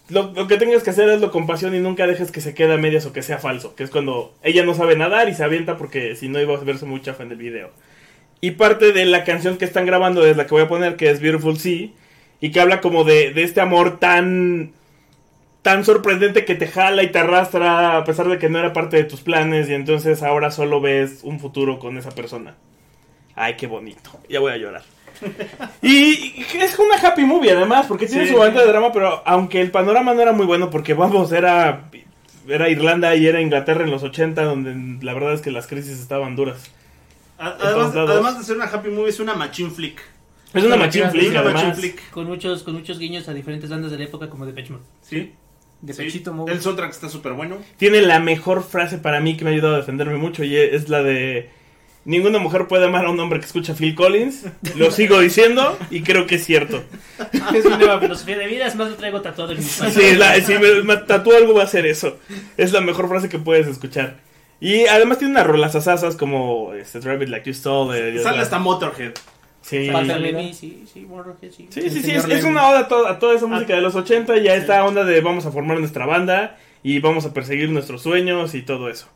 lo, 0.08 0.32
lo 0.32 0.48
que 0.48 0.56
tengas 0.56 0.82
que 0.82 0.92
hacer 0.92 1.10
es 1.10 1.20
lo 1.20 1.30
con 1.30 1.46
pasión 1.46 1.76
y 1.76 1.80
nunca 1.82 2.08
dejes 2.08 2.32
que 2.32 2.40
se 2.40 2.54
quede 2.54 2.76
a 2.76 2.78
medias 2.78 3.06
o 3.06 3.12
que 3.12 3.22
sea 3.22 3.38
falso. 3.38 3.76
Que 3.76 3.84
es 3.84 3.90
cuando 3.90 4.34
ella 4.44 4.64
no 4.64 4.76
sabe 4.76 4.96
nadar 4.96 5.28
y 5.28 5.34
se 5.34 5.44
avienta 5.44 5.76
porque 5.76 6.16
si 6.16 6.30
no 6.30 6.40
iba 6.40 6.56
a 6.56 6.64
verse 6.64 6.86
muy 6.86 7.02
chafa 7.02 7.24
en 7.24 7.32
el 7.32 7.38
video. 7.38 7.72
Y 8.40 8.52
parte 8.52 8.94
de 8.94 9.04
la 9.04 9.26
canción 9.26 9.58
que 9.58 9.66
están 9.66 9.86
grabando 9.86 10.26
es 10.26 10.38
la 10.38 10.46
que 10.46 10.54
voy 10.54 10.64
a 10.64 10.70
poner, 10.70 10.96
que 10.96 11.10
es 11.10 11.20
Beautiful 11.20 11.60
Sea, 11.60 11.90
y 12.40 12.52
que 12.52 12.62
habla 12.62 12.80
como 12.80 13.04
de, 13.04 13.34
de 13.34 13.44
este 13.44 13.60
amor 13.60 14.00
tan 14.00 14.72
tan 15.64 15.84
sorprendente 15.84 16.46
que 16.46 16.56
te 16.56 16.68
jala 16.68 17.04
y 17.04 17.12
te 17.12 17.20
arrastra 17.20 17.98
a 17.98 18.06
pesar 18.06 18.30
de 18.30 18.40
que 18.40 18.48
no 18.48 18.58
era 18.58 18.72
parte 18.72 18.96
de 18.96 19.04
tus 19.04 19.20
planes 19.20 19.70
y 19.70 19.74
entonces 19.74 20.24
ahora 20.24 20.50
solo 20.50 20.80
ves 20.80 21.20
un 21.24 21.42
futuro 21.42 21.78
con 21.78 21.98
esa 21.98 22.12
persona. 22.12 22.56
Ay, 23.44 23.56
qué 23.56 23.66
bonito. 23.66 24.12
Ya 24.30 24.40
voy 24.40 24.52
a 24.52 24.58
llorar. 24.58 24.84
Y 25.82 26.44
es 26.60 26.78
una 26.78 26.96
happy 26.96 27.24
movie 27.24 27.52
además, 27.52 27.86
porque 27.88 28.06
tiene 28.08 28.26
Sí. 28.26 28.32
su 28.32 28.38
momento 28.38 28.60
de 28.60 28.68
drama, 28.68 28.92
pero 28.92 29.22
aunque 29.26 29.62
el 29.62 29.72
panorama 29.72 30.14
no 30.14 30.22
era 30.22 30.32
muy 30.32 30.46
bueno, 30.46 30.70
porque 30.70 30.94
vamos, 30.94 31.32
era, 31.32 31.90
era 32.48 32.70
Irlanda 32.70 33.16
y 33.16 33.26
era 33.26 33.42
Inglaterra 33.42 33.84
en 33.84 33.92
los 33.92 34.04
80, 34.04 34.44
donde 34.44 35.04
la 35.04 35.14
verdad 35.14 35.34
es 35.34 35.42
que 35.42 35.50
las 35.52 35.66
crisis 35.68 36.00
estaban 36.00 36.36
duras. 36.36 36.70
Además, 37.40 38.38
de 38.38 38.44
ser 38.44 38.56
una 38.58 38.66
happy 38.66 38.90
movie, 38.90 39.10
es 39.10 39.20
una 39.20 39.34
machine 39.34 39.72
flick. 39.72 40.02
Es 40.54 40.64
una 40.64 40.76
machine 40.76 41.10
flick, 41.10 41.30
una 41.32 41.40
además. 41.40 41.64
machine 41.64 41.76
flick. 41.76 42.10
Con 42.12 42.26
muchos, 42.28 42.62
con 42.64 42.74
muchos 42.76 43.00
guiños 43.00 43.28
a 43.28 43.34
diferentes 43.34 43.70
bandas 43.70 43.92
de 43.92 43.98
la 43.98 44.04
época 44.04 44.30
como 44.30 44.46
de 44.46 44.52
Mode. 44.70 44.84
Sí. 45.02 45.34
De 45.82 45.94
Sí. 45.94 46.04
pechito 46.04 46.32
movie. 46.34 46.54
El 46.54 46.62
soundtrack 46.62 46.92
está 46.92 47.10
súper 47.10 47.34
bueno. 47.34 47.58
Tiene 47.78 48.02
la 48.04 48.20
mejor 48.20 48.64
frase 48.64 49.00
para 49.00 49.20
mí 49.20 49.36
que 49.38 49.44
me 49.46 49.50
ha 49.50 49.54
ayudado 49.54 49.74
a 49.76 49.78
defenderme 49.78 50.18
mucho 50.18 50.44
y 50.44 50.56
es 50.56 50.90
la 50.90 51.02
de... 51.02 51.50
Ninguna 52.04 52.40
mujer 52.40 52.68
puede 52.68 52.86
amar 52.86 53.06
a 53.06 53.12
un 53.12 53.20
hombre 53.20 53.40
que 53.40 53.46
escucha 53.46 53.76
Phil 53.76 53.94
Collins. 53.94 54.46
Lo 54.76 54.90
sigo 54.90 55.20
diciendo 55.20 55.78
y 55.92 56.02
creo 56.02 56.26
que 56.26 56.36
es 56.36 56.46
cierto. 56.46 56.84
Es 57.54 57.64
mi 57.64 57.78
nueva 57.78 58.00
filosofía 58.00 58.38
de 58.40 58.48
vida, 58.48 58.66
es 58.66 58.76
más 58.76 58.90
lo 58.90 58.96
traigo 58.96 59.22
tatuado 59.22 59.52
en 59.52 59.60
mi 59.60 59.64
espalda. 59.66 59.94
Sí, 60.00 60.16
la- 60.16 60.36
si 60.42 60.54
me, 60.58 60.82
me 60.84 60.98
tatúo 60.98 61.36
algo 61.38 61.54
va 61.54 61.64
a 61.64 61.68
ser 61.68 61.86
eso. 61.86 62.18
Es 62.58 62.72
la 62.72 62.82
mejor 62.82 63.08
frase 63.08 63.30
que 63.30 63.38
puedes 63.38 63.68
escuchar. 63.68 64.18
Y 64.60 64.86
además 64.88 65.20
tiene 65.20 65.34
unas 65.34 65.46
rolas 65.46 65.76
asasas 65.76 66.16
como 66.16 66.74
este, 66.74 67.00
Drive 67.00 67.24
It 67.26 67.30
Like 67.30 67.46
You 67.50 67.54
Stole. 67.54 68.02
de- 68.14 68.24
Sale 68.24 68.40
hasta 68.40 68.58
Motorhead. 68.58 69.14
Sí. 69.62 69.88
Sí, 70.54 70.86
sí, 70.92 71.02
Motorhead, 71.02 71.52
sí. 71.52 71.68
Sí, 71.70 71.88
sí, 71.92 72.12
es, 72.12 72.44
una 72.46 72.68
oda 72.68 72.80
a, 72.80 72.88
to- 72.88 73.08
a 73.08 73.20
toda 73.20 73.36
esa 73.36 73.46
música 73.46 73.76
de 73.76 73.82
los 73.82 73.94
80 73.94 74.38
y 74.38 74.48
a 74.48 74.56
esta 74.56 74.84
onda 74.86 75.04
de 75.04 75.22
vamos 75.22 75.46
a 75.46 75.52
formar 75.52 75.80
nuestra 75.80 76.08
banda 76.08 76.58
y 76.82 76.98
vamos 76.98 77.28
a 77.28 77.34
perseguir 77.34 77.70
nuestros 77.70 78.02
sueños 78.02 78.56
y 78.56 78.64
todo 78.64 78.90
eso. 78.90 79.08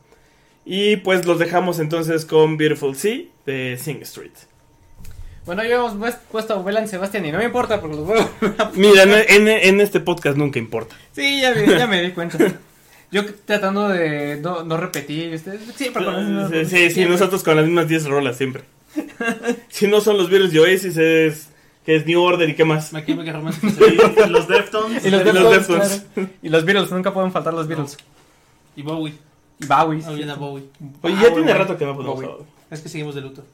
Y 0.68 0.96
pues 0.96 1.24
los 1.24 1.38
dejamos 1.38 1.78
entonces 1.78 2.24
con 2.26 2.56
Beautiful 2.56 2.96
Sea 2.96 3.20
de 3.46 3.78
Sing 3.80 4.02
Street. 4.02 4.32
Bueno, 5.44 5.62
yo 5.64 5.76
hemos 5.76 5.94
pues- 5.94 6.16
puesto 6.30 6.54
a 6.54 6.62
Belan 6.62 6.88
Sebastián 6.88 7.24
y 7.24 7.30
no 7.30 7.38
me 7.38 7.44
importa 7.44 7.80
porque 7.80 7.96
los 7.96 8.06
veo. 8.08 8.28
Mira, 8.74 9.04
en, 9.04 9.80
este 9.80 10.00
podcast 10.00 10.36
nunca 10.36 10.58
importa. 10.58 10.96
sí, 11.12 11.40
ya, 11.40 11.54
me- 11.54 11.66
ya 11.78 11.86
me 11.86 12.02
di 12.02 12.10
cuenta. 12.10 12.36
Yo 13.12 13.22
tratando 13.44 13.88
de 13.88 14.40
no, 14.42 14.64
no 14.64 14.76
repetir, 14.76 15.32
ustedes 15.32 15.60
siempre 15.76 16.04
con 16.04 16.14
las 16.14 16.24
mismas 16.24 16.48
Sí, 16.50 16.54
rolas, 16.56 16.68
sí, 16.70 16.90
siempre. 16.90 17.12
nosotros 17.12 17.42
con 17.44 17.56
las 17.56 17.64
mismas 17.64 17.88
10 17.88 18.06
rolas 18.06 18.36
siempre. 18.36 18.64
si 19.68 19.86
no 19.86 20.00
son 20.00 20.16
los 20.16 20.28
Beatles 20.28 20.52
y 20.52 20.58
Oasis 20.58 20.96
es, 20.96 21.48
que 21.84 21.94
es 21.94 22.04
New 22.06 22.20
Order 22.20 22.48
y 22.48 22.56
qué 22.56 22.64
más. 22.64 22.92
Romance. 22.92 23.60
Y 24.26 24.28
los 24.28 24.48
Deftones. 24.48 25.06
Y 25.06 25.10
los, 25.10 25.24
Deftones. 25.24 26.06
Y 26.42 26.48
los 26.48 26.64
Beatles, 26.64 26.90
nunca 26.90 27.14
pueden 27.14 27.30
faltar 27.30 27.54
los 27.54 27.68
Beatles. 27.68 27.96
Y 28.74 28.82
Bowie. 28.82 29.14
Y 29.60 29.66
Bowie. 29.66 30.04
A 30.04 30.34
Bowie. 30.34 30.64
Oye, 31.02 31.14
Ah, 31.18 31.22
ya 31.22 31.34
tiene 31.34 31.54
rato 31.54 31.76
que 31.78 31.84
no 31.86 31.94
podemos 31.96 32.16
Bowie. 32.22 32.46
Es 32.70 32.80
que 32.80 32.88
seguimos 32.88 33.14
de 33.14 33.20
luto. 33.22 33.44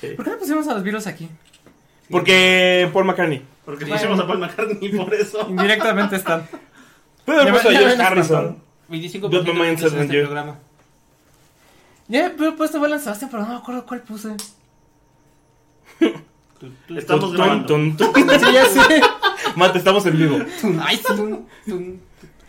Sí. 0.00 0.08
¿Por 0.16 0.24
qué 0.24 0.30
no 0.32 0.38
pusimos 0.38 0.66
a 0.68 0.74
los 0.74 0.82
Beatles 0.82 1.06
aquí? 1.06 1.28
Porque 2.10 2.88
Paul 2.92 3.04
McCartney. 3.06 3.42
Porque 3.64 3.86
pusimos 3.86 4.18
a 4.20 4.26
Paul 4.26 4.38
McCartney 4.38 4.88
por 4.90 5.12
eso. 5.14 5.46
Indirectamente 5.48 6.16
están. 6.16 6.46
Haber 7.26 7.46
Ya 7.46 7.50
puesto 7.52 7.68
a 7.68 7.72
George 7.72 7.96
me 7.96 8.02
Harrison. 8.04 8.22
espantaron. 8.44 8.66
25% 8.88 9.30
Build 9.30 9.54
My 9.58 9.66
de 9.66 9.72
este 10.02 10.16
You. 10.16 10.24
programa. 10.24 10.58
Ya 12.08 12.26
he 12.26 12.30
puesto 12.30 12.78
Belan 12.80 13.00
Sebastián, 13.00 13.30
pero 13.32 13.42
no 13.42 13.48
me 13.48 13.56
acuerdo 13.56 13.84
cuál 13.84 14.02
puse. 14.02 14.36
Estamos 16.96 17.32
grabando. 17.32 17.76
Sí, 17.96 18.52
ya 18.52 18.64
sé. 18.66 19.00
Mate, 19.56 19.78
estamos 19.78 20.06
en 20.06 20.16
vivo. 20.18 20.38
ay, 20.80 21.00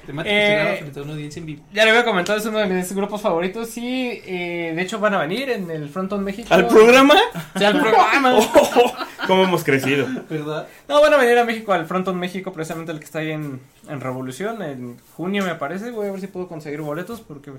Eh, 0.09 0.23
que 0.23 0.53
grabamos 0.55 0.79
frente 0.79 0.99
a 0.99 1.03
una 1.03 1.13
audiencia 1.13 1.39
en 1.39 1.45
vivo. 1.45 1.63
Ya 1.73 1.83
le 1.85 1.91
había 1.91 2.05
comentado, 2.05 2.37
es 2.37 2.45
uno 2.45 2.59
de 2.59 2.65
mis 2.67 2.93
grupos 2.93 3.21
favoritos 3.21 3.77
y 3.77 4.21
eh, 4.25 4.73
de 4.75 4.81
hecho 4.81 4.99
van 4.99 5.13
a 5.13 5.19
venir 5.19 5.49
en 5.49 5.69
el 5.71 5.89
Fronton 5.89 6.23
México. 6.23 6.47
¿Al 6.51 6.67
programa? 6.67 7.15
Sí, 7.57 7.63
al 7.63 7.79
programa. 7.79 8.37
Oh, 8.79 8.93
¿Cómo 9.27 9.43
hemos 9.43 9.63
crecido? 9.63 10.07
¿Verdad? 10.29 10.67
No, 10.87 11.01
van 11.01 11.13
a 11.13 11.17
venir 11.17 11.37
a 11.37 11.43
México, 11.43 11.73
al 11.73 11.85
Fronton 11.85 12.17
México, 12.17 12.53
precisamente 12.53 12.91
el 12.91 12.99
que 12.99 13.05
está 13.05 13.19
ahí 13.19 13.31
en, 13.31 13.59
en 13.89 14.01
Revolución, 14.01 14.61
en 14.61 14.97
junio 15.15 15.43
me 15.43 15.55
parece. 15.55 15.91
Voy 15.91 16.07
a 16.07 16.11
ver 16.11 16.21
si 16.21 16.27
puedo 16.27 16.47
conseguir 16.47 16.81
boletos 16.81 17.21
porque 17.21 17.51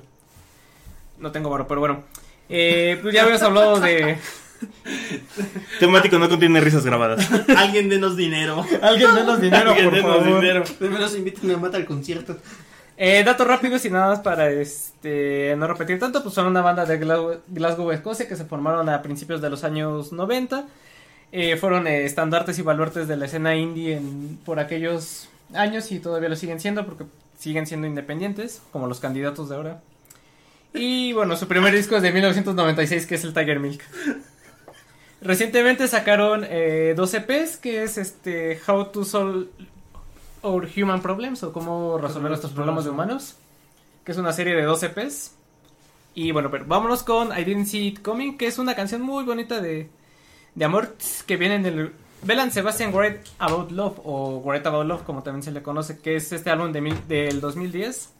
no 1.19 1.33
tengo 1.33 1.51
varo, 1.51 1.67
pero 1.67 1.81
bueno. 1.81 2.05
Eh, 2.49 2.99
pues 3.03 3.15
ya 3.15 3.25
habías 3.25 3.43
hablado 3.43 3.81
de 3.81 4.17
Temático 5.81 6.18
no 6.18 6.29
contiene 6.29 6.61
risas 6.61 6.85
grabadas. 6.85 7.29
Alguien 7.57 7.88
denos 7.88 8.16
dinero. 8.16 8.64
alguien 8.83 9.14
menos 9.14 9.40
dinero, 9.40 9.71
Alguien 9.71 9.87
por 9.90 9.94
denos 9.97 10.16
favor. 10.18 10.40
dinero. 10.40 10.64
Primero 10.79 11.09
se 11.09 11.18
invitan 11.18 11.51
a 11.51 11.57
Mata 11.57 11.77
al 11.77 11.87
concierto. 11.87 12.37
Eh, 12.97 13.23
datos 13.25 13.47
rápidos 13.47 13.85
y 13.85 13.90
nada 13.90 14.09
más 14.09 14.21
para 14.21 14.51
este 14.51 15.55
no 15.57 15.68
repetir 15.68 16.01
tanto, 16.01 16.23
pues 16.23 16.35
son 16.35 16.47
una 16.47 16.62
banda 16.62 16.85
de 16.85 16.99
Glasgow, 16.99 17.37
Glasgow, 17.47 17.92
Escocia, 17.92 18.27
que 18.27 18.35
se 18.37 18.44
formaron 18.44 18.88
a 18.88 19.03
principios 19.03 19.40
de 19.40 19.51
los 19.51 19.62
años 19.62 20.12
90. 20.12 20.64
Eh, 21.31 21.57
fueron 21.57 21.87
eh, 21.87 22.05
estandartes 22.05 22.59
y 22.59 22.62
baluartes 22.62 23.07
de 23.07 23.16
la 23.16 23.27
escena 23.27 23.55
indie 23.55 23.97
en- 23.99 24.38
por 24.44 24.59
aquellos 24.59 25.29
años 25.55 25.92
y 25.92 26.01
todavía 26.01 26.29
lo 26.29 26.37
siguen 26.37 26.59
siendo 26.59 26.85
porque 26.87 27.05
siguen 27.38 27.66
siendo 27.66 27.87
independientes, 27.87 28.62
como 28.73 28.87
los 28.88 28.99
candidatos 28.99 29.49
de 29.49 29.55
ahora. 29.57 29.81
Y 30.75 31.12
bueno, 31.12 31.37
su 31.37 31.47
primer 31.47 31.75
disco 31.75 31.97
es 31.97 32.03
de 32.03 32.12
1996, 32.12 33.07
que 33.07 33.14
es 33.14 33.25
el 33.25 33.33
Tiger 33.33 33.61
Milk. 33.61 33.81
Recientemente 35.21 35.89
sacaron 35.89 36.45
eh, 36.49 36.95
dos 36.97 37.13
EPs, 37.15 37.57
que 37.57 37.83
es 37.83 37.99
este 37.99 38.61
How 38.67 38.87
to 38.87 39.05
Solve 39.05 39.49
Our 40.43 40.69
Human 40.77 41.03
Problems, 41.03 41.43
o 41.43 41.53
cómo 41.53 41.99
resolver 41.99 42.29
nuestros 42.31 42.53
problemas 42.53 42.85
de 42.85 42.91
humanos, 42.91 43.35
que 44.05 44.13
es 44.13 44.19
una 44.19 44.33
serie 44.33 44.55
de 44.55 44.63
dos 44.63 44.83
EPs. 44.83 45.33
Y 46.15 46.31
bueno, 46.33 46.51
pero 46.51 46.65
vámonos 46.67 47.03
con 47.03 47.37
I 47.37 47.45
Didn't 47.45 47.67
See 47.67 47.89
It 47.89 48.03
Coming, 48.03 48.39
que 48.39 48.47
es 48.47 48.59
una 48.59 48.75
canción 48.77 49.03
muy 49.03 49.25
bonita 49.25 49.61
de, 49.61 49.89
de 50.55 50.65
amor 50.65 50.97
que 51.27 51.37
viene 51.37 51.59
del 51.59 51.93
Belan 52.23 52.51
Sebastian 52.53 52.93
Write 52.95 53.21
About 53.39 53.71
Love, 53.73 54.01
o 54.05 54.41
Write 54.45 54.69
About 54.69 54.87
Love, 54.87 55.03
como 55.03 55.23
también 55.25 55.43
se 55.43 55.51
le 55.53 55.63
conoce, 55.63 55.99
que 55.99 56.17
es 56.17 56.31
este 56.33 56.51
álbum 56.51 56.73
de 56.73 56.81
mil- 56.81 57.09
del 57.09 57.41
2010. 57.41 58.11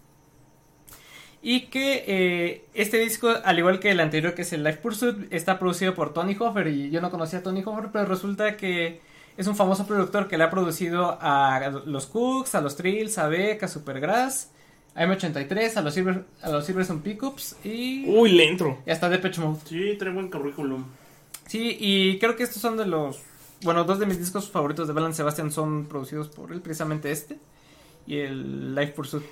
Y 1.41 1.67
que 1.67 2.05
eh, 2.07 2.65
este 2.75 2.99
disco, 2.99 3.29
al 3.45 3.59
igual 3.59 3.79
que 3.79 3.91
el 3.91 4.01
anterior, 4.01 4.35
que 4.35 4.43
es 4.43 4.53
el 4.53 4.65
Life 4.65 4.79
Pursuit, 4.79 5.33
está 5.33 5.59
producido 5.59 5.95
por 5.95 6.13
Tony 6.13 6.37
Hoffer. 6.39 6.67
Y 6.67 6.91
yo 6.91 7.01
no 7.01 7.11
conocía 7.11 7.39
a 7.39 7.43
Tony 7.43 7.63
Hoffer, 7.65 7.91
pero 7.93 8.07
resulta 8.07 8.57
que 8.57 9.01
es 9.37 9.47
un 9.47 9.55
famoso 9.55 9.87
productor 9.87 10.27
que 10.27 10.37
le 10.37 10.45
ha 10.45 10.51
producido 10.51 11.17
a 11.21 11.71
los 11.87 12.07
Cooks, 12.07 12.57
a 12.57 12.61
los 12.61 12.75
Trills, 12.77 13.19
a 13.19 13.29
Beck, 13.29 13.63
a 13.63 13.69
Supergrass, 13.69 14.51
a 14.97 15.07
M83, 15.07 15.77
a 15.77 15.81
los 15.83 15.95
Silver, 15.95 16.25
a 16.43 16.51
los 16.51 16.67
Silverson 16.67 17.03
Pickups 17.03 17.57
y, 17.65 18.05
Uy, 18.09 18.33
le 18.33 18.49
entro. 18.49 18.79
y 18.85 18.91
hasta 18.91 19.09
Depeche 19.09 19.41
Mode. 19.41 19.61
Sí, 19.65 19.95
trae 19.97 20.13
buen 20.13 20.29
currículum. 20.31 20.85
Sí, 21.47 21.77
y 21.79 22.19
creo 22.19 22.35
que 22.35 22.43
estos 22.43 22.61
son 22.61 22.77
de 22.77 22.87
los. 22.87 23.21
Bueno, 23.63 23.85
dos 23.85 24.01
de 24.01 24.07
mis 24.07 24.19
discos 24.19 24.51
favoritos 24.51 24.89
de 24.89 24.95
Belan 24.95 25.15
Sebastian 25.15 25.53
son 25.53 25.87
producidos 25.87 26.29
por 26.29 26.53
él, 26.53 26.61
precisamente 26.61 27.11
este 27.13 27.39
y 28.09 28.19
el 28.19 28.75
Life 28.75 28.93
Pursuit. 28.93 29.23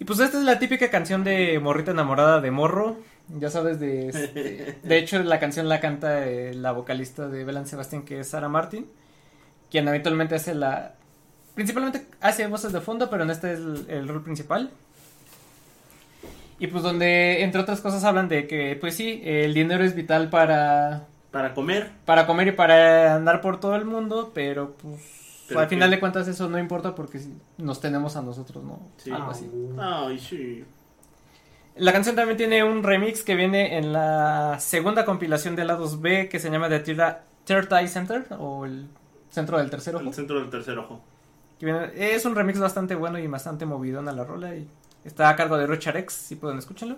Y 0.00 0.04
pues 0.04 0.18
esta 0.18 0.38
es 0.38 0.44
la 0.44 0.58
típica 0.58 0.90
canción 0.90 1.22
de 1.24 1.60
morrita 1.60 1.90
enamorada 1.92 2.40
de 2.40 2.50
morro. 2.50 2.96
Ya 3.38 3.50
sabes, 3.50 3.78
de. 3.78 4.08
este, 4.08 4.78
de 4.82 4.98
hecho, 4.98 5.22
la 5.22 5.38
canción 5.38 5.68
la 5.68 5.78
canta 5.78 6.26
eh, 6.26 6.54
la 6.54 6.72
vocalista 6.72 7.28
de 7.28 7.44
Belan 7.44 7.66
Sebastian, 7.66 8.02
que 8.02 8.20
es 8.20 8.28
Sarah 8.30 8.48
Martin, 8.48 8.86
quien 9.70 9.86
habitualmente 9.86 10.34
hace 10.34 10.54
la. 10.54 10.94
Principalmente 11.54 12.06
hace 12.22 12.46
voces 12.46 12.72
de 12.72 12.80
fondo, 12.80 13.10
pero 13.10 13.24
en 13.24 13.30
este 13.30 13.52
es 13.52 13.58
el, 13.58 13.86
el 13.90 14.08
rol 14.08 14.24
principal. 14.24 14.70
Y 16.58 16.66
pues 16.68 16.82
donde, 16.82 17.42
entre 17.42 17.60
otras 17.60 17.80
cosas, 17.80 18.04
hablan 18.04 18.28
de 18.28 18.46
que, 18.46 18.76
pues 18.80 18.94
sí, 18.94 19.20
el 19.24 19.52
dinero 19.54 19.84
es 19.84 19.94
vital 19.94 20.28
para, 20.30 21.06
Para 21.30 21.54
comer. 21.54 21.90
para 22.06 22.26
comer 22.26 22.48
y 22.48 22.52
para 22.52 23.14
andar 23.14 23.40
por 23.40 23.60
todo 23.60 23.76
el 23.76 23.84
mundo, 23.84 24.30
pero 24.34 24.72
pues 24.74 25.00
Pero 25.50 25.60
al 25.60 25.66
que- 25.68 25.76
final 25.76 25.90
de 25.90 26.00
cuentas 26.00 26.26
eso 26.28 26.48
no 26.48 26.58
importa 26.58 26.94
porque 26.94 27.20
nos 27.58 27.80
tenemos 27.80 28.16
a 28.16 28.22
nosotros, 28.22 28.64
¿no? 28.64 28.80
Sí. 28.96 29.10
Algo 29.10 29.30
así. 29.30 29.50
Ay, 29.78 30.18
sí. 30.18 30.64
La 31.76 31.92
canción 31.92 32.16
también 32.16 32.36
tiene 32.36 32.64
un 32.64 32.82
remix 32.82 33.22
que 33.22 33.34
viene 33.34 33.78
en 33.78 33.92
la 33.92 34.56
segunda 34.60 35.04
compilación 35.04 35.56
de 35.56 35.64
lados 35.64 36.00
B 36.00 36.28
que 36.28 36.38
se 36.40 36.50
llama 36.50 36.68
The 36.68 36.80
Third 36.80 37.16
Third 37.44 37.72
Eye 37.72 37.88
Center 37.88 38.26
o 38.38 38.64
el 38.66 38.86
centro 39.30 39.58
del 39.58 39.70
tercer 39.70 39.94
ojo. 39.96 40.04
El 40.04 40.14
centro 40.14 40.40
del 40.40 40.50
tercer 40.50 40.76
ojo. 40.78 41.00
Que 41.58 41.66
viene- 41.66 41.90
es 42.14 42.24
un 42.24 42.34
remix 42.34 42.58
bastante 42.58 42.94
bueno 42.94 43.18
y 43.18 43.26
bastante 43.26 43.66
movidón 43.66 44.08
a 44.08 44.12
la 44.12 44.24
rola 44.24 44.54
y 44.56 44.66
está 45.04 45.28
a 45.28 45.36
cargo 45.36 45.56
de 45.56 45.66
Richard 45.66 45.96
X, 45.98 46.14
si 46.14 46.36
pueden 46.36 46.58
escucharlo. 46.58 46.96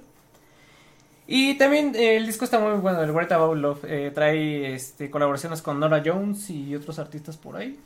Y 1.27 1.55
también 1.57 1.95
eh, 1.95 2.17
el 2.17 2.27
disco 2.27 2.45
está 2.45 2.59
muy 2.59 2.73
bueno, 2.81 3.01
el 3.03 3.13
Great 3.13 3.31
About 3.33 3.57
Love. 3.57 3.85
eh, 3.85 4.11
trae 4.13 4.75
este, 4.75 5.11
colaboraciones 5.11 5.63
con 5.63 5.79
Nora 5.79 6.03
Jones 6.05 6.51
y 6.51 6.75
otros 6.75 6.99
artistas 6.99 7.37
por 7.37 7.57
ahí. 7.57 7.79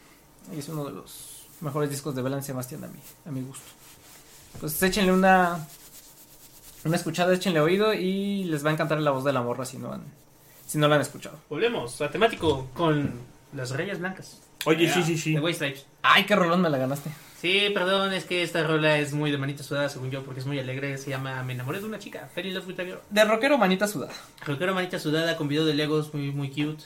Y 0.55 0.59
es 0.59 0.69
uno 0.69 0.85
de 0.85 0.93
los 0.93 1.47
mejores 1.61 1.91
discos 1.91 2.15
de 2.15 2.23
Belan 2.23 2.43
Sebastián 2.43 2.85
a 2.85 2.89
mi, 2.89 2.99
a 3.27 3.31
mi 3.31 3.43
gusto. 3.43 3.65
Pues 4.61 4.83
échenle 4.83 5.13
una, 5.13 5.67
una 6.85 6.97
escuchada, 6.97 7.35
échenle 7.35 7.61
oído 7.61 7.93
y 7.93 8.45
les 8.45 8.65
va 8.65 8.71
a 8.71 8.73
encantar 8.73 9.01
la 9.01 9.11
voz 9.11 9.25
de 9.25 9.33
la 9.33 9.43
morra 9.43 9.65
si 9.65 9.79
no, 9.79 9.93
han, 9.93 10.05
si 10.67 10.79
no 10.79 10.89
la 10.89 10.97
han 10.97 11.03
escuchado. 11.03 11.39
Volvemos 11.49 12.01
a 12.01 12.11
temático 12.11 12.69
con 12.75 13.13
las 13.53 13.71
rayas 13.71 13.99
blancas. 13.99 14.41
Oye, 14.65 14.93
sí, 14.93 15.03
sí, 15.03 15.17
sí. 15.17 15.39
White 15.39 15.55
Stripes. 15.55 15.87
Ay, 16.03 16.25
qué 16.25 16.35
rolón 16.35 16.61
me 16.61 16.71
la 16.71 16.79
ganaste. 16.79 17.11
Sí, 17.41 17.71
perdón, 17.75 18.13
es 18.15 18.25
que 18.25 18.43
esta 18.43 18.67
rola 18.67 18.99
es 18.99 19.13
muy 19.13 19.31
de 19.31 19.39
manita 19.39 19.63
sudada, 19.63 19.89
según 19.89 20.11
yo, 20.11 20.25
porque 20.25 20.41
es 20.41 20.47
muy 20.47 20.59
alegre. 20.59 20.97
Se 20.97 21.11
llama 21.11 21.43
Me 21.43 21.53
enamoré 21.53 21.81
de 21.81 21.85
una 21.85 21.99
chica. 21.99 22.29
Fell 22.35 22.47
in 22.47 22.55
love 22.55 22.67
with 22.67 22.81
a 22.81 22.85
girl. 22.85 23.01
De 23.11 23.25
rockero 23.25 23.59
manita 23.59 23.87
sudada. 23.87 24.13
Rockero 24.45 24.75
manita 24.75 24.99
sudada 24.99 25.37
con 25.37 25.47
video 25.47 25.65
de 25.67 25.75
Legos 25.75 26.15
muy, 26.15 26.31
muy 26.33 26.49
cute. 26.49 26.85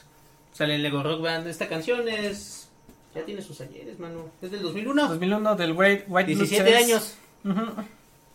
Sale 0.52 0.74
en 0.74 0.82
Lego 0.82 1.02
Rock 1.02 1.22
Band. 1.22 1.46
Esta 1.46 1.68
canción 1.68 2.08
es. 2.08 2.69
Ya 3.14 3.24
tiene 3.24 3.42
sus 3.42 3.60
ayeres, 3.60 3.98
mano. 3.98 4.26
Es 4.40 4.50
del 4.50 4.62
2001. 4.62 5.08
2001 5.08 5.56
del 5.56 5.72
White, 5.72 6.04
White 6.08 6.34
Blood 6.34 6.46
17 6.46 6.70
Cells. 6.70 6.84
años. 6.84 7.16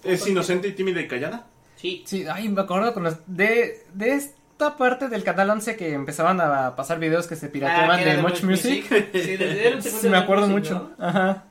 ¿Es 0.04 0.28
inocente 0.28 0.68
y 0.68 0.74
tímida 0.74 1.02
y 1.02 1.08
callada? 1.08 1.48
Sí. 1.78 2.04
Sí, 2.06 2.26
ay, 2.32 2.50
me 2.50 2.62
acuerdo 2.62 2.94
con 2.94 3.04
las- 3.04 3.20
de, 3.28 3.84
de, 3.94 4.12
es- 4.14 4.34
cierta 4.58 4.78
parte 4.78 5.10
del 5.10 5.24
canal 5.26 5.50
11 5.50 5.76
que 5.76 5.92
empezaban 5.94 6.40
a 6.40 6.78
pasar 6.78 6.98
videos 6.98 7.28
que 7.28 7.36
se 7.36 7.50
pirateaban 7.50 8.00
Ah, 8.00 8.04
de 8.04 8.16
de 8.16 8.22
Much 8.22 8.42
Music. 8.44 8.90
Music. 8.90 9.10
Sí, 9.12 9.36
de- 9.36 9.68
era 9.68 9.76
un 9.76 9.82
segundo 9.82 10.02
Sí, 10.04 10.10
me 10.10 10.18
acuerdo 10.18 10.48
Music, 10.48 10.74
mucho. 10.74 10.92
Ajá. 10.98 11.44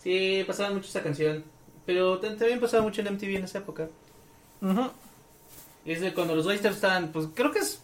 Sí, 0.00 0.44
pasaba 0.46 0.70
mucho 0.70 0.86
esa 0.88 1.02
canción. 1.02 1.42
Pero 1.84 2.18
también 2.18 2.60
pasaba 2.60 2.82
mucho 2.84 3.00
en 3.00 3.08
MTV 3.08 3.36
en 3.38 3.44
esa 3.44 3.58
época. 3.58 3.88
Ujú. 4.62 4.88
Y 5.84 5.92
es 5.92 6.00
de 6.00 6.12
cuando 6.14 6.36
los 6.36 6.46
Waisters 6.46 6.76
estaban, 6.76 7.08
pues 7.08 7.26
creo 7.34 7.50
que 7.50 7.58
es 7.60 7.82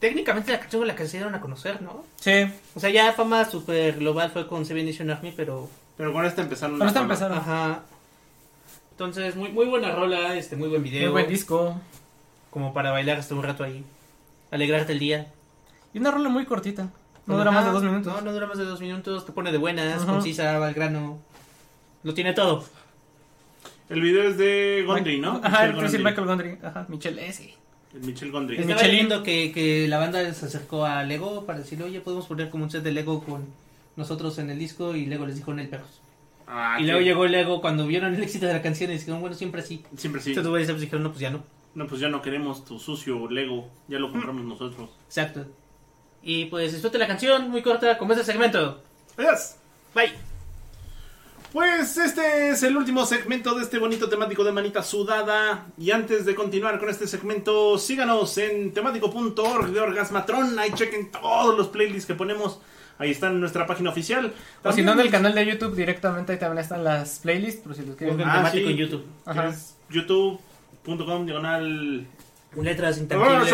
técnicamente 0.00 0.50
la 0.50 0.58
canción 0.58 0.80
con 0.80 0.88
la 0.88 0.96
que 0.96 1.06
se 1.06 1.18
dieron 1.18 1.34
a 1.34 1.40
conocer, 1.40 1.80
¿no? 1.82 2.04
Sí. 2.16 2.50
O 2.74 2.80
sea, 2.80 2.90
ya 2.90 3.12
fama 3.12 3.44
super 3.44 3.98
global 3.98 4.30
fue 4.30 4.46
con 4.48 4.64
Seven 4.64 4.86
Nation 4.86 5.10
Army, 5.10 5.32
pero... 5.36 5.68
Pero 5.96 6.12
con 6.12 6.24
esta 6.24 6.40
empezaron. 6.42 6.78
Con 6.78 6.88
esta 6.88 7.00
empezaron. 7.00 7.38
Ajá. 7.38 7.82
Entonces, 8.92 9.36
muy, 9.36 9.50
muy 9.50 9.66
buena 9.66 9.94
rola, 9.94 10.34
este, 10.34 10.56
muy 10.56 10.68
buen 10.68 10.82
video. 10.82 11.02
Muy 11.02 11.22
buen 11.22 11.28
disco. 11.28 11.78
Como 12.50 12.72
para 12.72 12.90
bailar 12.90 13.18
hasta 13.18 13.34
un 13.34 13.42
rato 13.42 13.62
ahí. 13.62 13.84
Alegrarte 14.50 14.92
el 14.92 14.98
día. 14.98 15.30
Y 15.92 15.98
una 15.98 16.10
rola 16.10 16.30
muy 16.30 16.46
cortita. 16.46 16.88
No 17.26 17.36
dura 17.36 17.50
más 17.50 17.66
de 17.66 17.70
dos 17.70 17.82
minutos. 17.82 18.12
No, 18.12 18.20
no 18.22 18.32
dura 18.32 18.46
más 18.46 18.58
de 18.58 18.64
dos 18.64 18.80
minutos. 18.80 19.26
Te 19.26 19.32
pone 19.32 19.52
de 19.52 19.58
buenas, 19.58 20.02
Ajá. 20.02 20.12
concisa, 20.12 20.58
va 20.58 20.68
al 20.68 20.74
grano. 20.74 21.18
Lo 22.02 22.14
tiene 22.14 22.32
todo. 22.32 22.64
El 23.88 24.00
video 24.00 24.22
es 24.22 24.38
de 24.38 24.84
Gondry, 24.86 25.20
¿no? 25.20 25.40
Ajá, 25.44 25.66
Michel 25.68 25.96
el. 25.96 26.04
Michael 26.04 26.26
Gondry. 26.26 26.58
Ajá, 26.62 26.86
Michelle 26.88 27.28
S. 27.28 27.54
El 27.94 28.00
Michel 28.02 28.30
Gondry. 28.30 28.56
Es 28.56 28.62
Estaba 28.62 28.80
Michelin. 28.80 29.08
viendo 29.08 29.22
que, 29.22 29.52
que 29.52 29.88
la 29.88 29.98
banda 29.98 30.32
se 30.32 30.46
acercó 30.46 30.84
a 30.84 31.02
Lego 31.02 31.44
para 31.44 31.58
decirle, 31.58 31.84
oye, 31.84 32.00
podemos 32.00 32.26
poner 32.26 32.50
como 32.50 32.64
un 32.64 32.70
set 32.70 32.82
de 32.82 32.92
Lego 32.92 33.22
con 33.24 33.46
nosotros 33.96 34.38
en 34.38 34.50
el 34.50 34.58
disco. 34.58 34.94
Y 34.94 35.06
Lego 35.06 35.26
les 35.26 35.36
dijo, 35.36 35.52
en 35.52 35.60
el 35.60 35.68
perros. 35.68 36.00
Ah, 36.46 36.78
y 36.80 36.84
luego 36.84 37.00
llegó 37.00 37.26
Lego 37.26 37.60
cuando 37.60 37.86
vieron 37.86 38.14
el 38.14 38.22
éxito 38.22 38.46
de 38.46 38.52
la 38.52 38.62
canción 38.62 38.90
y 38.90 38.94
dijeron, 38.94 39.20
bueno, 39.20 39.36
siempre 39.36 39.60
así. 39.60 39.84
Siempre 39.96 40.20
sí. 40.20 40.30
Estos 40.30 40.46
güeyes 40.46 40.68
pues, 40.68 40.80
dijeron, 40.80 41.02
no, 41.02 41.10
pues 41.10 41.20
ya 41.20 41.30
no. 41.30 41.42
No, 41.74 41.86
pues 41.86 42.00
ya 42.00 42.08
no 42.08 42.20
queremos 42.22 42.64
tu 42.64 42.78
sucio 42.78 43.28
Lego. 43.30 43.68
Ya 43.88 43.98
lo 43.98 44.10
compramos 44.10 44.44
nosotros. 44.44 44.90
Exacto. 45.06 45.46
Y 46.22 46.46
pues 46.46 46.72
disfrute 46.72 46.98
la 46.98 47.06
canción, 47.06 47.50
muy 47.50 47.62
corta, 47.62 47.96
como 47.98 48.12
este 48.12 48.24
segmento. 48.24 48.82
Adiós. 49.16 49.56
Bye. 49.94 50.29
Pues 51.52 51.96
este 51.96 52.50
es 52.50 52.62
el 52.62 52.76
último 52.76 53.04
segmento 53.04 53.54
de 53.56 53.64
este 53.64 53.78
bonito 53.78 54.08
temático 54.08 54.44
de 54.44 54.52
manita 54.52 54.82
sudada. 54.82 55.66
Y 55.76 55.90
antes 55.90 56.24
de 56.24 56.34
continuar 56.36 56.78
con 56.78 56.88
este 56.88 57.08
segmento, 57.08 57.76
síganos 57.76 58.38
en 58.38 58.72
temático.org 58.72 59.72
de 59.72 59.80
Orgasmatron. 59.80 60.58
Ahí 60.58 60.70
chequen 60.72 61.10
todos 61.10 61.58
los 61.58 61.68
playlists 61.68 62.06
que 62.06 62.14
ponemos. 62.14 62.60
Ahí 62.98 63.10
están 63.10 63.32
en 63.32 63.40
nuestra 63.40 63.66
página 63.66 63.90
oficial. 63.90 64.32
O 64.62 64.72
si 64.72 64.82
no, 64.82 64.92
en 64.92 65.00
el 65.00 65.10
canal 65.10 65.34
de 65.34 65.44
YouTube 65.46 65.74
directamente 65.74 66.32
ahí 66.32 66.38
también 66.38 66.62
están 66.62 66.84
las 66.84 67.18
playlists, 67.18 67.62
por 67.62 67.74
si 67.74 67.84
los 67.84 67.96
quieren. 67.96 68.20
Ah, 68.20 68.36
temático 68.36 68.66
sí. 68.66 68.72
en 68.72 68.76
YouTube. 68.76 69.04
Ajá. 69.24 69.52
Youtube.com 69.88 71.24
diagonal 71.26 72.06
Letras 72.56 72.96
Ah, 72.98 73.00
intangibles. 73.00 73.52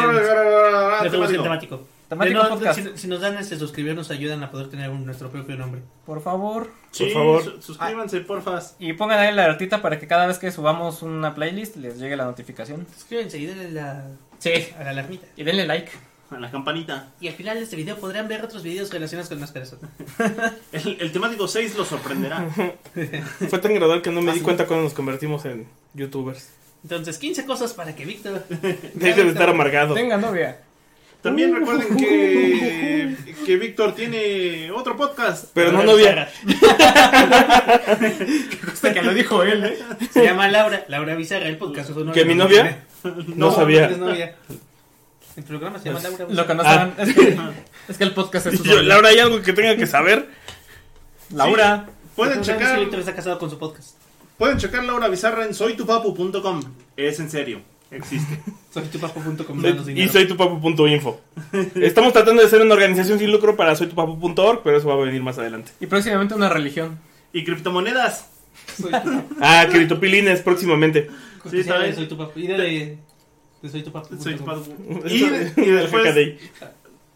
Letras 1.03 1.31
temático. 1.31 1.96
Temático. 2.09 2.43
No, 2.43 2.49
podcast. 2.49 2.79
Si, 2.81 2.99
si 2.99 3.09
nos 3.09 3.21
dan 3.21 3.37
este 3.39 3.57
suscribir 3.59 3.95
nos 3.95 4.11
ayudan 4.11 4.43
a 4.43 4.51
poder 4.51 4.69
tener 4.69 4.91
un- 4.91 5.05
nuestro 5.07 5.31
propio 5.31 5.57
nombre. 5.57 5.83
Por 6.05 6.23
favor. 6.23 6.71
Sí, 6.91 7.05
Por 7.05 7.13
favor. 7.13 7.43
su- 7.45 7.63
suscríbanse, 7.63 8.21
porfas. 8.21 8.77
Y 8.79 8.93
pongan 8.95 9.19
ahí 9.19 9.35
la 9.35 9.45
alertita 9.45 9.83
para 9.83 9.99
que 9.99 10.07
cada 10.07 10.27
vez 10.27 10.39
que 10.39 10.51
subamos 10.53 11.03
una 11.03 11.35
playlist 11.35 11.77
les 11.77 11.99
llegue 11.99 12.17
la 12.17 12.25
notificación. 12.25 12.87
Suscríbanse 12.95 13.39
y 13.39 13.47
denle 13.47 13.71
la, 13.73 14.07
Sí. 14.39 14.53
a 14.79 14.85
la 14.85 14.91
alarmita. 14.91 15.27
Y 15.37 15.45
denle 15.45 15.67
like. 15.67 15.91
A 16.29 16.41
la 16.41 16.51
campanita. 16.51 17.11
Y 17.21 17.29
al 17.29 17.35
final 17.35 17.57
de 17.57 17.63
este 17.63 17.77
video 17.77 17.97
podrán 17.99 18.27
ver 18.27 18.45
otros 18.45 18.65
videos 18.65 18.93
relacionados 18.93 19.29
con 19.29 19.39
más 19.39 19.53
perezoso. 19.53 19.87
El, 20.73 20.97
el 21.01 21.13
temático 21.13 21.47
6 21.47 21.77
lo 21.77 21.85
sorprenderá. 21.85 22.49
Fue 23.49 23.59
tan 23.61 23.73
gradual 23.75 24.03
que 24.03 24.11
no 24.11 24.21
me 24.23 24.33
Ah, 24.33 24.35
di 24.35 24.41
cuenta 24.41 24.67
cuando 24.67 24.83
nos 24.85 24.93
convertimos 24.93 25.45
en 25.45 25.69
youtubers. 25.95 26.51
Entonces, 26.83 27.19
15 27.19 27.47
cosas 27.47 27.73
para 27.75 27.95
que 27.95 28.05
Víctor... 28.05 28.45
Deje 28.95 29.23
de 29.25 29.29
estar 29.31 29.49
amargado. 29.49 29.95
Tenga 29.95 30.17
novia. 30.17 30.61
También 31.27 31.55
recuerden 31.55 31.97
que, 31.97 33.17
que 33.45 33.57
Víctor 33.57 33.95
tiene 33.97 34.71
otro 34.71 34.97
podcast. 34.97 35.47
Pero 35.53 35.73
no 35.73 35.83
Laura 35.83 35.93
novia. 35.93 36.29
Hasta 38.73 38.95
que 38.95 39.03
lo 39.03 39.13
dijo 39.13 39.43
él, 39.43 39.65
¿eh? 39.65 39.79
Se 40.13 40.23
llama 40.23 40.49
Laura. 40.49 40.85
Laura 40.87 41.17
Bizarra, 41.17 41.49
el 41.49 41.59
podcast. 41.59 41.93
su 41.93 42.13
¿Que 42.13 42.25
mi 42.25 42.37
novia? 42.37 42.85
No 43.35 43.51
sabía. 43.51 43.87
eres 43.87 43.99
novia. 43.99 44.37
El 45.37 45.43
programa 45.43 45.81
se 45.81 45.89
llama 45.89 46.01
Laura 46.01 46.19
Lo 46.19 46.29
Bizarra. 46.29 46.47
que 46.47 46.55
no 46.55 46.63
saben 46.63 46.95
es, 46.99 47.15
que, 47.15 47.39
es 47.89 47.99
que 47.99 48.05
el 48.05 48.15
podcast 48.15 48.47
es 48.47 48.59
su 48.59 48.65
yo, 48.65 48.77
novia. 48.77 48.89
Laura, 48.89 49.09
¿hay 49.09 49.19
algo 49.19 49.43
que 49.43 49.53
tenga 49.53 49.77
que 49.77 49.87
saber? 49.87 50.29
Laura. 51.35 51.87
Pueden 52.15 52.43
sabemos 52.45 52.47
si 52.47 52.53
checar, 52.53 52.81
Víctor 52.81 53.01
está 53.01 53.15
casado 53.17 53.39
con 53.39 53.51
su 53.51 53.59
podcast. 53.59 53.97
pueden 54.39 54.59
checar 54.59 54.85
Laura 54.85 55.09
Bizarra 55.09 55.45
en 55.45 55.55
soytupapu.com. 55.55 56.63
Es 56.97 57.19
en 57.19 57.29
serio, 57.31 57.63
existe. 57.99 58.39
Soy 58.73 58.85
tu 58.85 58.99
papo.com. 58.99 59.61
Soy- 59.63 60.01
y 60.03 60.09
soy 60.09 60.27
tupapu.info. 60.29 61.21
Estamos 61.77 62.13
tratando 62.13 62.43
de 62.43 62.49
ser 62.49 62.61
una 62.61 62.75
organización 62.75 63.19
sin 63.19 63.33
lucro 63.33 63.57
para 63.57 63.75
soytupapu.org, 63.75 64.61
pero 64.63 64.77
eso 64.77 64.89
va 64.89 64.95
a 64.95 64.99
venir 64.99 65.23
más 65.23 65.39
adelante. 65.39 65.73
Y 65.81 65.87
próximamente 65.87 66.35
una 66.35 66.49
religión. 66.51 66.99
Y 67.33 67.45
criptomonedas. 67.45 68.29
Soy 68.81 68.91
tu. 68.91 69.23
Ah, 69.41 69.67
Critopilines 69.71 70.41
próximamente. 70.43 71.09
Sí, 71.51 71.61
está 71.61 71.79
bien. 71.79 71.95
Soy 71.95 72.07
tu 72.07 72.17
papo. 72.19 72.39
Y 72.39 72.47
de, 72.49 72.57
de, 72.59 72.99
de 73.63 73.69
soy 73.71 73.83
tu 73.83 73.93
papo. 73.93 74.09
Soy. 74.19 74.35
Eso- 74.35 74.67
Y, 75.09 75.61
y 75.63 75.71
después 75.71 76.15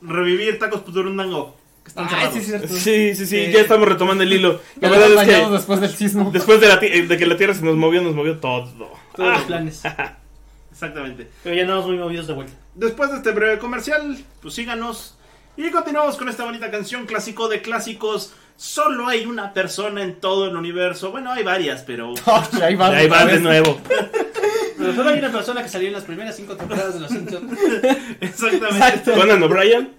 revivir 0.02 0.58
tacos 0.58 0.80
puturundango. 0.80 1.56
Ay, 1.96 2.06
cerrados. 2.08 2.34
sí, 2.34 2.40
cierto. 2.42 2.68
Sí, 2.68 3.14
sí, 3.14 3.26
sí, 3.26 3.36
Eh, 3.36 3.50
ya 3.52 3.60
estamos 3.60 3.88
retomando 3.88 4.22
el 4.22 4.32
hilo. 4.32 4.60
La 4.80 4.88
Ya 4.88 4.96
verdad 4.98 5.24
es 5.24 5.28
que 5.46 5.50
después 5.52 5.80
del 5.80 5.90
sismo. 5.90 6.30
después 6.32 6.60
de, 6.60 6.68
la 6.68 6.78
eh, 6.80 7.02
de 7.06 7.16
que 7.18 7.26
la 7.26 7.36
Tierra 7.36 7.52
se 7.54 7.64
nos 7.64 7.76
movió, 7.76 8.00
nos 8.00 8.14
movió 8.14 8.38
todo. 8.38 8.70
Todos 9.16 9.32
los 9.32 9.42
planes. 9.42 9.82
Exactamente. 10.80 11.28
Pero 11.44 11.54
ya 11.54 11.62
andamos 11.62 11.86
muy 11.86 11.98
movidos 11.98 12.26
de 12.26 12.32
vuelta. 12.32 12.54
Después 12.74 13.10
de 13.10 13.18
este 13.18 13.32
breve 13.32 13.58
comercial, 13.58 14.16
pues 14.40 14.54
síganos. 14.54 15.14
Y 15.58 15.70
continuamos 15.70 16.16
con 16.16 16.30
esta 16.30 16.44
bonita 16.44 16.70
canción 16.70 17.04
clásico 17.04 17.50
de 17.50 17.60
clásicos. 17.60 18.32
Solo 18.56 19.06
hay 19.06 19.26
una 19.26 19.52
persona 19.52 20.02
en 20.02 20.20
todo 20.20 20.46
el 20.48 20.56
universo. 20.56 21.10
Bueno, 21.10 21.32
hay 21.32 21.44
varias, 21.44 21.82
pero. 21.82 22.14
ahí 22.62 22.76
va. 22.76 22.88
Ahí 22.88 23.08
va 23.08 23.26
de 23.26 23.40
nuevo. 23.40 23.78
Pero 24.78 24.94
solo 24.94 25.10
hay 25.10 25.18
una 25.18 25.30
persona 25.30 25.62
que 25.62 25.68
salió 25.68 25.88
en 25.88 25.92
las 25.92 26.04
primeras 26.04 26.34
cinco 26.34 26.56
temporadas 26.56 26.94
de 26.94 27.00
Los 27.00 27.10
Simpsons. 27.10 27.52
Exactamente. 28.22 29.12
Conan 29.12 29.42
O'Brien. 29.42 29.90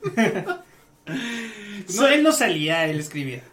No, 1.96 2.08
él 2.08 2.24
no 2.24 2.32
salía, 2.32 2.88
él 2.88 3.00
escribía. 3.00 3.44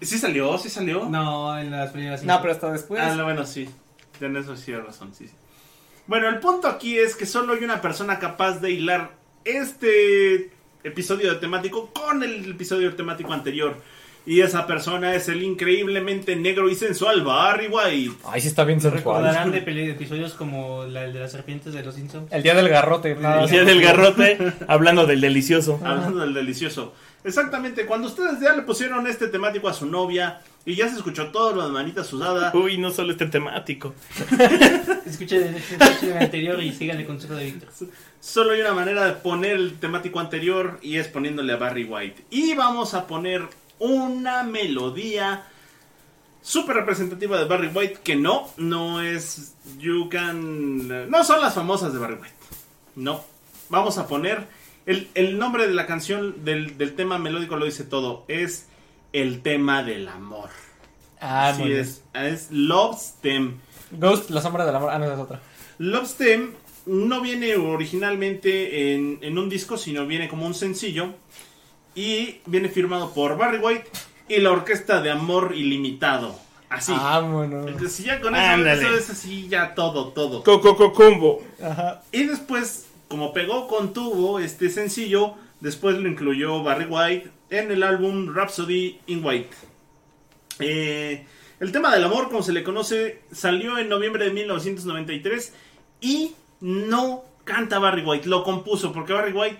Sí 0.00 0.16
salió, 0.16 0.56
sí 0.58 0.68
salió. 0.68 1.06
No, 1.06 1.58
en 1.58 1.72
las 1.72 1.90
primeras 1.90 2.20
cinco. 2.20 2.32
No, 2.32 2.40
pero 2.40 2.52
hasta 2.52 2.70
después. 2.70 3.02
Ah, 3.02 3.16
no, 3.16 3.24
bueno, 3.24 3.44
sí. 3.44 3.68
En 4.20 4.36
eso 4.36 4.56
sí 4.56 4.72
hay 4.72 4.78
razón, 4.78 5.12
sí, 5.12 5.26
sí. 5.26 5.34
Bueno, 6.06 6.28
el 6.28 6.38
punto 6.38 6.68
aquí 6.68 6.98
es 6.98 7.16
que 7.16 7.26
solo 7.26 7.54
hay 7.54 7.64
una 7.64 7.80
persona 7.80 8.18
capaz 8.18 8.60
de 8.60 8.70
hilar 8.70 9.12
este 9.44 10.50
episodio 10.82 11.32
de 11.32 11.38
temático 11.38 11.90
con 11.94 12.22
el 12.22 12.50
episodio 12.50 12.94
temático 12.94 13.32
anterior. 13.32 13.76
Y 14.26 14.40
esa 14.40 14.66
persona 14.66 15.14
es 15.14 15.28
el 15.28 15.42
increíblemente 15.42 16.34
negro 16.34 16.70
y 16.70 16.74
sensual 16.74 17.22
Barry 17.22 17.66
White. 17.68 18.14
Ay, 18.24 18.40
sí 18.40 18.48
está 18.48 18.64
bien 18.64 18.80
¿Se 18.80 18.90
sensual. 18.90 19.22
recordarán 19.22 19.50
de 19.50 19.90
episodios 19.90 20.32
como 20.32 20.84
la, 20.84 21.04
el 21.04 21.12
de 21.12 21.20
las 21.20 21.32
serpientes 21.32 21.74
de 21.74 21.82
Los 21.84 21.94
Simpsons? 21.94 22.32
El 22.32 22.42
día 22.42 22.54
del 22.54 22.70
garrote. 22.70 23.14
nada. 23.16 23.44
Hacía 23.44 23.64
del 23.64 23.82
garrote, 23.82 24.38
hablando 24.66 25.06
del 25.06 25.20
delicioso. 25.20 25.78
Hablando 25.84 26.20
del 26.20 26.32
delicioso. 26.32 26.94
Exactamente, 27.22 27.84
cuando 27.86 28.08
ustedes 28.08 28.40
ya 28.40 28.54
le 28.54 28.62
pusieron 28.62 29.06
este 29.06 29.28
temático 29.28 29.68
a 29.68 29.74
su 29.74 29.86
novia 29.86 30.40
y 30.66 30.76
ya 30.76 30.88
se 30.88 30.96
escuchó 30.96 31.28
todo 31.30 31.54
lo 31.54 31.66
de 31.66 31.72
manita 31.72 32.04
sudada, 32.04 32.50
Uy, 32.54 32.78
no 32.78 32.90
solo 32.90 33.12
este 33.12 33.26
temático. 33.26 33.94
Escuchen, 35.06 35.56
el 36.02 36.16
anterior 36.16 36.62
y 36.62 36.72
sigan 36.72 36.98
el 36.98 37.06
consejo 37.06 37.34
de 37.34 37.44
Víctor. 37.44 37.68
solo 38.20 38.52
hay 38.52 38.60
una 38.60 38.72
manera 38.72 39.04
de 39.04 39.12
poner 39.12 39.52
el 39.52 39.78
temático 39.78 40.20
anterior 40.20 40.78
y 40.82 40.96
es 40.96 41.08
poniéndole 41.08 41.52
a 41.52 41.56
Barry 41.56 41.84
White. 41.84 42.24
Y 42.30 42.54
vamos 42.54 42.94
a 42.94 43.06
poner 43.06 43.42
una 43.78 44.42
melodía 44.42 45.44
súper 46.40 46.76
representativa 46.76 47.38
de 47.38 47.44
Barry 47.44 47.68
White 47.68 48.00
que 48.02 48.16
no, 48.16 48.50
no 48.56 49.02
es 49.02 49.54
You 49.78 50.08
Can... 50.08 51.10
No 51.10 51.24
son 51.24 51.40
las 51.40 51.54
famosas 51.54 51.92
de 51.92 51.98
Barry 51.98 52.14
White. 52.14 52.34
No. 52.96 53.24
Vamos 53.68 53.98
a 53.98 54.06
poner... 54.06 54.64
El, 54.86 55.08
el 55.14 55.38
nombre 55.38 55.66
de 55.66 55.72
la 55.72 55.86
canción, 55.86 56.44
del, 56.44 56.76
del 56.76 56.94
tema 56.94 57.18
melódico 57.18 57.56
lo 57.56 57.64
dice 57.64 57.84
todo. 57.84 58.26
Es 58.28 58.68
el 59.14 59.40
tema 59.42 59.82
del 59.82 60.08
amor. 60.08 60.50
Ah, 61.20 61.48
Así 61.48 61.60
muy 61.62 61.70
bien. 61.70 61.80
es. 61.80 62.02
Es 62.12 62.50
Love 62.50 62.98
Stem. 63.00 63.54
Ghost, 63.92 64.28
la 64.30 64.42
sombra 64.42 64.66
del 64.66 64.74
amor. 64.74 64.90
Ah, 64.90 64.98
no, 64.98 65.10
es 65.10 65.18
otra. 65.18 65.40
Love 65.78 66.06
Stem 66.06 66.52
no 66.86 67.20
viene 67.20 67.56
originalmente 67.56 68.92
en, 68.94 69.20
en 69.22 69.38
un 69.38 69.48
disco, 69.48 69.76
sino 69.78 70.04
viene 70.06 70.28
como 70.28 70.46
un 70.46 70.52
sencillo. 70.54 71.14
Y 71.94 72.40
viene 72.46 72.68
firmado 72.68 73.14
por 73.14 73.38
Barry 73.38 73.58
White 73.58 73.88
y 74.28 74.38
la 74.38 74.50
Orquesta 74.50 75.00
de 75.00 75.12
Amor 75.12 75.54
Ilimitado. 75.54 76.34
Así. 76.68 76.90
Vámonos. 76.90 77.68
Entonces, 77.68 78.04
ya 78.04 78.20
con 78.20 78.34
eso, 78.34 78.94
es 78.96 79.10
así, 79.10 79.46
ya 79.48 79.74
todo, 79.76 80.08
todo. 80.08 80.42
Coco 80.42 80.76
Coco 80.76 80.92
Combo. 80.92 81.40
Ajá. 81.62 82.02
Y 82.10 82.24
después, 82.24 82.86
como 83.06 83.32
pegó 83.32 83.68
con 83.68 83.92
tubo 83.92 84.40
este 84.40 84.70
sencillo, 84.70 85.36
después 85.64 85.96
lo 85.96 86.06
incluyó 86.06 86.62
Barry 86.62 86.84
White 86.84 87.30
en 87.48 87.70
el 87.70 87.82
álbum 87.82 88.34
Rhapsody 88.34 89.00
in 89.06 89.24
White. 89.24 89.48
Eh, 90.58 91.24
el 91.58 91.72
tema 91.72 91.92
del 91.92 92.04
amor, 92.04 92.28
como 92.28 92.42
se 92.42 92.52
le 92.52 92.62
conoce, 92.62 93.22
salió 93.32 93.78
en 93.78 93.88
noviembre 93.88 94.26
de 94.26 94.32
1993 94.32 95.54
y 96.02 96.32
no 96.60 97.24
canta 97.44 97.78
Barry 97.78 98.02
White, 98.04 98.28
lo 98.28 98.44
compuso, 98.44 98.92
porque 98.92 99.14
Barry 99.14 99.32
White 99.32 99.58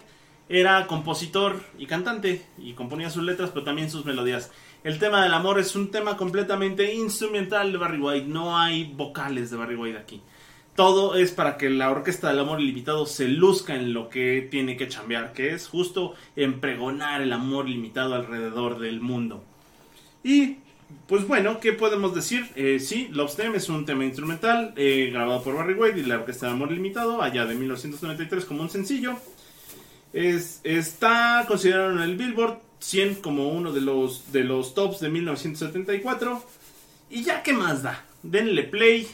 era 0.50 0.86
compositor 0.86 1.62
y 1.78 1.86
cantante 1.86 2.44
y 2.58 2.74
componía 2.74 3.08
sus 3.08 3.22
letras, 3.22 3.50
pero 3.54 3.64
también 3.64 3.90
sus 3.90 4.04
melodías. 4.04 4.50
El 4.82 4.98
tema 4.98 5.22
del 5.22 5.32
amor 5.32 5.58
es 5.58 5.74
un 5.74 5.90
tema 5.90 6.18
completamente 6.18 6.92
instrumental 6.92 7.72
de 7.72 7.78
Barry 7.78 7.98
White, 7.98 8.26
no 8.26 8.58
hay 8.58 8.92
vocales 8.94 9.50
de 9.50 9.56
Barry 9.56 9.76
White 9.76 9.98
aquí. 9.98 10.20
Todo 10.74 11.14
es 11.14 11.30
para 11.30 11.56
que 11.56 11.70
la 11.70 11.90
Orquesta 11.90 12.28
del 12.28 12.40
Amor 12.40 12.60
Ilimitado 12.60 13.06
se 13.06 13.28
luzca 13.28 13.76
en 13.76 13.92
lo 13.92 14.08
que 14.08 14.46
tiene 14.50 14.76
que 14.76 14.88
chambear, 14.88 15.32
que 15.32 15.54
es 15.54 15.68
justo 15.68 16.14
en 16.34 16.60
pregonar 16.60 17.22
el 17.22 17.32
amor 17.32 17.68
limitado 17.68 18.16
alrededor 18.16 18.80
del 18.80 19.00
mundo. 19.00 19.44
Y 20.24 20.56
pues 21.06 21.28
bueno, 21.28 21.60
¿qué 21.60 21.72
podemos 21.74 22.14
decir? 22.14 22.48
Eh, 22.56 22.80
sí, 22.80 23.08
Love 23.12 23.36
Them 23.36 23.54
es 23.54 23.68
un 23.68 23.86
tema 23.86 24.04
instrumental 24.04 24.72
eh, 24.76 25.10
grabado 25.12 25.42
por 25.44 25.54
Barry 25.54 25.74
White 25.74 26.00
y 26.00 26.04
la 26.04 26.16
Orquesta 26.16 26.46
de 26.46 26.52
Amor 26.52 26.72
Limitado 26.72 27.22
allá 27.22 27.46
de 27.46 27.54
1993 27.54 28.44
como 28.44 28.62
un 28.62 28.70
sencillo. 28.70 29.16
Es, 30.12 30.60
está 30.64 31.44
considerado 31.46 31.92
en 31.92 32.00
el 32.00 32.16
Billboard 32.16 32.58
100 32.80 33.16
como 33.16 33.48
uno 33.48 33.72
de 33.72 33.80
los, 33.80 34.32
de 34.32 34.42
los 34.42 34.74
tops 34.74 35.00
de 35.00 35.08
1974. 35.08 36.42
Y 37.10 37.22
ya, 37.22 37.42
¿qué 37.44 37.52
más 37.52 37.82
da? 37.82 38.04
Denle 38.22 38.64
play, 38.64 39.06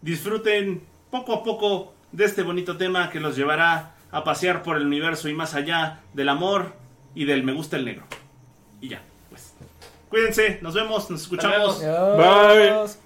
disfruten 0.00 0.91
poco 1.12 1.34
a 1.34 1.44
poco 1.44 1.92
de 2.10 2.24
este 2.24 2.42
bonito 2.42 2.78
tema 2.78 3.10
que 3.10 3.20
los 3.20 3.36
llevará 3.36 3.94
a 4.10 4.24
pasear 4.24 4.62
por 4.62 4.78
el 4.78 4.86
universo 4.86 5.28
y 5.28 5.34
más 5.34 5.54
allá 5.54 6.00
del 6.14 6.30
amor 6.30 6.72
y 7.14 7.26
del 7.26 7.44
me 7.44 7.52
gusta 7.52 7.76
el 7.76 7.84
negro. 7.84 8.04
Y 8.80 8.88
ya, 8.88 9.02
pues. 9.28 9.54
Cuídense, 10.08 10.58
nos 10.62 10.74
vemos, 10.74 11.10
nos 11.10 11.22
escuchamos. 11.22 11.80
Bye. 11.80 13.01